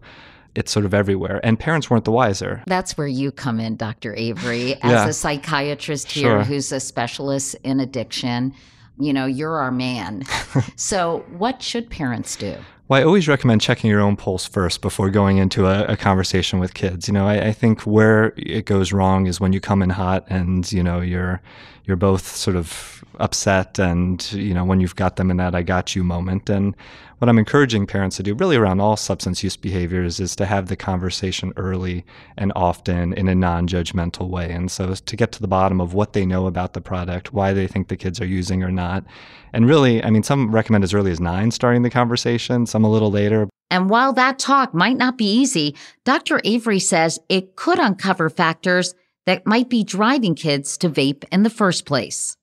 it's 0.57 0.73
sort 0.73 0.85
of 0.87 0.95
everywhere. 0.95 1.41
And 1.45 1.59
parents 1.59 1.91
weren't 1.91 2.05
the 2.05 2.13
wiser. 2.13 2.63
That's 2.67 2.97
where 2.97 3.07
you 3.07 3.31
come 3.31 3.61
in, 3.61 3.77
Dr. 3.77 4.15
Avery, 4.17 4.75
as 4.83 4.91
Yeah. 4.91 5.07
a 5.09 5.13
psychiatrist 5.13 6.11
here 6.11 6.31
Sure. 6.31 6.43
who's 6.45 6.73
a 6.73 6.81
specialist 6.81 7.57
in 7.63 7.81
addiction. 7.81 8.53
You 8.99 9.13
know, 9.13 9.27
you're 9.27 9.59
our 9.59 9.71
man. 9.71 10.25
so, 10.77 11.25
what 11.37 11.63
should 11.63 11.91
parents 11.91 12.35
do? 12.37 12.57
Well, 12.89 13.01
I 13.01 13.05
always 13.05 13.27
recommend 13.29 13.61
checking 13.61 13.91
your 13.91 14.01
own 14.01 14.17
pulse 14.17 14.47
first 14.47 14.81
before 14.81 15.11
going 15.11 15.39
into 15.39 15.67
a, 15.67 15.85
a 15.87 15.97
conversation 15.97 16.61
with 16.61 16.73
kids. 16.73 17.09
You 17.09 17.15
know, 17.15 17.27
I, 17.27 17.49
I 17.49 17.53
think 17.53 17.83
where 17.83 18.33
it 18.37 18.65
goes 18.65 18.93
wrong 18.93 19.27
is 19.27 19.41
when 19.41 19.53
you 19.53 19.61
come 19.61 19.83
in 19.83 19.91
hot 19.91 20.25
and 20.31 20.71
you 20.73 20.83
know 20.83 21.01
you're 21.01 21.43
you're 21.85 21.97
both 21.97 22.27
sort 22.37 22.57
of 22.57 23.05
upset, 23.19 23.79
and 23.79 24.33
you 24.33 24.55
know 24.55 24.65
when 24.65 24.81
you've 24.81 24.97
got 24.97 25.17
them 25.17 25.31
in 25.31 25.37
that 25.37 25.55
"I 25.55 25.63
got 25.63 25.95
you" 25.95 26.05
moment. 26.05 26.49
And 26.49 26.75
what 27.19 27.29
I'm 27.29 27.39
encouraging 27.39 27.87
parents 27.87 28.17
to 28.17 28.23
do, 28.23 28.35
really 28.35 28.57
around 28.57 28.81
all 28.81 28.97
substance 28.97 29.43
use 29.43 29.57
behaviors, 29.57 30.21
is 30.21 30.37
to 30.37 30.47
have 30.47 30.69
the 30.69 30.77
conversation 30.77 31.53
early 31.57 32.05
and 32.37 32.53
often 32.55 33.13
in 33.15 33.29
a 33.29 33.35
non-judgmental 33.35 34.29
way. 34.29 34.53
And 34.53 34.71
so 34.71 34.95
to 34.95 35.17
get 35.17 35.33
to 35.33 35.41
the 35.41 35.49
bottom 35.49 35.81
of 35.81 35.95
what 35.95 36.13
they 36.13 36.27
know 36.27 36.47
about 36.47 36.75
the 36.75 36.81
product, 36.81 37.33
why 37.33 37.53
they 37.53 37.67
think 37.67 37.89
the 37.89 37.97
kids 37.97 38.21
are 38.21 38.27
using 38.27 38.63
or 38.63 38.71
not, 38.71 39.05
and 39.53 39.67
really, 39.67 40.05
I 40.05 40.11
mean, 40.11 40.23
some 40.23 40.55
recommend 40.55 40.85
as 40.85 40.93
early 40.93 41.11
as 41.11 41.21
nine 41.21 41.51
starting 41.51 41.83
the 41.83 41.91
conversation, 41.91 42.67
some 42.67 42.85
a 42.85 42.91
little 42.91 43.11
later. 43.11 43.49
And 43.71 43.91
while 43.91 44.13
that 44.13 44.39
talk 44.39 44.75
might 44.75 44.97
not 44.97 45.19
be 45.19 45.25
easy, 45.25 45.75
Dr. 46.05 46.41
Avery 46.45 46.79
says 46.79 47.19
it 47.29 47.57
could 47.57 47.79
uncover 47.81 48.31
factors 48.31 48.95
that 49.25 49.45
might 49.45 49.69
be 49.69 49.83
driving 49.83 50.37
kids 50.37 50.79
to 50.79 50.89
vape 50.89 51.25
in 51.33 51.43
the 51.43 51.51
first 51.51 51.85
place. 51.85 52.37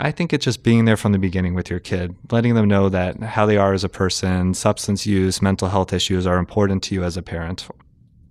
I 0.00 0.10
think 0.10 0.32
it's 0.32 0.44
just 0.44 0.62
being 0.62 0.84
there 0.84 0.96
from 0.96 1.12
the 1.12 1.18
beginning 1.18 1.54
with 1.54 1.70
your 1.70 1.80
kid, 1.80 2.16
letting 2.30 2.54
them 2.54 2.66
know 2.66 2.88
that 2.88 3.20
how 3.20 3.46
they 3.46 3.56
are 3.56 3.72
as 3.72 3.84
a 3.84 3.88
person, 3.88 4.54
substance 4.54 5.06
use, 5.06 5.42
mental 5.42 5.68
health 5.68 5.92
issues 5.92 6.26
are 6.26 6.38
important 6.38 6.82
to 6.84 6.94
you 6.94 7.04
as 7.04 7.16
a 7.16 7.22
parent. 7.22 7.68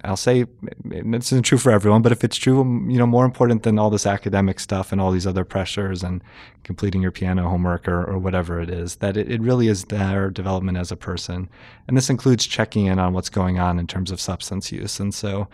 I'll 0.03 0.17
say 0.17 0.45
this 0.83 1.31
isn't 1.31 1.43
true 1.43 1.59
for 1.59 1.71
everyone, 1.71 2.01
but 2.01 2.11
if 2.11 2.23
it's 2.23 2.35
true, 2.35 2.57
you 2.89 2.97
know, 2.97 3.05
more 3.05 3.25
important 3.25 3.61
than 3.61 3.77
all 3.77 3.91
this 3.91 4.07
academic 4.07 4.59
stuff 4.59 4.91
and 4.91 4.99
all 4.99 5.11
these 5.11 5.27
other 5.27 5.45
pressures 5.45 6.01
and 6.01 6.23
completing 6.63 7.03
your 7.03 7.11
piano 7.11 7.47
homework 7.47 7.87
or, 7.87 8.03
or 8.03 8.17
whatever 8.17 8.59
it 8.59 8.69
is, 8.69 8.95
that 8.95 9.15
it, 9.15 9.31
it 9.31 9.41
really 9.41 9.67
is 9.67 9.85
their 9.85 10.31
development 10.31 10.77
as 10.79 10.91
a 10.91 10.95
person. 10.95 11.47
And 11.87 11.95
this 11.95 12.09
includes 12.09 12.47
checking 12.47 12.87
in 12.87 12.97
on 12.97 13.13
what's 13.13 13.29
going 13.29 13.59
on 13.59 13.77
in 13.77 13.85
terms 13.85 14.09
of 14.09 14.19
substance 14.19 14.71
use. 14.71 14.99
And 14.99 15.13
so 15.13 15.47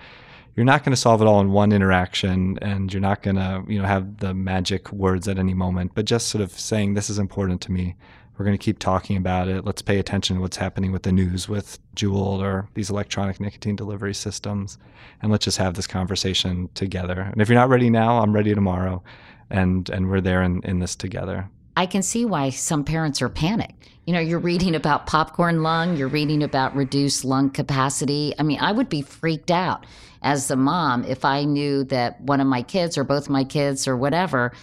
you're 0.58 0.66
not 0.66 0.84
going 0.84 0.92
to 0.92 1.00
solve 1.00 1.22
it 1.22 1.28
all 1.28 1.40
in 1.40 1.52
one 1.52 1.72
interaction 1.72 2.58
and 2.64 2.92
you're 2.92 3.00
not 3.00 3.22
going 3.22 3.36
to, 3.36 3.64
you 3.68 3.80
know, 3.80 3.88
have 3.88 4.18
the 4.18 4.34
magic 4.34 4.92
words 4.92 5.28
at 5.28 5.38
any 5.38 5.54
moment, 5.54 5.92
but 5.94 6.06
just 6.06 6.30
sort 6.30 6.42
of 6.42 6.52
saying, 6.52 6.96
this 6.96 7.12
is 7.12 7.20
important 7.20 7.62
to 7.62 7.72
me. 7.72 7.96
We're 8.36 8.46
going 8.46 8.58
to 8.58 8.64
keep 8.64 8.80
talking 8.80 9.18
about 9.18 9.48
it. 9.48 9.66
Let's 9.66 9.84
pay 9.84 10.00
attention 10.00 10.36
to 10.36 10.42
what's 10.42 10.58
happening 10.58 10.92
with 10.92 11.04
the 11.04 11.12
news 11.12 11.48
with 11.48 11.78
Juul 11.96 12.40
or 12.40 12.70
these 12.74 12.90
electronic 12.90 13.40
nicotine 13.40 13.76
delivery 13.76 14.16
systems. 14.16 14.80
And 15.22 15.32
let's 15.32 15.46
just 15.46 15.60
have 15.60 15.76
this 15.76 15.86
conversation 15.86 16.70
together. 16.74 17.22
And 17.22 17.40
if 17.40 17.50
you're 17.50 17.60
not 17.60 17.70
ready 17.70 17.92
now, 17.92 18.20
I'm 18.20 18.34
ready 18.34 18.56
tomorrow. 18.56 19.04
And, 19.52 19.88
and 19.92 20.10
we're 20.10 20.22
there 20.22 20.42
in, 20.42 20.64
in 20.64 20.80
this 20.80 20.96
together. 20.96 21.52
I 21.78 21.86
can 21.86 22.02
see 22.02 22.26
why 22.26 22.50
some 22.50 22.84
parents 22.84 23.22
are 23.22 23.30
panicked. 23.30 23.90
You 24.08 24.14
know, 24.14 24.20
you're 24.20 24.40
reading 24.40 24.74
about 24.74 25.06
popcorn 25.06 25.62
lung, 25.62 25.96
you're 25.96 26.08
reading 26.08 26.42
about 26.42 26.76
reduced 26.76 27.24
lung 27.24 27.52
capacity. 27.52 28.34
I 28.40 28.42
mean, 28.42 28.58
I 28.60 28.72
would 28.72 28.90
be 28.90 29.04
freaked 29.04 29.52
out 29.52 29.86
as 30.24 30.50
a 30.50 30.56
mom 30.56 31.04
if 31.04 31.24
I 31.24 31.44
knew 31.44 31.84
that 31.84 32.20
one 32.20 32.42
of 32.42 32.48
my 32.48 32.64
kids 32.64 32.98
or 32.98 33.04
both 33.04 33.30
my 33.30 33.44
kids 33.44 33.88
or 33.88 33.96
whatever 33.96 34.54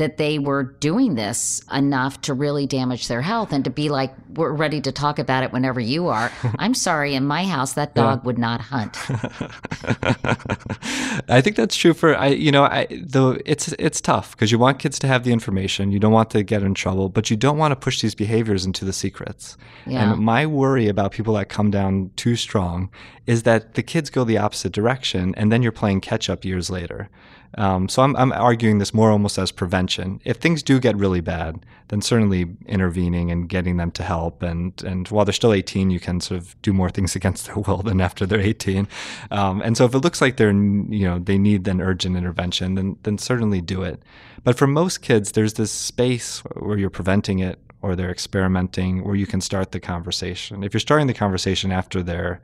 that 0.00 0.16
they 0.16 0.38
were 0.38 0.62
doing 0.62 1.14
this 1.14 1.62
enough 1.70 2.22
to 2.22 2.32
really 2.32 2.66
damage 2.66 3.06
their 3.06 3.20
health 3.20 3.52
and 3.52 3.64
to 3.64 3.70
be 3.70 3.90
like, 3.90 4.14
we're 4.34 4.50
ready 4.50 4.80
to 4.80 4.90
talk 4.90 5.18
about 5.18 5.44
it 5.44 5.52
whenever 5.52 5.78
you 5.78 6.08
are. 6.08 6.32
I'm 6.58 6.72
sorry, 6.72 7.14
in 7.14 7.26
my 7.26 7.44
house, 7.44 7.74
that 7.74 7.94
dog 7.94 8.20
yeah. 8.20 8.24
would 8.24 8.38
not 8.38 8.62
hunt. 8.62 8.96
I 11.28 11.42
think 11.42 11.56
that's 11.56 11.76
true 11.76 11.92
for 11.92 12.16
I. 12.16 12.28
You 12.28 12.50
know, 12.50 12.64
I 12.64 12.86
though 12.90 13.36
it's 13.44 13.74
it's 13.78 14.00
tough 14.00 14.30
because 14.30 14.50
you 14.50 14.58
want 14.58 14.78
kids 14.78 14.98
to 15.00 15.06
have 15.06 15.22
the 15.22 15.32
information. 15.32 15.92
You 15.92 15.98
don't 15.98 16.12
want 16.12 16.30
to 16.30 16.42
get 16.42 16.62
in 16.62 16.72
trouble, 16.72 17.10
but 17.10 17.30
you 17.30 17.36
don't 17.36 17.58
want 17.58 17.72
to 17.72 17.76
push 17.76 18.00
these 18.00 18.14
behaviors 18.14 18.64
into 18.64 18.86
the 18.86 18.94
secrets. 18.94 19.58
Yeah. 19.86 20.14
And 20.14 20.22
my 20.22 20.46
worry 20.46 20.88
about 20.88 21.12
people 21.12 21.34
that 21.34 21.50
come 21.50 21.70
down 21.70 22.10
too 22.16 22.36
strong 22.36 22.88
is 23.26 23.42
that 23.42 23.74
the 23.74 23.82
kids 23.82 24.08
go 24.08 24.24
the 24.24 24.38
opposite 24.38 24.72
direction, 24.72 25.34
and 25.36 25.52
then 25.52 25.62
you're 25.62 25.72
playing 25.72 26.00
catch 26.00 26.30
up 26.30 26.42
years 26.42 26.70
later. 26.70 27.10
Um, 27.58 27.88
so 27.88 28.02
I'm, 28.02 28.14
I'm 28.16 28.32
arguing 28.32 28.78
this 28.78 28.94
more 28.94 29.10
almost 29.10 29.38
as 29.38 29.50
prevention. 29.50 30.20
If 30.24 30.36
things 30.36 30.62
do 30.62 30.78
get 30.78 30.96
really 30.96 31.20
bad, 31.20 31.64
then 31.88 32.00
certainly 32.00 32.46
intervening 32.66 33.30
and 33.30 33.48
getting 33.48 33.76
them 33.76 33.90
to 33.92 34.02
help. 34.02 34.42
And, 34.42 34.80
and 34.84 35.08
while 35.08 35.24
they're 35.24 35.32
still 35.32 35.52
18, 35.52 35.90
you 35.90 35.98
can 35.98 36.20
sort 36.20 36.40
of 36.40 36.60
do 36.62 36.72
more 36.72 36.90
things 36.96 37.16
against 37.16 37.46
their 37.46 37.56
will 37.56 37.78
than 37.78 38.00
after 38.00 38.26
they're 38.26 38.40
18. 38.40 38.86
Um, 39.30 39.60
and 39.62 39.76
so 39.76 39.84
if 39.84 39.94
it 39.94 39.98
looks 39.98 40.20
like 40.20 40.36
they're, 40.36 40.52
you 40.52 41.06
know, 41.06 41.18
they 41.18 41.38
need 41.38 41.66
an 41.66 41.80
urgent 41.80 42.16
intervention, 42.16 42.74
then, 42.76 42.96
then 43.02 43.18
certainly 43.18 43.60
do 43.60 43.82
it. 43.82 44.02
But 44.44 44.56
for 44.56 44.66
most 44.66 45.02
kids, 45.02 45.32
there's 45.32 45.54
this 45.54 45.72
space 45.72 46.40
where 46.54 46.78
you're 46.78 46.90
preventing 46.90 47.40
it 47.40 47.58
or 47.82 47.96
they're 47.96 48.10
experimenting 48.10 49.04
where 49.04 49.14
you 49.14 49.26
can 49.26 49.40
start 49.40 49.72
the 49.72 49.80
conversation. 49.80 50.62
If 50.62 50.74
you're 50.74 50.80
starting 50.80 51.06
the 51.06 51.14
conversation 51.14 51.72
after 51.72 52.02
they're 52.02 52.40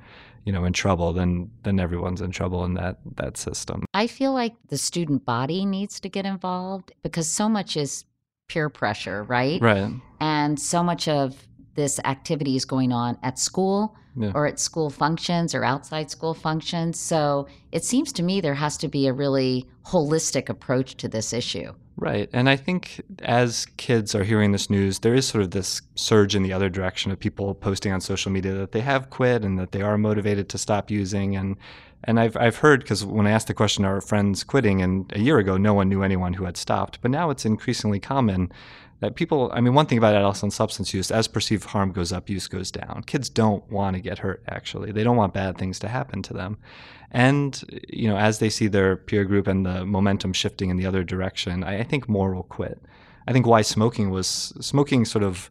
you 0.47 0.53
know 0.53 0.64
in 0.64 0.72
trouble 0.72 1.12
then 1.12 1.51
then 1.64 1.78
everyone's 1.78 2.22
in 2.22 2.30
trouble 2.30 2.64
in 2.64 2.72
that 2.74 2.99
that 3.16 3.36
system. 3.36 3.84
I 3.92 4.07
feel 4.07 4.32
like 4.32 4.55
the 4.68 4.78
student 4.78 5.26
body 5.26 5.66
needs 5.66 6.01
to 6.01 6.09
get 6.09 6.24
involved 6.24 6.92
because 7.03 7.28
so 7.28 7.49
much 7.49 7.76
is 7.76 8.05
peer 8.49 8.70
pressure 8.70 9.24
right? 9.24 9.61
Right. 9.61 9.92
And 10.20 10.59
so 10.59 10.82
much 10.82 11.09
of 11.09 11.47
this 11.74 12.01
activity 12.05 12.57
is 12.57 12.64
going 12.64 12.92
on 12.92 13.18
at 13.22 13.38
school 13.38 13.94
yeah. 14.16 14.32
or 14.34 14.47
at 14.47 14.59
school 14.59 14.88
functions 14.88 15.55
or 15.55 15.64
outside 15.64 16.11
school 16.11 16.32
functions. 16.32 16.99
So 16.99 17.49
it 17.72 17.84
seems 17.84 18.12
to 18.14 18.22
me 18.22 18.40
there 18.40 18.55
has 18.55 18.78
to 18.78 18.88
be 18.88 19.09
a 19.09 19.12
really 19.12 19.68
holistic 19.84 20.49
approach 20.49 20.97
to 20.99 21.09
this 21.09 21.32
issue 21.32 21.74
Right. 21.99 22.28
And 22.32 22.49
I 22.51 22.57
think 22.57 23.01
as 23.20 23.66
kids 23.78 24.14
are 24.14 24.22
hearing 24.22 24.53
this 24.53 24.68
news, 24.68 24.99
there 24.99 25.14
is 25.14 25.26
sort 25.26 25.42
of 25.42 25.53
this 25.53 25.80
surge 25.94 26.34
in 26.34 26.42
the 26.42 26.53
other 26.53 26.68
direction 26.68 27.11
of 27.11 27.18
people 27.18 27.55
posting 27.55 27.90
on 27.90 28.03
social 28.03 28.30
media 28.30 28.53
that 28.53 28.72
they 28.72 28.82
have 28.82 29.09
quit 29.09 29.42
and 29.42 29.59
that 29.59 29.72
they 29.72 29.80
are 29.80 29.97
motivated 29.97 30.51
to 30.51 30.59
stop 30.59 30.90
using. 30.90 31.36
And 31.36 31.57
and 32.05 32.20
I've 32.20 32.36
I've 32.36 32.57
heard 32.57 32.80
because 32.80 33.03
when 33.03 33.26
I 33.26 33.30
asked 33.30 33.47
the 33.47 33.55
question, 33.55 33.86
are 33.86 34.03
friends 34.03 34.44
quitting? 34.44 34.82
And 34.82 35.11
a 35.14 35.20
year 35.20 35.38
ago, 35.38 35.57
no 35.57 35.72
one 35.72 35.88
knew 35.88 36.03
anyone 36.03 36.34
who 36.34 36.44
had 36.44 36.59
stopped. 36.59 37.01
But 37.01 37.11
now 37.11 37.30
it's 37.30 37.47
increasingly 37.47 37.99
common 37.99 38.53
that 39.01 39.14
people. 39.14 39.51
I 39.53 39.61
mean, 39.61 39.74
one 39.74 39.86
thing 39.86 39.99
about 39.99 40.14
adolescent 40.14 40.53
substance 40.53 40.94
use, 40.94 41.11
as 41.11 41.28
perceived 41.28 41.64
harm 41.64 41.92
goes 41.92 42.12
up, 42.12 42.28
use 42.28 42.49
goes 42.49 42.70
down. 42.70 43.05
Kids 43.07 43.28
don't 43.28 43.68
want 43.70 43.94
to 43.97 44.01
get 44.01 44.18
hurt. 44.18 44.42
Actually, 44.49 44.92
they 44.92 45.05
don't 45.05 45.16
want 45.16 45.34
bad 45.34 45.59
things 45.59 45.78
to 45.80 45.88
happen 45.88 46.22
to 46.22 46.32
them. 46.32 46.59
And 47.11 47.62
you 47.88 48.09
know, 48.09 48.16
as 48.16 48.38
they 48.38 48.51
see 48.51 48.66
their 48.66 48.97
peer 48.97 49.24
group 49.24 49.47
and 49.47 49.64
the 49.64 49.84
momentum 49.84 50.32
shifting 50.32 50.70
in 50.70 50.76
the 50.76 50.86
other 50.86 51.05
direction, 51.05 51.64
I, 51.64 51.80
I 51.80 51.82
think 51.82 52.09
more 52.09 52.34
will 52.34 52.42
quit. 52.44 52.80
I 53.28 53.32
think 53.32 53.47
why 53.47 53.62
smoking 53.62 54.11
was 54.11 54.53
smoking 54.61 55.05
sort 55.05 55.24
of 55.24 55.51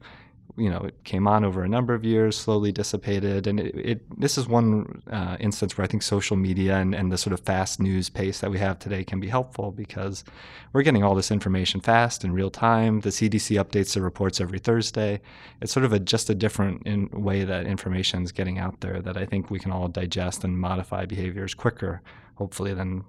you 0.57 0.69
know, 0.69 0.79
it 0.79 1.03
came 1.03 1.27
on 1.27 1.43
over 1.43 1.63
a 1.63 1.67
number 1.67 1.93
of 1.93 2.05
years, 2.05 2.37
slowly 2.37 2.71
dissipated. 2.71 3.45
And 3.45 3.59
it, 3.59 3.75
it 3.75 4.19
this 4.19 4.37
is 4.37 4.47
one 4.47 5.01
uh, 5.11 5.35
instance 5.39 5.77
where 5.77 5.83
I 5.83 5.87
think 5.87 6.03
social 6.03 6.37
media 6.37 6.77
and, 6.77 6.95
and 6.95 7.11
the 7.11 7.17
sort 7.17 7.33
of 7.33 7.41
fast 7.41 7.79
news 7.79 8.09
pace 8.09 8.39
that 8.39 8.49
we 8.49 8.59
have 8.59 8.79
today 8.79 9.03
can 9.03 9.19
be 9.19 9.27
helpful 9.27 9.71
because 9.71 10.23
we're 10.71 10.83
getting 10.83 11.03
all 11.03 11.15
this 11.15 11.31
information 11.31 11.81
fast 11.81 12.23
in 12.23 12.31
real 12.31 12.49
time. 12.49 13.01
The 13.01 13.09
CDC 13.09 13.61
updates 13.61 13.93
the 13.93 14.01
reports 14.01 14.39
every 14.39 14.59
Thursday. 14.59 15.21
It's 15.61 15.73
sort 15.73 15.85
of 15.85 15.91
a, 15.91 15.99
just 15.99 16.29
a 16.29 16.35
different 16.35 17.13
way 17.13 17.43
that 17.43 17.65
information 17.65 18.23
is 18.23 18.31
getting 18.31 18.57
out 18.57 18.79
there 18.81 19.01
that 19.01 19.17
I 19.17 19.25
think 19.25 19.49
we 19.49 19.59
can 19.59 19.71
all 19.71 19.87
digest 19.87 20.43
and 20.43 20.57
modify 20.57 21.05
behaviors 21.05 21.53
quicker 21.53 22.01
hopefully 22.35 22.73
than 22.73 23.03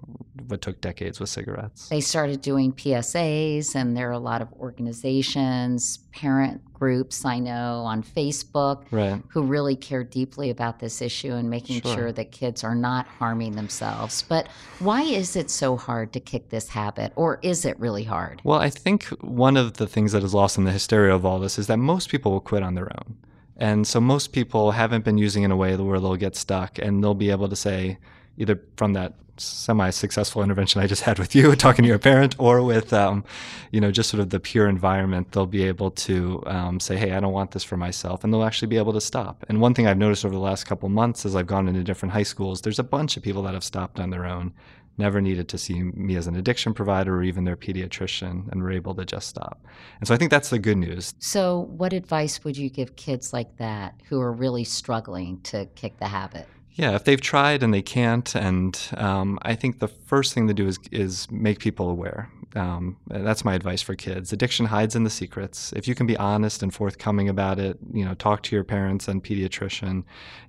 what 0.47 0.61
took 0.61 0.79
decades 0.79 1.19
with 1.19 1.29
cigarettes. 1.29 1.89
They 1.89 1.99
started 1.99 2.41
doing 2.41 2.71
PSAs, 2.71 3.75
and 3.75 3.95
there 3.95 4.09
are 4.09 4.13
a 4.13 4.19
lot 4.19 4.41
of 4.41 4.51
organizations, 4.53 5.99
parent 6.13 6.61
groups 6.73 7.25
I 7.25 7.39
know 7.39 7.83
on 7.85 8.03
Facebook 8.03 8.85
right. 8.91 9.21
who 9.27 9.43
really 9.43 9.75
care 9.75 10.03
deeply 10.03 10.49
about 10.49 10.79
this 10.79 11.01
issue 11.01 11.33
and 11.33 11.49
making 11.49 11.81
sure. 11.81 11.95
sure 11.95 12.11
that 12.13 12.31
kids 12.31 12.63
are 12.63 12.75
not 12.75 13.07
harming 13.07 13.55
themselves. 13.55 14.23
But 14.23 14.47
why 14.79 15.01
is 15.01 15.35
it 15.35 15.49
so 15.49 15.75
hard 15.75 16.13
to 16.13 16.19
kick 16.19 16.49
this 16.49 16.69
habit, 16.69 17.11
or 17.15 17.39
is 17.41 17.65
it 17.65 17.77
really 17.79 18.03
hard? 18.03 18.41
Well, 18.45 18.59
I 18.59 18.69
think 18.69 19.05
one 19.21 19.57
of 19.57 19.73
the 19.73 19.87
things 19.87 20.13
that 20.13 20.23
is 20.23 20.33
lost 20.33 20.57
in 20.57 20.63
the 20.63 20.71
hysteria 20.71 21.13
of 21.13 21.25
all 21.25 21.39
this 21.39 21.59
is 21.59 21.67
that 21.67 21.77
most 21.77 22.09
people 22.09 22.31
will 22.31 22.41
quit 22.41 22.63
on 22.63 22.75
their 22.75 22.91
own. 22.97 23.17
And 23.57 23.87
so 23.87 23.99
most 23.99 24.33
people 24.33 24.71
haven't 24.71 25.03
been 25.03 25.17
using 25.17 25.43
in 25.43 25.51
a 25.51 25.55
way 25.55 25.75
where 25.75 25.99
they'll 25.99 26.15
get 26.15 26.35
stuck 26.35 26.77
and 26.77 27.03
they'll 27.03 27.15
be 27.15 27.31
able 27.31 27.49
to 27.49 27.55
say, 27.55 27.97
either 28.37 28.61
from 28.75 28.93
that 28.93 29.13
semi-successful 29.39 30.43
intervention 30.43 30.81
I 30.81 30.87
just 30.87 31.03
had 31.03 31.19
with 31.19 31.35
you, 31.35 31.55
talking 31.55 31.83
to 31.83 31.89
your 31.89 31.99
parent, 31.99 32.35
or 32.39 32.61
with, 32.61 32.93
um, 32.93 33.23
you 33.71 33.81
know, 33.81 33.91
just 33.91 34.09
sort 34.09 34.21
of 34.21 34.29
the 34.29 34.39
pure 34.39 34.67
environment, 34.67 35.31
they'll 35.31 35.45
be 35.45 35.63
able 35.63 35.91
to 35.91 36.43
um, 36.45 36.79
say, 36.79 36.97
"Hey, 36.97 37.11
I 37.11 37.19
don't 37.19 37.33
want 37.33 37.51
this 37.51 37.63
for 37.63 37.77
myself," 37.77 38.23
and 38.23 38.33
they'll 38.33 38.43
actually 38.43 38.67
be 38.67 38.77
able 38.77 38.93
to 38.93 39.01
stop. 39.01 39.45
And 39.49 39.61
one 39.61 39.73
thing 39.73 39.87
I've 39.87 39.97
noticed 39.97 40.25
over 40.25 40.33
the 40.33 40.41
last 40.41 40.65
couple 40.65 40.89
months, 40.89 41.25
as 41.25 41.35
I've 41.35 41.47
gone 41.47 41.67
into 41.67 41.83
different 41.83 42.13
high 42.13 42.23
schools, 42.23 42.61
there's 42.61 42.79
a 42.79 42.83
bunch 42.83 43.17
of 43.17 43.23
people 43.23 43.43
that 43.43 43.53
have 43.53 43.63
stopped 43.63 43.99
on 43.99 44.09
their 44.09 44.25
own, 44.25 44.53
never 44.97 45.21
needed 45.21 45.47
to 45.49 45.57
see 45.57 45.83
me 45.83 46.15
as 46.15 46.27
an 46.27 46.35
addiction 46.35 46.73
provider 46.73 47.15
or 47.15 47.23
even 47.23 47.43
their 47.43 47.57
pediatrician, 47.57 48.51
and 48.51 48.61
were 48.61 48.71
able 48.71 48.95
to 48.95 49.05
just 49.05 49.27
stop. 49.27 49.63
And 49.99 50.07
so 50.07 50.13
I 50.13 50.17
think 50.17 50.31
that's 50.31 50.49
the 50.49 50.59
good 50.59 50.77
news. 50.77 51.13
So, 51.19 51.67
what 51.77 51.93
advice 51.93 52.43
would 52.43 52.57
you 52.57 52.69
give 52.69 52.95
kids 52.95 53.33
like 53.33 53.57
that 53.57 53.95
who 54.09 54.19
are 54.21 54.31
really 54.31 54.63
struggling 54.63 55.41
to 55.41 55.65
kick 55.75 55.97
the 55.99 56.07
habit? 56.07 56.47
Yeah, 56.77 56.93
if 56.93 57.05
they've 57.05 57.19
tried 57.19 57.63
and 57.63 57.73
they 57.73 57.81
can't, 57.81 58.35
and 58.35 58.79
um, 58.97 59.39
I 59.41 59.55
think 59.55 59.79
the 59.79 59.87
first 59.87 60.35
thing 60.35 60.47
to 60.47 60.53
do 60.53 60.67
is 60.67 60.77
is 60.91 61.29
make 61.31 61.57
people 61.57 61.89
aware. 61.89 62.29
Um, 62.55 62.97
that's 63.07 63.43
my 63.43 63.55
advice 63.55 63.81
for 63.81 63.95
kids. 63.95 64.31
Addiction 64.31 64.67
hides 64.67 64.95
in 64.95 65.03
the 65.03 65.09
secrets. 65.09 65.73
If 65.75 65.87
you 65.87 65.95
can 65.95 66.05
be 66.05 66.15
honest 66.17 66.63
and 66.63 66.73
forthcoming 66.73 67.29
about 67.29 67.59
it, 67.59 67.77
you 67.91 68.05
know, 68.05 68.13
talk 68.13 68.41
to 68.43 68.55
your 68.55 68.63
parents 68.63 69.07
and 69.07 69.23
pediatrician. 69.23 70.03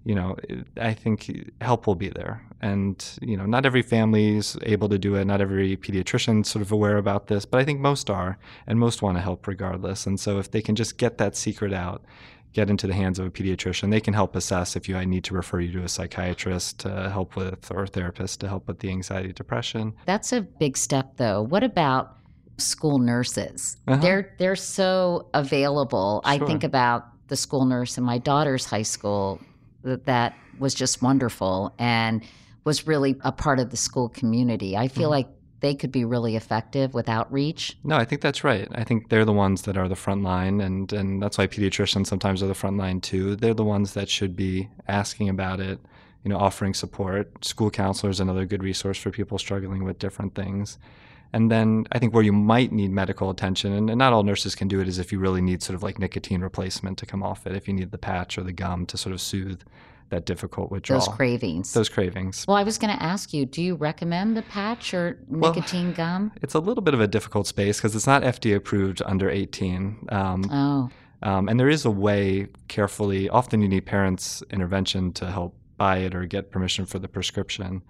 You 0.05 0.15
know, 0.15 0.37
I 0.79 0.93
think 0.93 1.51
help 1.63 1.87
will 1.87 1.95
be 1.95 2.11
there. 2.11 2.43
And 2.61 3.05
you 3.23 3.37
know, 3.37 3.47
not 3.47 3.65
every 3.65 3.83
family 3.83 4.37
is 4.37 4.57
able 4.65 4.91
to 4.91 4.99
do 4.99 5.15
it. 5.15 5.25
Not 5.25 5.41
every 5.41 5.79
pediatrician 5.79 6.45
sort 6.45 6.63
of 6.63 6.73
aware 6.73 6.99
about 6.99 7.29
this, 7.29 7.47
but 7.47 7.59
I 7.59 7.65
think 7.65 7.81
most 7.81 8.11
are, 8.11 8.39
and 8.67 8.79
most 8.79 9.01
want 9.01 9.17
to 9.17 9.23
help 9.23 9.47
regardless. 9.47 10.07
And 10.07 10.21
so, 10.21 10.39
if 10.39 10.51
they 10.51 10.61
can 10.61 10.75
just 10.75 10.99
get 10.99 11.17
that 11.19 11.37
secret 11.37 11.73
out 11.73 12.05
get 12.59 12.69
into 12.71 12.89
the 12.89 12.95
hands 12.95 13.21
of 13.21 13.27
a 13.27 13.31
pediatrician. 13.31 13.89
They 13.93 14.01
can 14.01 14.15
help 14.15 14.35
assess 14.35 14.75
if 14.75 14.89
you 14.89 14.97
I 14.97 15.05
need 15.05 15.23
to 15.25 15.35
refer 15.35 15.61
you 15.61 15.71
to 15.79 15.85
a 15.85 15.89
psychiatrist 15.89 16.81
to 16.81 17.09
help 17.09 17.37
with 17.37 17.71
or 17.71 17.85
a 17.85 17.87
therapist 17.87 18.41
to 18.41 18.49
help 18.49 18.67
with 18.67 18.81
the 18.81 18.91
anxiety 18.91 19.33
depression. 19.33 19.95
That's 20.07 20.33
a 20.33 20.41
big 20.41 20.77
step 20.77 21.19
though. 21.19 21.41
What 21.43 21.63
about 21.63 22.17
school 22.57 22.99
nurses? 22.99 23.77
Uh-huh. 23.87 24.03
They're 24.03 24.35
they're 24.39 24.57
so 24.57 25.29
available. 25.35 26.21
Sure. 26.25 26.33
I 26.35 26.39
think 26.39 26.65
about 26.65 27.07
the 27.29 27.37
school 27.37 27.65
nurse 27.65 27.97
in 27.97 28.03
my 28.03 28.19
daughter's 28.19 28.65
high 28.65 28.83
school 28.83 29.41
that, 29.85 30.07
that 30.07 30.35
was 30.59 30.75
just 30.75 31.01
wonderful 31.01 31.73
and 31.79 32.25
was 32.65 32.89
really 32.89 33.15
a 33.21 33.31
part 33.31 33.61
of 33.61 33.71
the 33.71 33.77
school 33.77 34.09
community. 34.09 34.77
I 34.77 34.89
feel 34.89 35.05
mm-hmm. 35.05 35.11
like 35.11 35.29
they 35.61 35.75
could 35.75 35.93
be 35.93 36.05
really 36.05 36.37
effective 36.37 36.95
with 36.95 37.09
outreach? 37.09 37.77
No, 37.85 37.97
I 37.97 38.05
think 38.05 38.21
that's 38.21 38.45
right. 38.45 38.69
I 38.73 38.85
think 38.85 39.09
they're 39.09 39.25
the 39.25 39.33
ones 39.33 39.63
that 39.63 39.77
are 39.77 39.89
the 39.89 39.97
front 39.97 40.23
line, 40.23 40.61
and, 40.61 40.93
and 40.93 41.23
that's 41.23 41.39
why 41.39 41.47
pediatricians 41.47 42.07
sometimes 42.07 42.43
are 42.43 42.47
the 42.47 42.55
front 42.55 42.77
line 42.77 43.01
too. 43.01 43.37
They're 43.37 43.55
the 43.55 43.65
ones 43.65 43.95
that 43.95 44.09
should 44.09 44.37
be 44.37 44.69
asking 44.87 45.29
about 45.29 45.61
it, 45.61 45.81
you 46.25 46.31
know, 46.31 46.39
offering 46.39 46.75
support. 46.75 47.45
School 47.45 47.71
counselors 47.71 48.21
another 48.21 48.47
good 48.47 48.63
resource 48.63 48.99
for 48.99 49.11
people 49.11 49.39
struggling 49.39 49.85
with 49.85 49.99
different 49.99 50.35
things. 50.35 50.79
And 51.33 51.51
then 51.51 51.87
I 51.93 51.99
think 51.99 52.15
where 52.15 52.23
you 52.23 52.33
might 52.33 52.73
need 52.73 52.91
medical 52.91 53.29
attention, 53.29 53.73
and, 53.73 53.91
and, 53.91 53.99
not 53.99 54.13
all 54.13 54.23
nurses 54.23 54.55
can 54.55 54.69
do 54.69 54.81
it, 54.81 54.89
is 54.89 54.99
if 54.99 55.13
you 55.13 55.19
really 55.19 55.43
need 55.43 55.63
sort 55.63 55.75
of 55.75 55.83
like 55.83 55.99
nicotine 55.99 56.41
replacement 56.41 56.99
to 56.99 57.07
come 57.07 57.23
off 57.23 57.47
it, 57.47 57.55
if 57.55 57.69
you 57.69 57.75
need 57.75 57.91
the 57.91 57.99
patch 57.99 58.39
or 58.39 58.43
the 58.43 58.53
gum 58.53 58.87
to 58.87 58.97
sort 58.97 59.13
of 59.13 59.21
soothe 59.21 59.61
that 60.11 60.25
difficult 60.25 60.71
withdrawal. 60.71 61.01
Those 61.01 61.15
cravings. 61.15 61.73
Those 61.73 61.89
cravings. 61.89 62.45
Well, 62.47 62.57
I 62.57 62.63
was 62.63 62.79
going 62.79 62.97
to 62.97 63.03
ask 63.03 63.33
you, 63.33 63.47
do 63.47 63.63
you 63.63 63.75
recommend 63.75 64.37
the 64.37 64.43
patch 64.43 64.95
or 64.95 65.19
nicotine 65.29 65.89
well, 65.89 65.97
gum? 65.97 66.33
It's 66.43 66.55
a 66.55 66.61
little 66.61 66.83
bit 66.83 66.95
of 66.95 67.01
a 67.01 67.07
difficult 67.07 67.47
space 67.47 67.79
because 67.79 67.95
it's 67.95 68.07
not 68.07 68.23
FDA 68.23 68.57
approved 68.57 69.03
under 69.05 69.29
18. 69.31 70.09
Um, 70.11 70.45
oh. 70.51 70.91
Um, 71.23 71.49
and 71.49 71.59
there 71.59 71.69
is 71.69 71.85
a 71.85 71.91
way 71.91 72.47
carefully, 72.69 73.29
often 73.29 73.61
you 73.61 73.69
need 73.69 73.87
parents' 73.87 74.43
intervention 74.51 75.13
to 75.15 75.31
help 75.31 75.55
buy 75.77 75.99
it 75.99 76.15
or 76.15 76.27
get 76.27 76.51
permission 76.51 76.87
for 76.87 76.99
the 76.99 77.09
prescription. 77.09 77.83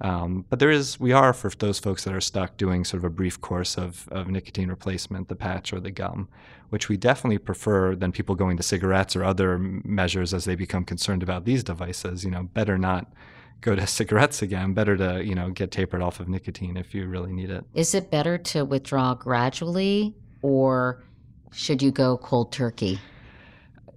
Um, 0.00 0.44
but 0.50 0.58
there 0.58 0.70
is, 0.70 1.00
we 1.00 1.12
are 1.12 1.32
for 1.32 1.50
those 1.50 1.78
folks 1.78 2.04
that 2.04 2.14
are 2.14 2.20
stuck 2.20 2.56
doing 2.56 2.84
sort 2.84 2.98
of 2.98 3.04
a 3.04 3.10
brief 3.10 3.40
course 3.40 3.78
of, 3.78 4.08
of 4.10 4.28
nicotine 4.28 4.68
replacement, 4.68 5.28
the 5.28 5.36
patch 5.36 5.72
or 5.72 5.80
the 5.80 5.90
gum, 5.90 6.28
which 6.68 6.88
we 6.88 6.96
definitely 6.96 7.38
prefer 7.38 7.94
than 7.94 8.12
people 8.12 8.34
going 8.34 8.56
to 8.58 8.62
cigarettes 8.62 9.16
or 9.16 9.24
other 9.24 9.58
measures 9.58 10.34
as 10.34 10.44
they 10.44 10.54
become 10.54 10.84
concerned 10.84 11.22
about 11.22 11.44
these 11.44 11.64
devices. 11.64 12.24
You 12.24 12.30
know, 12.30 12.42
better 12.42 12.76
not 12.76 13.10
go 13.62 13.74
to 13.74 13.86
cigarettes 13.86 14.42
again. 14.42 14.74
Better 14.74 14.96
to 14.96 15.24
you 15.24 15.34
know 15.34 15.50
get 15.50 15.70
tapered 15.70 16.02
off 16.02 16.20
of 16.20 16.28
nicotine 16.28 16.76
if 16.76 16.94
you 16.94 17.06
really 17.06 17.32
need 17.32 17.50
it. 17.50 17.64
Is 17.74 17.94
it 17.94 18.10
better 18.10 18.36
to 18.38 18.64
withdraw 18.64 19.14
gradually, 19.14 20.14
or 20.42 21.02
should 21.52 21.82
you 21.82 21.90
go 21.90 22.18
cold 22.18 22.52
turkey? 22.52 22.98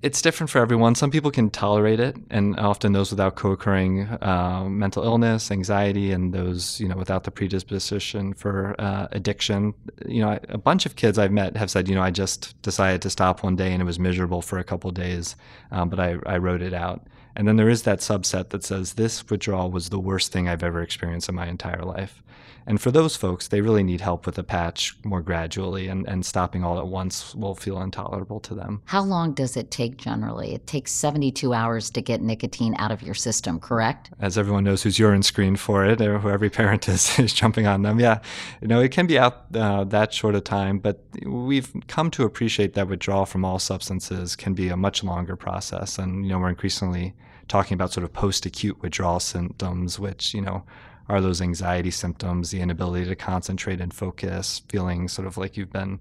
It's 0.01 0.21
different 0.21 0.49
for 0.49 0.59
everyone. 0.59 0.95
Some 0.95 1.11
people 1.11 1.29
can 1.29 1.49
tolerate 1.49 1.99
it, 1.99 2.15
and 2.29 2.57
often 2.57 2.93
those 2.93 3.11
without 3.11 3.35
co-occurring 3.35 4.03
uh, 4.21 4.65
mental 4.69 5.03
illness, 5.03 5.51
anxiety, 5.51 6.11
and 6.11 6.33
those 6.33 6.79
you 6.79 6.87
know 6.87 6.95
without 6.95 7.25
the 7.25 7.31
predisposition 7.31 8.33
for 8.33 8.75
uh, 8.79 9.07
addiction. 9.11 9.73
You 10.05 10.21
know, 10.21 10.39
a 10.47 10.57
bunch 10.57 10.85
of 10.85 10.95
kids 10.95 11.17
I've 11.17 11.31
met 11.31 11.57
have 11.57 11.69
said, 11.69 11.89
you 11.89 11.95
know, 11.95 12.01
I 12.01 12.11
just 12.11 12.59
decided 12.61 13.01
to 13.01 13.09
stop 13.09 13.43
one 13.43 13.55
day 13.55 13.73
and 13.73 13.81
it 13.81 13.85
was 13.85 13.99
miserable 13.99 14.41
for 14.41 14.57
a 14.57 14.63
couple 14.63 14.89
days, 14.91 15.35
um, 15.71 15.89
but 15.89 15.99
I, 15.99 16.17
I 16.25 16.37
wrote 16.37 16.61
it 16.61 16.73
out. 16.73 17.05
And 17.35 17.47
then 17.47 17.57
there 17.57 17.69
is 17.69 17.83
that 17.83 17.99
subset 17.99 18.49
that 18.49 18.63
says 18.63 18.93
this 18.93 19.29
withdrawal 19.29 19.71
was 19.71 19.89
the 19.89 19.99
worst 19.99 20.31
thing 20.31 20.47
I've 20.47 20.63
ever 20.63 20.81
experienced 20.81 21.29
in 21.29 21.35
my 21.35 21.47
entire 21.47 21.83
life. 21.83 22.23
And 22.69 22.79
for 22.79 22.91
those 22.91 23.15
folks, 23.15 23.47
they 23.47 23.61
really 23.61 23.81
need 23.81 23.99
help 23.99 24.27
with 24.27 24.37
a 24.37 24.43
patch 24.43 24.95
more 25.03 25.23
gradually, 25.23 25.87
and, 25.87 26.07
and 26.07 26.23
stopping 26.23 26.63
all 26.63 26.77
at 26.77 26.85
once 26.85 27.33
will 27.33 27.55
feel 27.55 27.81
intolerable 27.81 28.39
to 28.41 28.53
them. 28.53 28.83
How 28.85 29.01
long 29.01 29.33
does 29.33 29.57
it 29.57 29.71
take 29.71 29.97
generally? 29.97 30.53
It 30.53 30.67
takes 30.67 30.91
72 30.91 31.51
hours 31.51 31.89
to 31.89 31.99
get 31.99 32.21
nicotine 32.21 32.75
out 32.77 32.91
of 32.91 33.01
your 33.01 33.15
system, 33.15 33.59
correct? 33.59 34.11
As 34.19 34.37
everyone 34.37 34.65
knows 34.65 34.83
who's 34.83 34.99
urine 34.99 35.23
screened 35.23 35.59
for 35.59 35.83
it, 35.83 35.99
or 35.99 36.19
who 36.19 36.29
every 36.29 36.51
parent 36.51 36.87
is, 36.87 37.17
is 37.19 37.33
jumping 37.33 37.65
on 37.65 37.81
them. 37.81 37.99
Yeah, 37.99 38.19
you 38.61 38.67
know, 38.67 38.81
it 38.81 38.91
can 38.91 39.07
be 39.07 39.17
out 39.17 39.45
uh, 39.55 39.83
that 39.85 40.13
short 40.13 40.35
a 40.35 40.41
time, 40.41 40.77
but 40.77 41.03
we've 41.25 41.73
come 41.87 42.11
to 42.11 42.23
appreciate 42.23 42.75
that 42.75 42.87
withdrawal 42.87 43.25
from 43.25 43.43
all 43.43 43.57
substances 43.57 44.35
can 44.35 44.53
be 44.53 44.69
a 44.69 44.77
much 44.77 45.03
longer 45.03 45.35
process. 45.35 45.97
And, 45.97 46.23
you 46.23 46.33
know, 46.33 46.37
we're 46.37 46.49
increasingly 46.49 47.15
talking 47.47 47.73
about 47.73 47.91
sort 47.91 48.03
of 48.03 48.13
post 48.13 48.45
acute 48.45 48.79
withdrawal 48.83 49.19
symptoms, 49.19 49.97
which, 49.97 50.35
you 50.35 50.41
know, 50.41 50.63
are 51.09 51.21
those 51.21 51.41
anxiety 51.41 51.91
symptoms, 51.91 52.51
the 52.51 52.61
inability 52.61 53.05
to 53.05 53.15
concentrate 53.15 53.81
and 53.81 53.93
focus, 53.93 54.61
feeling 54.69 55.07
sort 55.07 55.27
of 55.27 55.37
like 55.37 55.57
you've 55.57 55.73
been, 55.73 55.99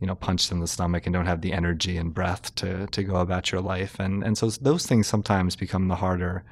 you 0.00 0.06
know, 0.06 0.14
punched 0.14 0.52
in 0.52 0.60
the 0.60 0.66
stomach 0.66 1.06
and 1.06 1.12
don't 1.12 1.26
have 1.26 1.40
the 1.40 1.52
energy 1.52 1.96
and 1.96 2.14
breath 2.14 2.54
to 2.54 2.86
to 2.86 3.02
go 3.02 3.16
about 3.16 3.52
your 3.52 3.60
life. 3.60 3.98
And 3.98 4.22
and 4.22 4.38
so 4.38 4.48
those 4.50 4.86
things 4.86 5.06
sometimes 5.06 5.56
become 5.56 5.88
the 5.88 5.96
harder 5.96 6.44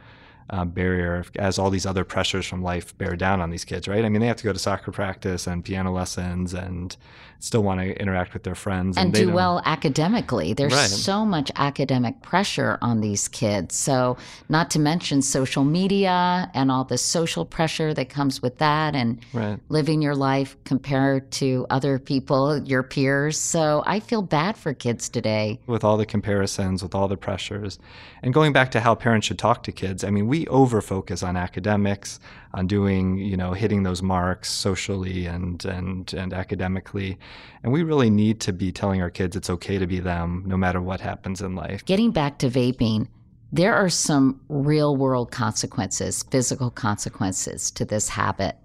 uh, 0.51 0.65
barrier 0.65 1.25
as 1.37 1.59
all 1.59 1.71
these 1.71 1.87
other 1.87 2.05
pressures 2.05 2.47
from 2.47 2.63
life 2.63 2.97
bear 2.99 3.17
down 3.17 3.41
on 3.41 3.51
these 3.51 3.65
kids, 3.65 3.89
right? 3.89 4.05
I 4.05 4.09
mean, 4.09 4.21
they 4.21 4.27
have 4.27 4.37
to 4.37 4.45
go 4.45 4.53
to 4.53 4.59
soccer 4.59 4.93
practice 4.93 5.47
and 5.47 5.65
piano 5.65 5.93
lessons 5.93 6.53
and 6.53 6.97
still 7.39 7.63
want 7.63 7.81
to 7.81 8.01
interact 8.01 8.33
with 8.33 8.43
their 8.43 8.55
friends 8.55 8.97
and, 8.97 9.07
and 9.07 9.27
do 9.27 9.33
well 9.33 9.63
academically. 9.65 10.53
There's 10.53 10.73
right. 10.73 10.89
so 10.89 11.25
much 11.25 11.51
academic 11.57 12.23
pressure 12.23 12.79
on 12.81 13.01
these 13.01 13.29
kids. 13.29 13.75
So, 13.75 14.17
not 14.49 14.71
to 14.73 14.79
mention 14.79 15.23
social 15.23 15.65
media 15.65 16.51
and 16.55 16.71
all 16.71 16.85
the 16.85 16.99
social 16.99 17.45
pressure 17.45 17.93
that 17.95 18.09
comes 18.09 18.43
with 18.43 18.59
that 18.59 18.95
and 18.95 19.19
right. 19.33 19.59
living 19.69 20.03
your 20.03 20.15
life 20.15 20.57
compared 20.65 21.31
to 21.33 21.67
other 21.71 21.99
people, 21.99 22.59
your 22.59 22.83
peers. 22.83 23.39
So, 23.39 23.83
I 23.87 24.01
feel 24.01 24.23
bad 24.23 24.57
for 24.57 24.73
kids 24.75 25.09
today. 25.09 25.61
With 25.67 25.85
all 25.85 25.97
the 25.97 26.07
comparisons, 26.07 26.83
with 26.83 26.95
all 26.95 27.09
the 27.09 27.17
pressures. 27.17 27.79
And 28.23 28.33
going 28.33 28.53
back 28.53 28.71
to 28.73 28.81
how 28.81 28.95
parents 28.95 29.27
should 29.27 29.39
talk 29.39 29.63
to 29.65 29.73
kids, 29.73 30.03
I 30.03 30.11
mean, 30.11 30.27
we 30.27 30.47
over 30.47 30.81
focus 30.81 31.23
on 31.23 31.37
academics, 31.37 32.21
on 32.55 32.69
doing, 32.69 33.19
you 33.19 33.37
know, 33.37 33.53
hitting 33.53 33.83
those 33.83 34.03
marks 34.03 34.51
socially 34.51 35.27
and 35.27 35.65
and 35.65 36.15
and 36.15 36.33
academically. 36.33 37.19
And 37.63 37.73
we 37.73 37.83
really 37.83 38.11
need 38.11 38.41
to 38.43 38.53
be 38.53 38.71
telling 38.71 39.03
our 39.03 39.11
kids 39.11 39.37
it's 39.37 39.51
okay 39.51 39.79
to 39.79 39.87
be 39.87 40.01
them 40.01 40.45
no 40.47 40.57
matter 40.57 40.81
what 40.81 41.01
happens 41.01 41.43
in 41.43 41.55
life. 41.55 41.85
Getting 41.85 42.13
back 42.13 42.39
to 42.39 42.49
vaping, 42.49 43.09
there 43.53 43.75
are 43.75 43.89
some 43.89 44.41
real 44.49 44.97
world 44.97 45.33
consequences, 45.33 46.23
physical 46.31 46.71
consequences 46.71 47.71
to 47.73 47.85
this 47.85 48.09
habit. 48.09 48.57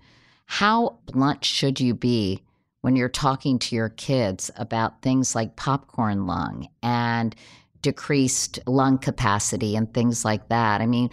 How 0.45 0.99
blunt 1.07 1.43
should 1.43 1.79
you 1.79 1.93
be 1.93 2.43
when 2.81 2.95
you're 2.95 3.09
talking 3.09 3.59
to 3.59 3.75
your 3.75 3.89
kids 3.89 4.49
about 4.55 5.01
things 5.01 5.35
like 5.35 5.55
popcorn 5.55 6.27
lung 6.27 6.69
and 6.81 7.35
decreased 7.81 8.59
lung 8.65 8.97
capacity 8.97 9.75
and 9.75 9.93
things 9.93 10.25
like 10.25 10.49
that? 10.49 10.81
I 10.81 10.85
mean, 10.85 11.09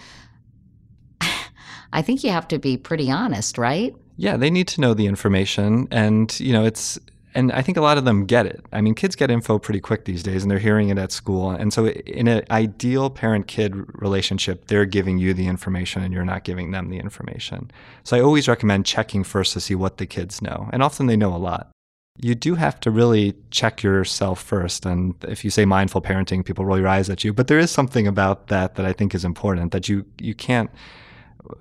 I 1.93 2.03
think 2.03 2.25
you 2.25 2.31
have 2.31 2.49
to 2.49 2.59
be 2.59 2.77
pretty 2.77 3.11
honest, 3.11 3.59
right? 3.59 3.95
Yeah, 4.17 4.37
they 4.37 4.51
need 4.51 4.69
to 4.69 4.81
know 4.81 4.95
the 4.95 5.07
information. 5.07 5.89
And, 5.91 6.39
you 6.41 6.53
know, 6.53 6.65
it's, 6.65 6.99
and 7.37 7.53
I 7.53 7.61
think 7.61 7.77
a 7.77 7.83
lot 7.83 7.99
of 7.99 8.07
them 8.07 8.25
get 8.25 8.47
it. 8.47 8.65
I 8.73 8.81
mean, 8.81 8.95
kids 8.95 9.15
get 9.15 9.31
info 9.31 9.59
pretty 9.59 9.79
quick 9.79 10.07
these 10.07 10.23
days 10.23 10.43
and 10.43 10.51
they're 10.51 10.59
hearing 10.59 10.89
it 10.89 10.97
at 10.97 11.13
school. 11.13 11.51
And 11.51 11.71
so, 11.71 11.89
in 11.89 12.29
an 12.29 12.45
ideal 12.51 13.11
parent 13.11 13.47
kid 13.47 13.75
relationship, 14.01 14.69
they're 14.69 14.87
giving 14.87 15.19
you 15.19 15.35
the 15.35 15.47
information 15.47 16.03
and 16.03 16.15
you're 16.15 16.25
not 16.25 16.45
giving 16.45 16.71
them 16.71 16.89
the 16.89 16.97
information. 16.97 17.71
So, 18.05 18.17
I 18.17 18.21
always 18.21 18.49
recommend 18.49 18.87
checking 18.87 19.23
first 19.23 19.53
to 19.53 19.61
see 19.61 19.75
what 19.75 19.99
the 19.99 20.07
kids 20.07 20.41
know. 20.41 20.71
And 20.73 20.83
often 20.83 21.09
they 21.09 21.17
know 21.17 21.35
a 21.35 21.37
lot. 21.37 21.71
You 22.19 22.35
do 22.35 22.55
have 22.55 22.81
to 22.81 22.91
really 22.91 23.35
check 23.51 23.83
yourself 23.83 24.43
first. 24.43 24.87
And 24.87 25.15
if 25.29 25.45
you 25.45 25.51
say 25.51 25.67
mindful 25.67 26.01
parenting, 26.01 26.43
people 26.43 26.65
roll 26.65 26.79
your 26.79 26.89
eyes 26.89 27.11
at 27.11 27.23
you. 27.23 27.35
But 27.35 27.49
there 27.49 27.59
is 27.59 27.71
something 27.71 28.07
about 28.07 28.47
that 28.47 28.77
that 28.77 28.87
I 28.87 28.95
think 28.95 29.15
is 29.15 29.27
important 29.27 29.73
that 29.73 29.91
you, 29.91 30.07
you 30.19 30.35
can't 30.35 30.71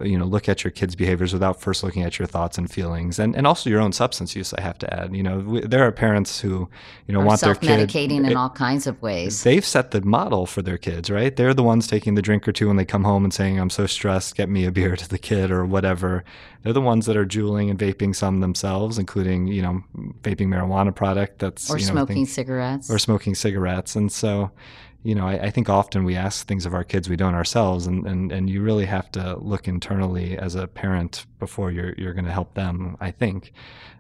you 0.01 0.17
know 0.17 0.25
look 0.25 0.49
at 0.49 0.63
your 0.63 0.71
kids' 0.71 0.95
behaviors 0.95 1.33
without 1.33 1.59
first 1.59 1.83
looking 1.83 2.03
at 2.03 2.19
your 2.19 2.27
thoughts 2.27 2.57
and 2.57 2.69
feelings, 2.71 3.19
and 3.19 3.36
and 3.36 3.47
also 3.47 3.69
your 3.69 3.81
own 3.81 3.91
substance 3.91 4.36
use. 4.36 4.53
I 4.53 4.61
have 4.61 4.77
to 4.79 4.93
add, 4.93 5.15
you 5.15 5.23
know, 5.23 5.39
we, 5.39 5.61
there 5.61 5.86
are 5.86 5.91
parents 5.91 6.39
who 6.39 6.69
you 7.07 7.13
know 7.13 7.21
Are 7.21 7.25
want 7.25 7.41
their 7.41 7.55
kid 7.55 7.89
medicating 7.89 8.29
in 8.29 8.36
all 8.36 8.49
kinds 8.49 8.88
of 8.88 9.01
ways. 9.01 9.43
They've 9.43 9.65
set 9.65 9.91
the 9.91 10.01
model 10.01 10.45
for 10.45 10.61
their 10.61 10.77
kids, 10.77 11.09
right? 11.09 11.36
They're 11.36 11.53
the 11.53 11.63
ones 11.63 11.88
taking 11.88 12.15
the 12.15 12.21
drink 12.21 12.47
or 12.47 12.51
two 12.51 12.67
when 12.67 12.77
they 12.77 12.86
come 12.86 13.03
home 13.03 13.23
and 13.23 13.33
saying, 13.33 13.59
"I'm 13.59 13.69
so 13.69 13.86
stressed, 13.86 14.36
get 14.36 14.49
me 14.49 14.65
a 14.65 14.71
beer" 14.71 14.95
to 14.95 15.09
the 15.09 15.19
kid 15.19 15.51
or 15.51 15.65
whatever. 15.65 16.23
They're 16.63 16.73
the 16.73 16.81
ones 16.81 17.05
that 17.05 17.15
are 17.15 17.25
juuling 17.25 17.69
and 17.69 17.77
vaping 17.77 18.15
some 18.15 18.39
themselves, 18.39 18.97
including 18.97 19.47
you 19.47 19.61
know 19.61 19.83
vaping 20.21 20.47
marijuana 20.47 20.93
product 20.95 21.39
that's 21.39 21.69
or 21.69 21.77
you 21.77 21.86
know, 21.86 21.91
smoking 21.91 22.25
cigarettes 22.25 22.89
or 22.89 22.99
smoking 22.99 23.36
cigarettes, 23.36 23.95
and 23.95 24.11
so 24.11 24.51
you 25.05 25.13
know, 25.13 25.27
I, 25.27 25.33
I, 25.33 25.49
think 25.51 25.69
often 25.69 26.03
we 26.03 26.15
ask 26.15 26.47
things 26.47 26.65
of 26.65 26.73
our 26.73 26.83
kids 26.83 27.07
we 27.07 27.15
don't 27.15 27.35
ourselves, 27.35 27.85
and, 27.85 28.07
and, 28.07 28.31
and 28.31 28.49
you 28.49 28.63
really 28.63 28.85
have 28.85 29.11
to 29.11 29.37
look 29.37 29.67
internally 29.67 30.35
as 30.35 30.55
a 30.55 30.65
parent 30.65 31.27
before 31.37 31.69
you're 31.71 31.93
you're 31.93 32.13
going 32.13 32.25
to 32.25 32.31
help 32.31 32.55
them. 32.55 32.97
I 32.99 33.11
think, 33.11 33.53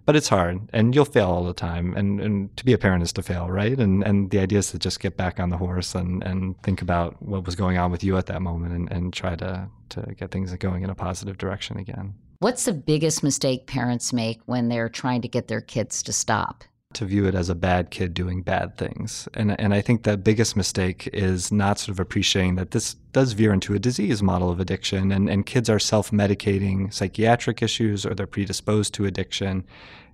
but 0.07 0.15
it's 0.15 0.29
hard, 0.29 0.67
and 0.73 0.95
you'll 0.95 1.05
fail 1.05 1.27
all 1.27 1.43
the 1.43 1.53
time. 1.53 1.95
And, 1.95 2.19
and 2.19 2.57
to 2.57 2.65
be 2.65 2.73
a 2.73 2.79
parent 2.79 3.03
is 3.03 3.13
to 3.13 3.21
fail, 3.21 3.51
right? 3.51 3.77
And 3.77 4.03
and 4.03 4.31
the 4.31 4.39
idea 4.39 4.57
is 4.57 4.71
to 4.71 4.79
just 4.79 4.99
get 4.99 5.15
back 5.15 5.39
on 5.39 5.51
the 5.51 5.57
horse 5.57 5.93
and, 5.93 6.23
and 6.23 6.59
think 6.63 6.81
about 6.81 7.21
what 7.21 7.45
was 7.45 7.55
going 7.55 7.77
on 7.77 7.91
with 7.91 8.03
you 8.03 8.17
at 8.17 8.25
that 8.25 8.41
moment, 8.41 8.73
and, 8.73 8.91
and 8.91 9.13
try 9.13 9.35
to 9.35 9.69
to 9.89 10.01
get 10.17 10.31
things 10.31 10.51
going 10.55 10.81
in 10.81 10.89
a 10.89 10.95
positive 10.95 11.37
direction 11.37 11.77
again. 11.77 12.15
What's 12.39 12.65
the 12.65 12.73
biggest 12.73 13.21
mistake 13.21 13.67
parents 13.67 14.11
make 14.11 14.41
when 14.47 14.69
they're 14.69 14.89
trying 14.89 15.21
to 15.21 15.27
get 15.27 15.49
their 15.49 15.61
kids 15.61 16.01
to 16.01 16.11
stop? 16.11 16.63
To 16.95 17.05
view 17.05 17.25
it 17.25 17.35
as 17.35 17.49
a 17.49 17.55
bad 17.55 17.91
kid 17.91 18.13
doing 18.13 18.41
bad 18.41 18.77
things. 18.77 19.27
And, 19.33 19.59
and 19.59 19.73
I 19.73 19.81
think 19.81 20.03
the 20.03 20.17
biggest 20.17 20.55
mistake 20.55 21.09
is 21.13 21.51
not 21.51 21.79
sort 21.79 21.89
of 21.89 21.99
appreciating 21.99 22.55
that 22.55 22.71
this 22.71 22.95
does 23.11 23.33
veer 23.33 23.53
into 23.53 23.73
a 23.73 23.79
disease 23.79 24.23
model 24.23 24.49
of 24.49 24.59
addiction, 24.59 25.11
and, 25.11 25.29
and 25.29 25.45
kids 25.45 25.69
are 25.69 25.79
self 25.79 26.11
medicating 26.11 26.93
psychiatric 26.93 27.61
issues 27.61 28.05
or 28.05 28.13
they're 28.13 28.27
predisposed 28.27 28.93
to 28.95 29.05
addiction. 29.05 29.63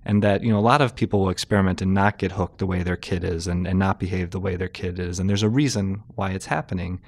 And 0.04 0.20
that, 0.22 0.42
you 0.42 0.50
know, 0.50 0.58
a 0.58 0.60
lot 0.60 0.80
of 0.80 0.96
people 0.96 1.20
will 1.20 1.28
experiment 1.28 1.80
and 1.80 1.94
not 1.94 2.18
get 2.18 2.32
hooked 2.32 2.58
the 2.58 2.66
way 2.66 2.82
their 2.82 2.96
kid 2.96 3.22
is 3.22 3.46
and, 3.46 3.68
and 3.68 3.78
not 3.78 4.00
behave 4.00 4.32
the 4.32 4.40
way 4.40 4.56
their 4.56 4.66
kid 4.66 4.98
is. 4.98 5.20
And 5.20 5.30
there's 5.30 5.44
a 5.44 5.48
reason 5.48 6.02
why 6.16 6.32
it's 6.32 6.46
happening. 6.46 7.00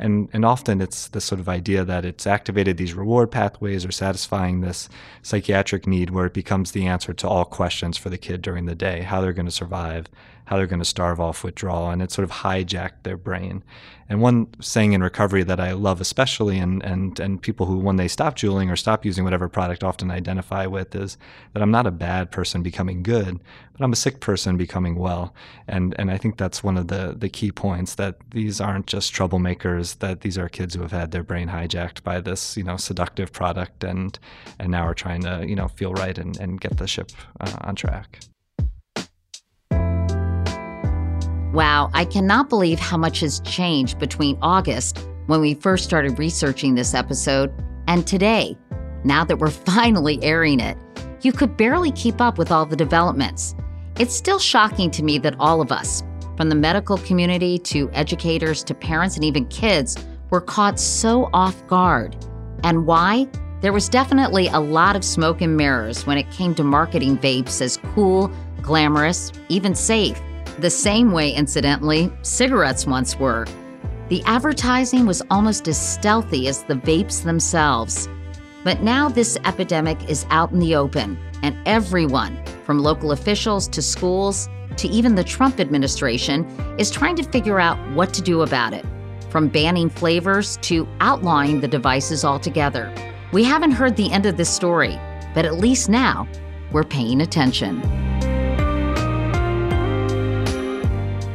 And, 0.00 0.30
and 0.32 0.44
often 0.44 0.80
it's 0.80 1.08
this 1.08 1.26
sort 1.26 1.40
of 1.40 1.48
idea 1.48 1.84
that 1.84 2.04
it's 2.04 2.26
activated 2.26 2.78
these 2.78 2.94
reward 2.94 3.30
pathways 3.30 3.84
or 3.84 3.92
satisfying 3.92 4.60
this 4.60 4.88
psychiatric 5.22 5.86
need 5.86 6.10
where 6.10 6.26
it 6.26 6.32
becomes 6.32 6.72
the 6.72 6.86
answer 6.86 7.12
to 7.12 7.28
all 7.28 7.44
questions 7.44 7.98
for 7.98 8.08
the 8.08 8.18
kid 8.18 8.40
during 8.40 8.64
the 8.64 8.74
day, 8.74 9.02
how 9.02 9.20
they're 9.20 9.34
going 9.34 9.46
to 9.46 9.52
survive, 9.52 10.06
how 10.50 10.56
they're 10.56 10.66
going 10.66 10.80
to 10.80 10.84
starve 10.84 11.20
off 11.20 11.44
withdrawal. 11.44 11.90
And 11.90 12.02
it 12.02 12.10
sort 12.10 12.24
of 12.24 12.32
hijacked 12.32 13.04
their 13.04 13.16
brain. 13.16 13.62
And 14.08 14.20
one 14.20 14.48
saying 14.60 14.94
in 14.94 15.00
recovery 15.00 15.44
that 15.44 15.60
I 15.60 15.70
love 15.70 16.00
especially, 16.00 16.58
and, 16.58 16.82
and, 16.82 17.20
and 17.20 17.40
people 17.40 17.66
who, 17.66 17.78
when 17.78 17.94
they 17.94 18.08
stop 18.08 18.34
juuling 18.34 18.68
or 18.68 18.74
stop 18.74 19.04
using 19.04 19.22
whatever 19.22 19.48
product, 19.48 19.84
often 19.84 20.10
identify 20.10 20.66
with, 20.66 20.96
is 20.96 21.16
that 21.52 21.62
I'm 21.62 21.70
not 21.70 21.86
a 21.86 21.92
bad 21.92 22.32
person 22.32 22.64
becoming 22.64 23.04
good, 23.04 23.38
but 23.72 23.84
I'm 23.84 23.92
a 23.92 23.96
sick 23.96 24.18
person 24.18 24.56
becoming 24.56 24.96
well. 24.96 25.32
And, 25.68 25.94
and 26.00 26.10
I 26.10 26.18
think 26.18 26.36
that's 26.36 26.64
one 26.64 26.76
of 26.76 26.88
the, 26.88 27.14
the 27.16 27.28
key 27.28 27.52
points 27.52 27.94
that 27.94 28.16
these 28.32 28.60
aren't 28.60 28.88
just 28.88 29.14
troublemakers, 29.14 30.00
that 30.00 30.22
these 30.22 30.36
are 30.36 30.48
kids 30.48 30.74
who 30.74 30.82
have 30.82 30.90
had 30.90 31.12
their 31.12 31.22
brain 31.22 31.46
hijacked 31.46 32.02
by 32.02 32.20
this, 32.20 32.56
you 32.56 32.64
know, 32.64 32.76
seductive 32.76 33.32
product 33.32 33.84
and, 33.84 34.18
and 34.58 34.72
now 34.72 34.82
are 34.82 34.94
trying 34.94 35.22
to, 35.22 35.44
you 35.46 35.54
know, 35.54 35.68
feel 35.68 35.92
right 35.94 36.18
and, 36.18 36.36
and 36.38 36.60
get 36.60 36.78
the 36.78 36.88
ship 36.88 37.12
uh, 37.38 37.54
on 37.60 37.76
track. 37.76 38.18
Wow, 41.52 41.90
I 41.94 42.04
cannot 42.04 42.48
believe 42.48 42.78
how 42.78 42.96
much 42.96 43.20
has 43.20 43.40
changed 43.40 43.98
between 43.98 44.38
August, 44.40 45.04
when 45.26 45.40
we 45.40 45.54
first 45.54 45.82
started 45.82 46.16
researching 46.16 46.76
this 46.76 46.94
episode, 46.94 47.52
and 47.88 48.06
today. 48.06 48.56
now 49.02 49.24
that 49.24 49.38
we're 49.38 49.50
finally 49.74 50.22
airing 50.22 50.60
it. 50.60 50.76
You 51.22 51.32
could 51.32 51.56
barely 51.56 51.90
keep 51.92 52.20
up 52.20 52.38
with 52.38 52.52
all 52.52 52.66
the 52.66 52.76
developments. 52.76 53.54
It's 53.98 54.14
still 54.14 54.38
shocking 54.38 54.90
to 54.92 55.02
me 55.02 55.18
that 55.18 55.34
all 55.40 55.60
of 55.60 55.72
us, 55.72 56.04
from 56.36 56.50
the 56.50 56.54
medical 56.54 56.98
community 56.98 57.58
to 57.58 57.90
educators 57.92 58.62
to 58.64 58.74
parents 58.74 59.16
and 59.16 59.24
even 59.24 59.46
kids, 59.46 59.96
were 60.30 60.40
caught 60.40 60.78
so 60.78 61.30
off 61.32 61.66
guard. 61.66 62.16
And 62.62 62.86
why? 62.86 63.26
There 63.60 63.72
was 63.72 63.88
definitely 63.88 64.46
a 64.48 64.60
lot 64.60 64.96
of 64.96 65.04
smoke 65.04 65.40
and 65.40 65.56
mirrors 65.56 66.06
when 66.06 66.16
it 66.16 66.30
came 66.30 66.54
to 66.54 66.64
marketing 66.64 67.18
vapes 67.18 67.60
as 67.60 67.78
cool, 67.94 68.30
glamorous, 68.62 69.32
even 69.48 69.74
safe. 69.74 70.20
The 70.58 70.70
same 70.70 71.12
way, 71.12 71.30
incidentally, 71.30 72.12
cigarettes 72.22 72.86
once 72.86 73.18
were. 73.18 73.46
The 74.08 74.22
advertising 74.24 75.06
was 75.06 75.22
almost 75.30 75.68
as 75.68 75.80
stealthy 75.80 76.48
as 76.48 76.64
the 76.64 76.74
vapes 76.74 77.22
themselves. 77.22 78.08
But 78.64 78.82
now 78.82 79.08
this 79.08 79.38
epidemic 79.44 80.10
is 80.10 80.26
out 80.30 80.52
in 80.52 80.58
the 80.58 80.74
open, 80.74 81.18
and 81.42 81.56
everyone, 81.66 82.44
from 82.64 82.80
local 82.80 83.12
officials 83.12 83.68
to 83.68 83.80
schools 83.80 84.48
to 84.76 84.88
even 84.88 85.14
the 85.14 85.24
Trump 85.24 85.60
administration, 85.60 86.44
is 86.78 86.90
trying 86.90 87.16
to 87.16 87.22
figure 87.22 87.60
out 87.60 87.78
what 87.92 88.12
to 88.14 88.20
do 88.20 88.42
about 88.42 88.74
it, 88.74 88.84
from 89.30 89.48
banning 89.48 89.88
flavors 89.88 90.58
to 90.58 90.86
outlawing 91.00 91.60
the 91.60 91.68
devices 91.68 92.24
altogether. 92.24 92.92
We 93.32 93.44
haven't 93.44 93.70
heard 93.70 93.96
the 93.96 94.10
end 94.10 94.26
of 94.26 94.36
this 94.36 94.50
story, 94.50 94.98
but 95.34 95.44
at 95.44 95.54
least 95.54 95.88
now 95.88 96.26
we're 96.72 96.84
paying 96.84 97.20
attention. 97.20 97.80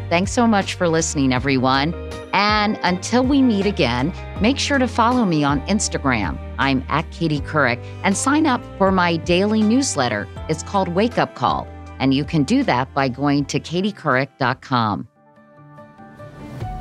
Thanks 0.10 0.32
so 0.32 0.46
much 0.46 0.76
for 0.76 0.88
listening, 0.88 1.34
everyone. 1.34 1.94
And 2.34 2.80
until 2.84 3.24
we 3.26 3.42
meet 3.42 3.66
again, 3.66 4.14
make 4.40 4.60
sure 4.60 4.78
to 4.78 4.88
follow 4.88 5.26
me 5.26 5.44
on 5.44 5.62
Instagram. 5.68 6.38
I'm 6.60 6.86
at 6.90 7.10
Katie 7.12 7.40
Couric 7.40 7.84
and 8.04 8.16
sign 8.16 8.46
up 8.46 8.62
for 8.78 8.92
my 8.92 9.18
daily 9.18 9.64
newsletter. 9.64 10.28
It's 10.48 10.62
called 10.62 10.90
Wake 10.90 11.18
Up 11.18 11.34
Call. 11.34 11.68
And 12.00 12.14
you 12.14 12.24
can 12.24 12.44
do 12.44 12.62
that 12.64 12.94
by 12.94 13.08
going 13.08 13.46
to 13.46 13.60
katiecouric.com. 13.60 15.08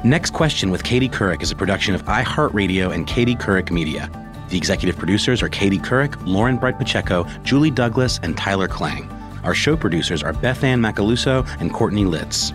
Next 0.04 0.34
Question 0.34 0.70
with 0.70 0.84
Katie 0.84 1.08
Couric 1.08 1.40
is 1.40 1.50
a 1.50 1.56
production 1.56 1.94
of 1.94 2.04
iHeartRadio 2.04 2.92
and 2.92 3.06
Katie 3.06 3.36
Couric 3.36 3.70
Media. 3.70 4.10
The 4.50 4.58
executive 4.58 4.98
producers 4.98 5.40
are 5.40 5.48
Katie 5.48 5.78
Couric, 5.78 6.14
Lauren 6.26 6.58
Bright 6.58 6.78
Pacheco, 6.78 7.24
Julie 7.42 7.70
Douglas, 7.70 8.20
and 8.22 8.36
Tyler 8.36 8.68
Klang. 8.68 9.08
Our 9.44 9.54
show 9.54 9.76
producers 9.76 10.22
are 10.22 10.32
Beth 10.32 10.64
Ann 10.64 10.80
Macaluso 10.80 11.46
and 11.60 11.72
Courtney 11.72 12.04
Litz. 12.04 12.52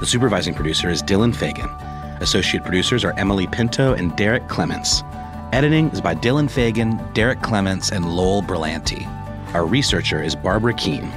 The 0.00 0.06
supervising 0.06 0.54
producer 0.54 0.88
is 0.90 1.02
Dylan 1.02 1.34
Fagan. 1.34 1.68
Associate 2.20 2.62
producers 2.62 3.04
are 3.04 3.18
Emily 3.18 3.46
Pinto 3.46 3.94
and 3.94 4.14
Derek 4.16 4.46
Clements. 4.48 5.02
Editing 5.52 5.88
is 5.90 6.00
by 6.00 6.14
Dylan 6.14 6.50
Fagan, 6.50 7.00
Derek 7.14 7.40
Clements, 7.42 7.90
and 7.90 8.14
Lowell 8.14 8.42
Berlanti. 8.42 9.06
Our 9.54 9.64
researcher 9.64 10.22
is 10.22 10.36
Barbara 10.36 10.74
Keene. 10.74 11.10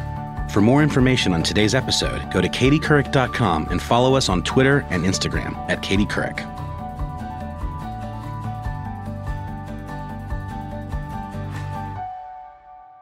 For 0.50 0.62
more 0.62 0.82
information 0.82 1.34
on 1.34 1.44
today's 1.44 1.76
episode, 1.76 2.32
go 2.32 2.42
to 2.42 2.50
katiecouric.com 2.50 3.68
and 3.70 3.82
follow 3.82 4.16
us 4.16 4.30
on 4.30 4.44
Twitter 4.44 4.86
and 4.90 5.04
Instagram 5.04 5.56
at 5.70 5.82
Katie 5.82 6.06